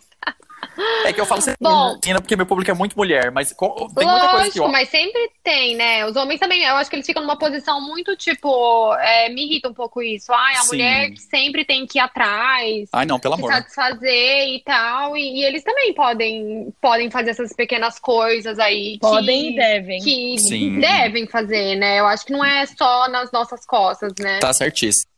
É 1.04 1.12
que 1.12 1.20
eu 1.20 1.26
falo 1.26 1.40
sempre 1.42 1.58
Bom. 1.60 1.98
menina 2.02 2.20
porque 2.20 2.36
meu 2.36 2.46
público 2.46 2.70
é 2.70 2.74
muito 2.74 2.96
mulher, 2.96 3.30
mas 3.30 3.48
tem 3.50 4.06
muita 4.08 4.28
coisa 4.28 4.50
que 4.50 4.58
eu... 4.60 4.68
mas 4.68 4.88
sempre 4.88 5.30
tem, 5.42 5.74
né? 5.76 6.04
Os 6.06 6.16
homens 6.16 6.38
também, 6.40 6.62
eu 6.62 6.76
acho 6.76 6.88
que 6.90 6.96
eles 6.96 7.06
ficam 7.06 7.22
numa 7.22 7.36
posição 7.38 7.80
muito, 7.80 8.16
tipo, 8.16 8.94
é, 8.96 9.28
me 9.28 9.46
irrita 9.46 9.68
um 9.68 9.74
pouco 9.74 10.02
isso. 10.02 10.32
Ai, 10.32 10.54
a 10.54 10.60
Sim. 10.60 10.66
mulher 10.68 11.10
que 11.10 11.20
sempre 11.20 11.64
tem 11.64 11.86
que 11.86 11.98
ir 11.98 12.00
atrás, 12.00 12.88
Ai, 12.92 13.06
não, 13.06 13.18
pelo 13.18 13.34
amor. 13.34 13.52
satisfazer 13.52 14.48
e 14.48 14.62
tal. 14.64 15.16
E, 15.16 15.40
e 15.40 15.44
eles 15.44 15.62
também 15.62 15.92
podem, 15.94 16.72
podem 16.80 17.10
fazer 17.10 17.30
essas 17.30 17.52
pequenas 17.52 17.98
coisas 17.98 18.58
aí. 18.58 18.92
que- 18.94 19.00
Podem 19.00 19.52
e 19.52 19.56
devem. 19.56 20.00
Que 20.00 20.38
Sim. 20.38 20.80
devem 20.80 21.26
fazer, 21.26 21.76
né? 21.76 22.00
Eu 22.00 22.06
acho 22.06 22.24
que 22.24 22.32
não 22.32 22.44
é 22.44 22.64
só 22.66 23.08
nas 23.08 23.30
nossas 23.32 23.64
costas, 23.66 24.12
né? 24.18 24.38
Tá 24.38 24.52
certíssimo. 24.52 25.10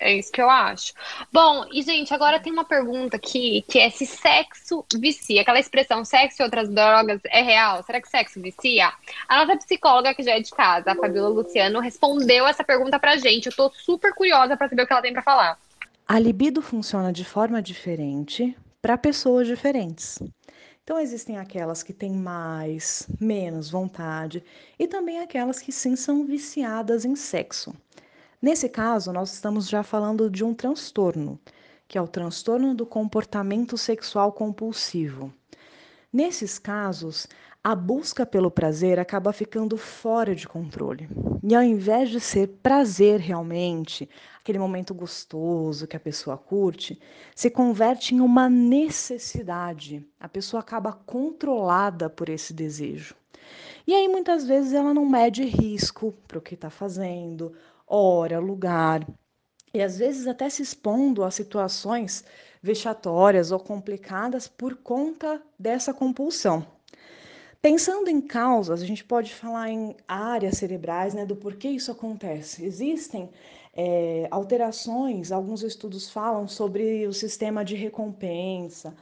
É 0.00 0.14
isso 0.14 0.30
que 0.30 0.40
eu 0.40 0.48
acho. 0.50 0.92
Bom, 1.32 1.66
e 1.72 1.82
gente, 1.82 2.12
agora 2.12 2.40
tem 2.40 2.52
uma 2.52 2.64
pergunta 2.64 3.16
aqui, 3.16 3.64
que 3.68 3.78
é 3.78 3.90
se 3.90 4.06
sexo 4.06 4.84
vicia. 4.94 5.42
Aquela 5.42 5.60
expressão 5.60 6.04
sexo 6.04 6.42
e 6.42 6.44
outras 6.44 6.68
drogas 6.68 7.20
é 7.26 7.42
real? 7.42 7.82
Será 7.82 8.00
que 8.00 8.08
sexo 8.08 8.40
vicia? 8.40 8.92
A 9.28 9.44
nossa 9.44 9.56
psicóloga, 9.58 10.14
que 10.14 10.22
já 10.22 10.32
é 10.32 10.40
de 10.40 10.50
casa, 10.50 10.92
a 10.92 10.94
Fabiola 10.94 11.28
Luciano, 11.28 11.80
respondeu 11.80 12.46
essa 12.46 12.64
pergunta 12.64 12.98
pra 12.98 13.16
gente. 13.16 13.46
Eu 13.46 13.54
tô 13.54 13.70
super 13.70 14.14
curiosa 14.14 14.56
pra 14.56 14.68
saber 14.68 14.82
o 14.82 14.86
que 14.86 14.92
ela 14.92 15.02
tem 15.02 15.12
pra 15.12 15.22
falar. 15.22 15.58
A 16.06 16.18
libido 16.18 16.62
funciona 16.62 17.12
de 17.12 17.24
forma 17.24 17.60
diferente 17.60 18.56
para 18.80 18.96
pessoas 18.96 19.46
diferentes. 19.46 20.18
Então, 20.84 21.00
existem 21.00 21.36
aquelas 21.36 21.82
que 21.82 21.92
têm 21.92 22.12
mais, 22.12 23.08
menos 23.20 23.68
vontade 23.68 24.44
e 24.78 24.86
também 24.86 25.18
aquelas 25.18 25.58
que 25.58 25.72
sim 25.72 25.96
são 25.96 26.24
viciadas 26.24 27.04
em 27.04 27.16
sexo. 27.16 27.74
Nesse 28.40 28.68
caso, 28.68 29.12
nós 29.12 29.32
estamos 29.32 29.68
já 29.68 29.82
falando 29.82 30.30
de 30.30 30.44
um 30.44 30.54
transtorno, 30.54 31.40
que 31.88 31.96
é 31.96 32.02
o 32.02 32.08
transtorno 32.08 32.74
do 32.74 32.84
comportamento 32.84 33.78
sexual 33.78 34.32
compulsivo. 34.32 35.32
Nesses 36.12 36.58
casos, 36.58 37.26
a 37.64 37.74
busca 37.74 38.24
pelo 38.24 38.50
prazer 38.50 38.98
acaba 39.00 39.32
ficando 39.32 39.76
fora 39.76 40.34
de 40.34 40.46
controle. 40.46 41.08
E 41.42 41.54
ao 41.54 41.62
invés 41.62 42.10
de 42.10 42.20
ser 42.20 42.48
prazer 42.62 43.18
realmente, 43.18 44.08
aquele 44.38 44.58
momento 44.58 44.94
gostoso 44.94 45.86
que 45.86 45.96
a 45.96 46.00
pessoa 46.00 46.38
curte, 46.38 47.00
se 47.34 47.50
converte 47.50 48.14
em 48.14 48.20
uma 48.20 48.48
necessidade. 48.48 50.06
A 50.20 50.28
pessoa 50.28 50.60
acaba 50.60 50.92
controlada 50.92 52.08
por 52.08 52.28
esse 52.28 52.52
desejo. 52.52 53.16
E 53.84 53.94
aí 53.94 54.06
muitas 54.06 54.46
vezes 54.46 54.72
ela 54.72 54.94
não 54.94 55.04
mede 55.04 55.44
risco 55.44 56.14
para 56.28 56.38
o 56.38 56.42
que 56.42 56.54
está 56.54 56.70
fazendo, 56.70 57.52
hora, 57.86 58.38
lugar, 58.38 59.06
e 59.72 59.82
às 59.82 59.98
vezes 59.98 60.26
até 60.26 60.48
se 60.48 60.62
expondo 60.62 61.22
a 61.22 61.30
situações 61.30 62.24
vexatórias 62.62 63.52
ou 63.52 63.60
complicadas 63.60 64.48
por 64.48 64.76
conta 64.76 65.42
dessa 65.58 65.92
compulsão. 65.92 66.66
Pensando 67.60 68.08
em 68.08 68.20
causas, 68.20 68.80
a 68.80 68.86
gente 68.86 69.04
pode 69.04 69.34
falar 69.34 69.70
em 69.70 69.96
áreas 70.06 70.58
cerebrais, 70.58 71.14
né, 71.14 71.26
do 71.26 71.36
porquê 71.36 71.68
isso 71.68 71.90
acontece. 71.90 72.64
Existem 72.64 73.28
é, 73.74 74.26
alterações, 74.30 75.30
alguns 75.30 75.62
estudos 75.62 76.08
falam 76.08 76.48
sobre 76.48 77.06
o 77.06 77.12
sistema 77.12 77.64
de 77.64 77.74
recompensa, 77.74 78.94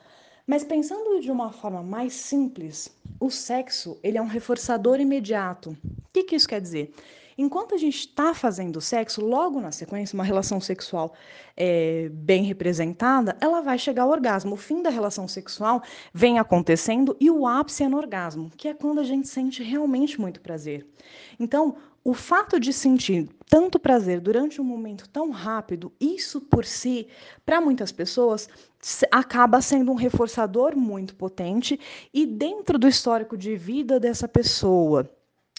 mas 0.47 0.65
pensando 0.65 1.21
de 1.21 1.31
uma 1.31 1.53
forma 1.53 1.83
mais 1.83 2.15
simples, 2.15 2.95
o 3.21 3.31
sexo 3.31 3.99
ele 4.03 4.19
é 4.19 4.23
um 4.23 4.27
reforçador 4.27 5.01
imediato. 5.01 5.71
O 5.71 6.13
que, 6.13 6.25
que 6.25 6.37
isso 6.37 6.49
quer 6.49 6.61
dizer? 6.61 6.93
Enquanto 7.37 7.75
a 7.75 7.79
gente 7.79 7.99
está 7.99 8.35
fazendo 8.35 8.81
sexo, 8.81 9.25
logo 9.25 9.61
na 9.61 9.73
sequência, 9.73 10.15
uma 10.15 10.25
relação 10.25 10.61
sexual 10.61 11.15
é, 11.57 12.09
bem 12.13 12.45
representada, 12.45 13.37
ela 13.41 13.61
vai 13.61 13.79
chegar 13.79 14.05
ao 14.05 14.11
orgasmo. 14.11 14.55
O 14.55 14.57
fim 14.57 14.83
da 14.83 14.91
relação 14.91 15.27
sexual 15.29 15.83
vem 16.13 16.39
acontecendo 16.39 17.17
e 17.21 17.31
o 17.31 17.47
ápice 17.47 17.85
é 17.85 17.89
no 17.89 17.97
orgasmo, 17.97 18.51
que 18.57 18.69
é 18.69 18.75
quando 18.75 19.01
a 19.01 19.05
gente 19.05 19.29
sente 19.29 19.63
realmente 19.63 20.21
muito 20.21 20.41
prazer. 20.41 20.87
Então, 21.39 21.77
o 22.05 22.13
fato 22.13 22.61
de 22.61 22.71
sentir 22.71 23.31
tanto 23.49 23.79
prazer 23.79 24.21
durante 24.21 24.61
um 24.61 24.65
momento 24.65 25.09
tão 25.09 25.31
rápido, 25.31 25.91
isso 25.99 26.39
por 26.39 26.65
si, 26.65 27.09
para 27.47 27.63
muitas 27.63 27.91
pessoas, 27.91 28.47
acaba 29.11 29.63
sendo 29.63 29.91
um 29.91 29.95
reforçador 29.95 30.77
muito 30.77 31.15
potente 31.15 31.81
e 32.13 32.27
dentro 32.27 32.79
do 32.79 32.87
histórico 32.87 33.39
de 33.39 33.57
vida 33.57 33.99
dessa 33.99 34.29
pessoa, 34.29 35.09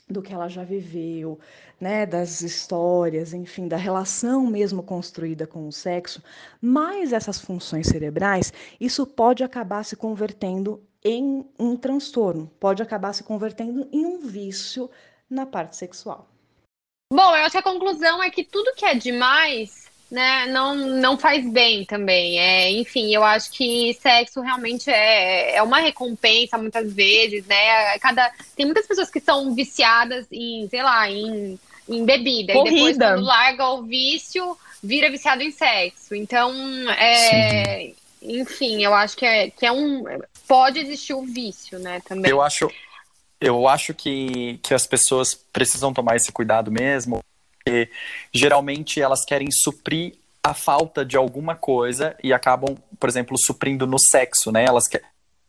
do 0.08 0.22
que 0.22 0.34
ela 0.34 0.48
já 0.48 0.64
viveu, 0.64 1.40
né, 1.80 2.06
das 2.06 2.42
histórias, 2.42 3.34
enfim, 3.34 3.68
da 3.68 3.78
relação 3.78 4.46
mesmo 4.46 4.84
construída 4.84 5.48
com 5.48 5.68
o 5.68 5.72
sexo, 5.72 6.22
mais 6.62 7.12
essas 7.12 7.40
funções 7.40 7.88
cerebrais, 7.88 8.54
isso 8.80 9.06
pode 9.06 9.44
acabar 9.44 9.84
se 9.84 9.96
convertendo 9.96 10.82
em 11.04 11.46
um 11.60 11.76
transtorno, 11.76 12.52
pode 12.60 12.82
acabar 12.82 13.14
se 13.14 13.24
convertendo 13.24 13.88
em 13.92 14.06
um 14.06 14.20
vício 14.20 14.90
na 15.30 15.46
parte 15.46 15.76
sexual. 15.76 16.28
Bom, 17.12 17.36
eu 17.36 17.46
acho 17.46 17.52
que 17.52 17.58
a 17.58 17.64
conclusão 17.64 18.22
é 18.22 18.30
que 18.30 18.44
tudo 18.44 18.74
que 18.76 18.86
é 18.86 18.96
demais, 18.96 19.90
né, 20.10 20.46
não, 20.48 20.76
não 20.76 21.18
faz 21.18 21.48
bem 21.50 21.84
também. 21.86 22.40
É, 22.40 22.72
enfim, 22.72 23.14
eu 23.14 23.24
acho 23.24 23.52
que 23.52 23.98
sexo 24.02 24.42
realmente 24.42 24.90
é, 24.90 25.56
é 25.56 25.64
uma 25.64 25.80
recompensa 25.80 26.58
muitas 26.58 26.92
vezes, 26.94 27.46
né? 27.46 27.98
Cada, 28.00 28.32
tem 28.56 28.66
muitas 28.66 28.88
pessoas 28.88 29.10
que 29.10 29.20
são 29.20 29.54
viciadas 29.54 30.26
em, 30.32 30.68
sei 30.70 30.84
lá, 30.84 31.10
em, 31.10 31.60
em 31.90 32.06
bebida. 32.06 32.54
Corrida. 32.54 32.76
E 32.76 32.76
depois, 32.76 32.98
quando 32.98 33.24
larga 33.24 33.70
o 33.70 33.84
vício, 33.84 34.58
vira 34.82 35.10
viciado 35.10 35.42
em 35.42 35.52
sexo. 35.52 36.14
Então, 36.14 36.54
é, 36.92 37.92
enfim, 38.22 38.84
eu 38.84 38.94
acho 38.94 39.18
que 39.18 39.26
é, 39.26 39.50
que 39.50 39.66
é 39.66 39.72
um. 39.72 40.04
Pode 40.48 40.80
existir 40.80 41.14
o 41.14 41.24
vício, 41.24 41.80
né, 41.80 42.00
também. 42.08 42.30
Eu 42.30 42.42
acho, 42.42 42.70
eu 43.42 43.68
acho 43.68 43.94
que, 43.94 44.60
que 44.62 44.74
as 44.74 44.86
pessoas 44.86 45.34
precisam 45.34 45.92
tomar 45.92 46.16
esse 46.16 46.32
cuidado 46.32 46.72
mesmo, 46.72 47.24
porque 47.66 47.90
geralmente 48.32 49.02
elas 49.02 49.26
querem 49.26 49.50
suprir 49.52 50.14
a 50.44 50.54
falta 50.54 51.04
de 51.04 51.18
alguma 51.18 51.56
coisa 51.56 52.16
e 52.24 52.32
acabam, 52.32 52.78
por 53.00 53.10
exemplo, 53.10 53.36
suprindo 53.38 53.88
no 53.88 53.98
sexo, 54.00 54.52
né? 54.52 54.64
Elas 54.66 54.88
querem 54.88 55.08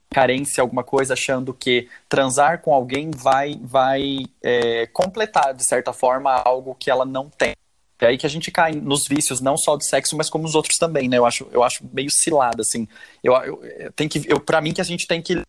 carência 0.08 0.62
alguma 0.62 0.82
coisa 0.82 1.12
achando 1.12 1.52
que 1.52 1.88
transar 2.08 2.62
com 2.62 2.72
alguém 2.72 3.10
vai 3.10 3.58
vai 3.60 4.24
é, 4.40 4.86
completar 4.86 5.52
de 5.52 5.64
certa 5.64 5.92
forma 5.92 6.30
algo 6.32 6.76
que 6.76 6.88
ela 6.88 7.04
não 7.04 7.28
tem 7.28 7.54
é 8.00 8.06
aí 8.06 8.16
que 8.16 8.24
a 8.24 8.30
gente 8.30 8.52
cai 8.52 8.70
nos 8.72 9.08
vícios 9.08 9.40
não 9.40 9.56
só 9.56 9.76
do 9.76 9.82
sexo 9.82 10.16
mas 10.16 10.30
como 10.30 10.46
os 10.46 10.54
outros 10.54 10.78
também 10.78 11.08
né 11.08 11.18
eu 11.18 11.26
acho 11.26 11.48
eu 11.50 11.62
acho 11.62 11.84
meio 11.92 12.08
cilada 12.08 12.62
assim 12.62 12.86
eu, 13.22 13.34
eu 13.34 13.92
tem 13.96 14.08
que 14.08 14.22
eu 14.28 14.38
para 14.38 14.60
mim 14.60 14.72
que 14.72 14.80
a 14.80 14.84
gente 14.84 15.08
tem 15.08 15.20
que 15.20 15.42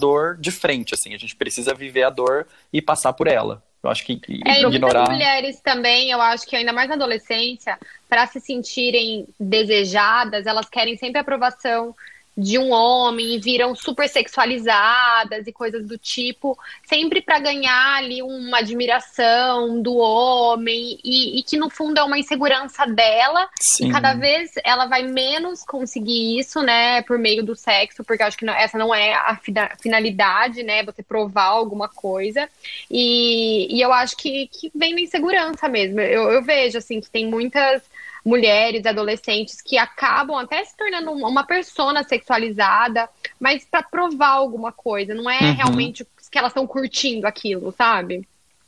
dor 0.00 0.36
de 0.38 0.50
frente, 0.50 0.94
assim. 0.94 1.14
A 1.14 1.18
gente 1.18 1.36
precisa 1.36 1.74
viver 1.74 2.02
a 2.02 2.10
dor 2.10 2.46
e 2.72 2.80
passar 2.80 3.12
por 3.12 3.28
ela. 3.28 3.62
Eu 3.82 3.90
acho 3.90 4.04
que 4.04 4.20
é, 4.46 4.60
ignorar. 4.62 5.00
Muitas 5.00 5.14
mulheres 5.14 5.60
também, 5.60 6.10
eu 6.10 6.20
acho 6.20 6.46
que 6.46 6.54
ainda 6.54 6.72
mais 6.72 6.88
na 6.88 6.96
adolescência, 6.96 7.78
para 8.08 8.26
se 8.26 8.40
sentirem 8.40 9.26
desejadas, 9.38 10.46
elas 10.46 10.68
querem 10.68 10.96
sempre 10.96 11.20
aprovação 11.20 11.94
de 12.40 12.58
um 12.58 12.72
homem 12.72 13.34
e 13.34 13.38
viram 13.38 13.74
super 13.74 14.08
sexualizadas 14.08 15.46
e 15.46 15.52
coisas 15.52 15.86
do 15.86 15.98
tipo, 15.98 16.58
sempre 16.84 17.20
para 17.20 17.38
ganhar 17.38 17.96
ali 17.96 18.22
uma 18.22 18.58
admiração 18.58 19.80
do 19.82 19.96
homem 19.96 20.98
e, 21.04 21.38
e, 21.38 21.42
que 21.42 21.56
no 21.56 21.68
fundo 21.68 21.98
é 21.98 22.02
uma 22.02 22.18
insegurança 22.18 22.86
dela 22.86 23.48
Sim. 23.60 23.88
e 23.88 23.92
cada 23.92 24.14
vez 24.14 24.52
ela 24.64 24.86
vai 24.86 25.02
menos 25.02 25.64
conseguir 25.64 26.38
isso, 26.38 26.62
né, 26.62 27.02
por 27.02 27.18
meio 27.18 27.44
do 27.44 27.54
sexo, 27.54 28.02
porque 28.02 28.22
eu 28.22 28.26
acho 28.26 28.38
que 28.38 28.46
não, 28.46 28.54
essa 28.54 28.78
não 28.78 28.94
é 28.94 29.12
a 29.14 29.38
finalidade, 29.78 30.62
né, 30.62 30.82
você 30.82 31.02
provar 31.02 31.44
alguma 31.44 31.88
coisa 31.88 32.48
e, 32.90 33.76
e 33.76 33.80
eu 33.82 33.92
acho 33.92 34.16
que, 34.16 34.48
que 34.48 34.70
vem 34.74 34.94
da 34.94 35.00
insegurança 35.00 35.68
mesmo. 35.68 36.00
Eu, 36.00 36.30
eu 36.30 36.42
vejo 36.42 36.78
assim 36.78 37.00
que 37.00 37.10
tem 37.10 37.26
muitas 37.26 37.82
mulheres, 38.24 38.86
adolescentes 38.86 39.60
que 39.60 39.78
acabam 39.78 40.36
até 40.36 40.64
se 40.64 40.76
tornando 40.76 41.12
uma 41.12 41.44
persona 41.44 42.02
sexualizada, 42.02 43.08
mas 43.38 43.64
para 43.64 43.82
provar 43.82 44.30
alguma 44.30 44.72
coisa, 44.72 45.14
não 45.14 45.28
é 45.30 45.40
uhum. 45.40 45.54
realmente 45.54 46.06
que 46.30 46.38
elas 46.38 46.50
estão 46.50 46.66
curtindo 46.66 47.26
aquilo, 47.26 47.74
sabe? 47.76 48.26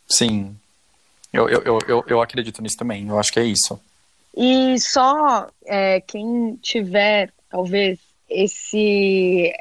Sim. 0.09 0.57
Eu, 1.33 1.49
eu, 1.49 1.79
eu, 1.87 2.05
eu 2.07 2.21
acredito 2.21 2.61
nisso 2.61 2.77
também, 2.77 3.09
eu 3.09 3.19
acho 3.19 3.33
que 3.33 3.41
é 3.41 3.45
isso. 3.45 3.81
E 4.37 4.79
só 4.81 5.49
é, 5.65 6.01
quem 6.01 6.57
tiver, 6.61 7.31
talvez, 7.51 7.99
esse 8.29 9.53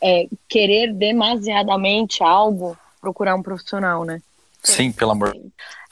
é, 0.00 0.26
querer 0.48 0.92
demasiadamente 0.92 2.22
algo, 2.22 2.76
procurar 3.00 3.34
um 3.34 3.42
profissional, 3.42 4.04
né? 4.04 4.22
Sim, 4.62 4.92
pelo 4.92 5.10
amor. 5.10 5.34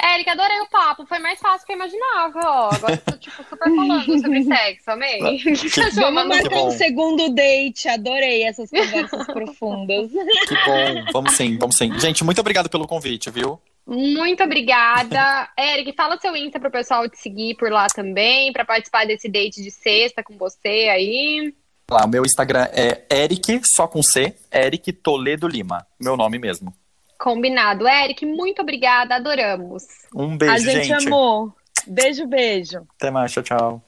Érica, 0.01 0.33
adorei 0.33 0.61
o 0.61 0.68
papo. 0.68 1.05
Foi 1.07 1.18
mais 1.18 1.39
fácil 1.41 1.66
que 1.66 1.73
eu 1.73 1.77
imaginava, 1.77 2.41
ó. 2.43 2.71
Agora 2.73 2.95
eu 2.95 2.99
tô, 2.99 3.18
tipo, 3.18 3.37
super 3.43 3.59
falando 3.59 4.21
sobre 4.21 4.45
sexo. 4.47 4.91
Amei. 4.91 5.18
Vamos 5.95 6.27
marcar 6.27 6.62
um 6.62 6.71
segundo 6.71 7.35
date. 7.35 7.89
Adorei 7.89 8.45
essas 8.45 8.71
conversas 8.71 9.27
profundas. 9.27 10.11
Que 10.11 10.55
bom. 10.55 11.12
Vamos 11.12 11.33
sim, 11.37 11.59
vamos 11.59 11.77
sim. 11.77 11.99
Gente, 11.99 12.25
muito 12.25 12.41
obrigado 12.41 12.71
pelo 12.71 12.87
convite, 12.87 13.29
viu? 13.31 13.61
Muito 13.87 14.43
obrigada. 14.45 15.49
Eric, 15.59 15.93
fala 15.95 16.18
seu 16.21 16.37
Insta 16.37 16.61
pro 16.61 16.71
pessoal 16.71 17.09
te 17.09 17.18
seguir 17.18 17.57
por 17.57 17.71
lá 17.71 17.89
também, 17.89 18.53
para 18.53 18.64
participar 18.64 19.05
desse 19.05 19.29
date 19.29 19.62
de 19.62 19.71
sexta 19.71 20.23
com 20.23 20.39
você 20.39 20.89
aí. 20.91 21.53
Lá, 21.91 22.05
o 22.05 22.09
meu 22.09 22.25
Instagram 22.25 22.68
é 22.73 23.05
Eric, 23.11 23.62
só 23.64 23.89
com 23.89 24.01
C, 24.01 24.33
Eric 24.53 24.93
Toledo 24.93 25.49
Lima. 25.49 25.85
Meu 25.99 26.16
nome 26.16 26.39
mesmo. 26.39 26.73
Combinado. 27.21 27.87
Eric, 27.87 28.25
muito 28.25 28.62
obrigada, 28.62 29.16
adoramos. 29.16 29.85
Um 30.14 30.39
beijo, 30.39 30.64
gente. 30.64 30.93
A 30.93 30.99
gente, 30.99 31.07
amou. 31.07 31.55
Beijo, 31.87 32.27
beijo. 32.27 32.87
Até 32.97 33.11
mais, 33.11 33.31
tchau, 33.31 33.43
tchau. 33.43 33.83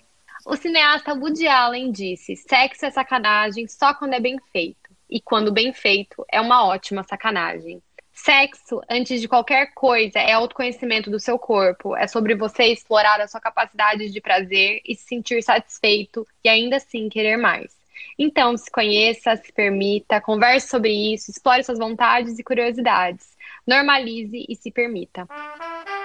O 0.45 0.55
cineasta 0.55 1.15
Woody 1.15 1.49
Allen 1.49 1.91
disse: 1.91 2.37
sexo 2.37 2.85
é 2.85 2.91
sacanagem 2.91 3.67
só 3.67 3.95
quando 3.95 4.13
é 4.13 4.21
bem 4.21 4.37
feito. 4.53 4.77
E 5.09 5.19
quando 5.19 5.51
bem 5.51 5.73
feito, 5.73 6.27
é 6.31 6.43
uma 6.43 6.67
ótima 6.67 7.03
sacanagem. 7.05 7.83
Sexo, 8.13 8.83
antes 8.89 9.19
de 9.19 9.29
qualquer 9.29 9.73
coisa, 9.73 10.19
é 10.19 10.33
autoconhecimento 10.33 11.11
do 11.11 11.19
seu 11.19 11.39
corpo. 11.39 11.97
É 11.97 12.07
sobre 12.07 12.35
você 12.35 12.65
explorar 12.65 13.19
a 13.19 13.27
sua 13.27 13.41
capacidade 13.41 14.11
de 14.11 14.21
prazer 14.21 14.83
e 14.87 14.95
se 14.95 15.05
sentir 15.05 15.43
satisfeito 15.43 16.27
e 16.45 16.51
ainda 16.51 16.77
assim 16.77 17.09
querer 17.09 17.39
mais. 17.39 17.82
Então, 18.19 18.57
se 18.57 18.71
conheça, 18.71 19.37
se 19.37 19.53
permita, 19.53 20.21
converse 20.21 20.69
sobre 20.69 20.93
isso, 21.15 21.31
explore 21.31 21.65
suas 21.65 21.79
vontades 21.79 22.39
e 22.39 22.45
curiosidades. 22.45 23.37
Normalize 23.67 24.45
e 24.49 24.55
se 24.57 24.71
permita. 24.71 25.27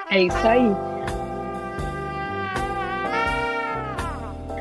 É 0.10 0.22
isso 0.22 0.48
aí. 0.48 1.17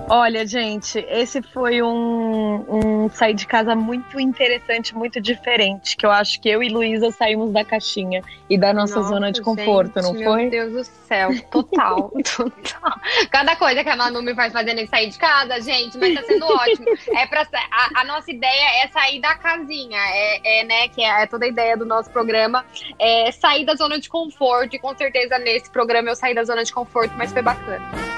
Olha, 0.08 0.46
gente, 0.46 1.04
esse 1.08 1.42
foi 1.42 1.82
um, 1.82 2.64
um 2.68 3.10
sair 3.10 3.34
de 3.34 3.44
casa 3.44 3.74
muito 3.74 4.20
interessante, 4.20 4.94
muito 4.94 5.20
diferente. 5.20 5.96
Que 5.96 6.06
eu 6.06 6.12
acho 6.12 6.40
que 6.40 6.48
eu 6.48 6.62
e 6.62 6.68
Luísa 6.68 7.10
saímos 7.10 7.52
da 7.52 7.64
caixinha 7.64 8.22
e 8.48 8.56
da 8.56 8.72
nossa 8.72 9.00
Nossa, 9.00 9.08
zona 9.08 9.32
de 9.32 9.42
conforto, 9.42 10.00
gente, 10.00 10.04
não 10.04 10.14
foi? 10.24 10.42
Meu 10.42 10.50
Deus 10.50 10.72
do 10.72 10.84
céu, 10.84 11.30
total, 11.50 12.12
total. 12.36 12.92
Cada 13.30 13.56
coisa 13.56 13.82
que 13.82 13.88
a 13.88 13.96
Manu 13.96 14.22
me 14.22 14.34
faz 14.34 14.52
fazendo 14.52 14.80
é 14.80 14.86
sair 14.86 15.10
de 15.10 15.18
casa, 15.18 15.60
gente, 15.60 15.98
mas 15.98 16.14
tá 16.14 16.22
sendo 16.22 16.46
ótimo. 16.46 16.86
É 17.16 17.26
pra, 17.26 17.44
a, 17.72 18.00
a 18.00 18.04
nossa 18.04 18.30
ideia 18.30 18.84
é 18.84 18.88
sair 18.88 19.20
da 19.20 19.34
casinha, 19.34 19.98
é, 19.98 20.60
é 20.60 20.64
né, 20.64 20.88
que 20.88 21.02
é, 21.02 21.22
é 21.22 21.26
toda 21.26 21.46
a 21.46 21.48
ideia 21.48 21.76
do 21.76 21.84
nosso 21.84 22.10
programa, 22.10 22.64
é 22.98 23.32
sair 23.32 23.64
da 23.64 23.74
zona 23.74 23.98
de 23.98 24.08
conforto. 24.08 24.76
E 24.76 24.78
com 24.78 24.96
certeza 24.96 25.36
nesse 25.38 25.68
programa 25.68 26.10
eu 26.10 26.14
saí 26.14 26.34
da 26.34 26.44
zona 26.44 26.62
de 26.62 26.72
conforto, 26.72 27.12
mas 27.16 27.32
foi 27.32 27.42
bacana. 27.42 28.15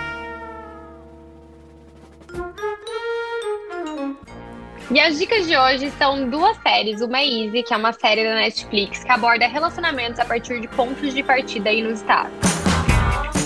E 4.90 4.98
as 4.98 5.18
dicas 5.18 5.46
de 5.46 5.54
hoje 5.54 5.92
são 5.98 6.30
duas 6.30 6.56
séries. 6.62 7.02
Uma 7.02 7.18
é 7.18 7.26
Easy, 7.26 7.62
que 7.62 7.74
é 7.74 7.76
uma 7.76 7.92
série 7.92 8.24
da 8.24 8.34
Netflix 8.34 9.04
que 9.04 9.12
aborda 9.12 9.46
relacionamentos 9.46 10.18
a 10.18 10.24
partir 10.24 10.60
de 10.60 10.68
pontos 10.68 11.12
de 11.12 11.22
partida 11.22 11.70
inusitados. 11.70 12.32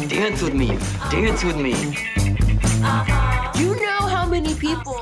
Dance 0.08 0.44
with 0.44 0.52
me, 0.52 0.68
dance 1.10 1.44
with 1.44 1.56
me. 1.56 1.72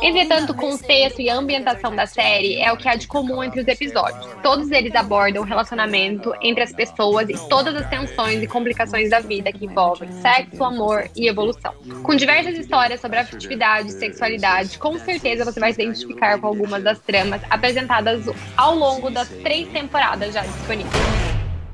Entretanto, 0.03 0.51
o 0.51 0.55
contexto 0.55 1.21
e 1.21 1.31
a 1.31 1.37
ambientação 1.37 1.95
da 1.95 2.07
série 2.07 2.57
é 2.61 2.73
o 2.73 2.77
que 2.77 2.89
há 2.89 2.97
de 2.97 3.07
comum 3.07 3.43
entre 3.43 3.61
os 3.61 3.69
episódios. 3.69 4.27
Todos 4.43 4.71
eles 4.71 4.95
abordam 4.95 5.43
o 5.43 5.47
relacionamento 5.47 6.33
entre 6.43 6.63
as 6.63 6.73
pessoas 6.73 7.29
e 7.29 7.49
todas 7.49 7.75
as 7.75 7.89
tensões 7.89 8.43
e 8.43 8.47
complicações 8.47 9.11
da 9.11 9.21
vida 9.21 9.53
que 9.53 9.67
envolvem 9.67 10.11
sexo, 10.13 10.65
amor 10.65 11.09
e 11.15 11.29
evolução. 11.29 11.73
Com 12.03 12.15
diversas 12.15 12.59
histórias 12.59 13.01
sobre 13.01 13.19
afetividade 13.19 13.89
e 13.89 13.93
sexualidade, 13.93 14.79
com 14.79 14.99
certeza 14.99 15.45
você 15.45 15.61
vai 15.61 15.73
se 15.73 15.83
identificar 15.83 16.41
com 16.41 16.47
algumas 16.47 16.83
das 16.83 16.99
tramas 16.99 17.41
apresentadas 17.51 18.25
ao 18.57 18.75
longo 18.75 19.11
das 19.11 19.29
três 19.29 19.69
temporadas 19.69 20.35
já 20.35 20.43
disponíveis. 20.43 20.93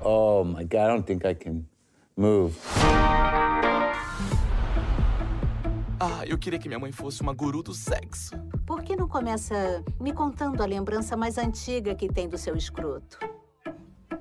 Oh 0.00 0.44
my 0.44 0.64
god, 0.64 0.74
I 0.74 0.88
don't 0.88 1.02
think 1.04 1.26
I 1.26 1.34
can 1.34 1.64
Move. 2.18 2.57
Ah, 6.09 6.24
eu 6.24 6.38
queria 6.38 6.59
que 6.59 6.68
minha 6.68 6.78
mãe 6.78 6.92
fosse 6.92 7.20
uma 7.20 7.32
guru 7.32 7.64
do 7.64 7.74
sexo. 7.74 8.36
Por 8.64 8.84
que 8.84 8.94
não 8.94 9.09
começa 9.09 9.82
me 10.00 10.12
contando 10.12 10.62
a 10.62 10.66
lembrança 10.66 11.16
mais 11.16 11.36
antiga 11.36 11.96
que 11.96 12.09
tem 12.09 12.28
do 12.28 12.38
seu 12.38 12.57
escroto? 12.57 13.18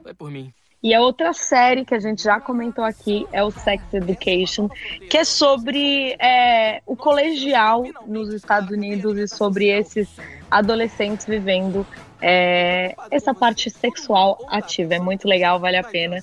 Vai 0.04 0.14
por 0.16 0.32
mim. 0.32 0.52
E 0.82 0.94
a 0.94 1.02
outra 1.02 1.32
série 1.32 1.86
que 1.86 1.94
a 1.94 2.00
gente 2.00 2.24
já 2.24 2.40
comentou 2.40 2.84
aqui 2.84 3.28
é 3.32 3.44
o 3.44 3.52
Sex 3.52 3.84
Education, 3.94 4.68
que 5.10 5.18
é 5.18 5.24
sobre 5.24 6.16
é, 6.20 6.82
o 6.88 6.96
colegial 6.96 7.84
nos 8.08 8.34
Estados 8.34 8.72
Unidos 8.72 9.18
e 9.18 9.28
sobre 9.28 9.68
esses 9.68 10.10
adolescentes 10.50 11.26
vivendo 11.26 11.86
é, 12.20 12.96
essa 13.12 13.34
parte 13.34 13.70
sexual 13.70 14.44
ativa. 14.50 14.96
É 14.96 15.00
muito 15.00 15.28
legal, 15.28 15.60
vale 15.60 15.78
a 15.78 15.84
pena. 15.84 16.18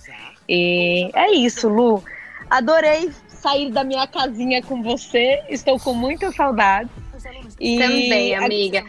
E 0.48 1.08
é 1.14 1.32
isso, 1.32 1.68
Lu. 1.68 2.02
Adorei 2.50 3.10
sair 3.42 3.70
da 3.70 3.82
minha 3.84 4.06
casinha 4.06 4.62
com 4.62 4.82
você. 4.82 5.42
Estou 5.48 5.78
com 5.78 5.92
muita 5.92 6.30
saudade. 6.32 6.88
E... 7.60 7.78
Também, 7.78 8.34
amiga. 8.34 8.84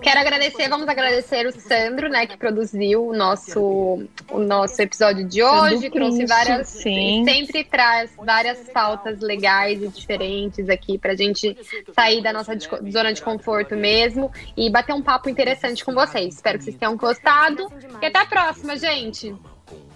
Quero 0.00 0.20
agradecer, 0.20 0.68
vamos 0.68 0.88
agradecer 0.88 1.44
o 1.46 1.52
Sandro, 1.52 2.08
né, 2.08 2.24
que 2.24 2.36
produziu 2.36 3.08
o 3.08 3.12
nosso, 3.12 4.06
o 4.30 4.38
nosso 4.38 4.80
episódio 4.80 5.26
de 5.26 5.42
hoje, 5.42 5.90
trouxe 5.90 6.24
várias, 6.24 6.68
sim. 6.68 7.24
sempre 7.24 7.64
traz 7.64 8.12
várias 8.16 8.60
pautas 8.70 9.20
legais 9.20 9.82
e 9.82 9.88
diferentes 9.88 10.68
aqui 10.68 10.98
pra 10.98 11.16
gente 11.16 11.56
sair 11.92 12.22
da 12.22 12.32
nossa 12.32 12.56
zona 12.90 13.12
de 13.12 13.20
conforto 13.20 13.74
mesmo 13.74 14.30
e 14.56 14.70
bater 14.70 14.92
um 14.92 15.02
papo 15.02 15.28
interessante 15.28 15.84
com 15.84 15.92
vocês. 15.92 16.36
Espero 16.36 16.58
que 16.58 16.64
vocês 16.64 16.76
tenham 16.76 16.96
gostado 16.96 17.66
e 18.00 18.06
até 18.06 18.20
a 18.20 18.26
próxima, 18.26 18.76
gente. 18.76 19.34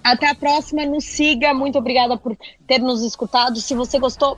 Até 0.03 0.28
a 0.28 0.34
próxima, 0.34 0.84
nos 0.84 1.05
siga. 1.05 1.55
Muito 1.55 1.78
obrigada 1.78 2.16
por 2.16 2.36
ter 2.66 2.78
nos 2.78 3.03
escutado. 3.03 3.61
Se 3.61 3.74
você 3.74 3.98
gostou, 3.98 4.36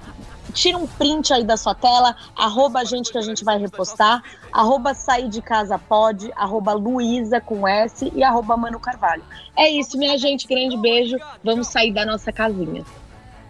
tira 0.53 0.77
um 0.77 0.87
print 0.87 1.33
aí 1.33 1.45
da 1.45 1.57
sua 1.57 1.75
tela, 1.75 2.15
arroba 2.37 2.81
a 2.81 2.85
gente 2.85 3.11
que 3.11 3.19
a 3.19 3.23
gente 3.23 3.45
vai 3.45 3.59
repostar, 3.59 4.23
arroba 4.53 4.95
sair 4.95 5.29
de 5.29 5.41
casa 5.41 5.79
pode, 5.79 6.31
arroba 6.37 6.73
Luísa 6.73 7.41
com 7.41 7.67
S 7.67 8.11
e 8.15 8.23
arroba 8.23 8.57
Mano 8.57 8.79
Carvalho. 8.79 9.25
É 9.57 9.71
isso, 9.71 9.97
minha 9.97 10.19
gente. 10.19 10.47
Grande 10.47 10.77
beijo. 10.77 11.17
Vamos 11.43 11.69
sair 11.69 11.93
da 11.93 12.05
nossa 12.05 12.33
casinha. 12.33 12.85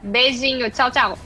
Beijinho. 0.02 0.70
Tchau, 0.70 0.90
tchau. 0.90 1.18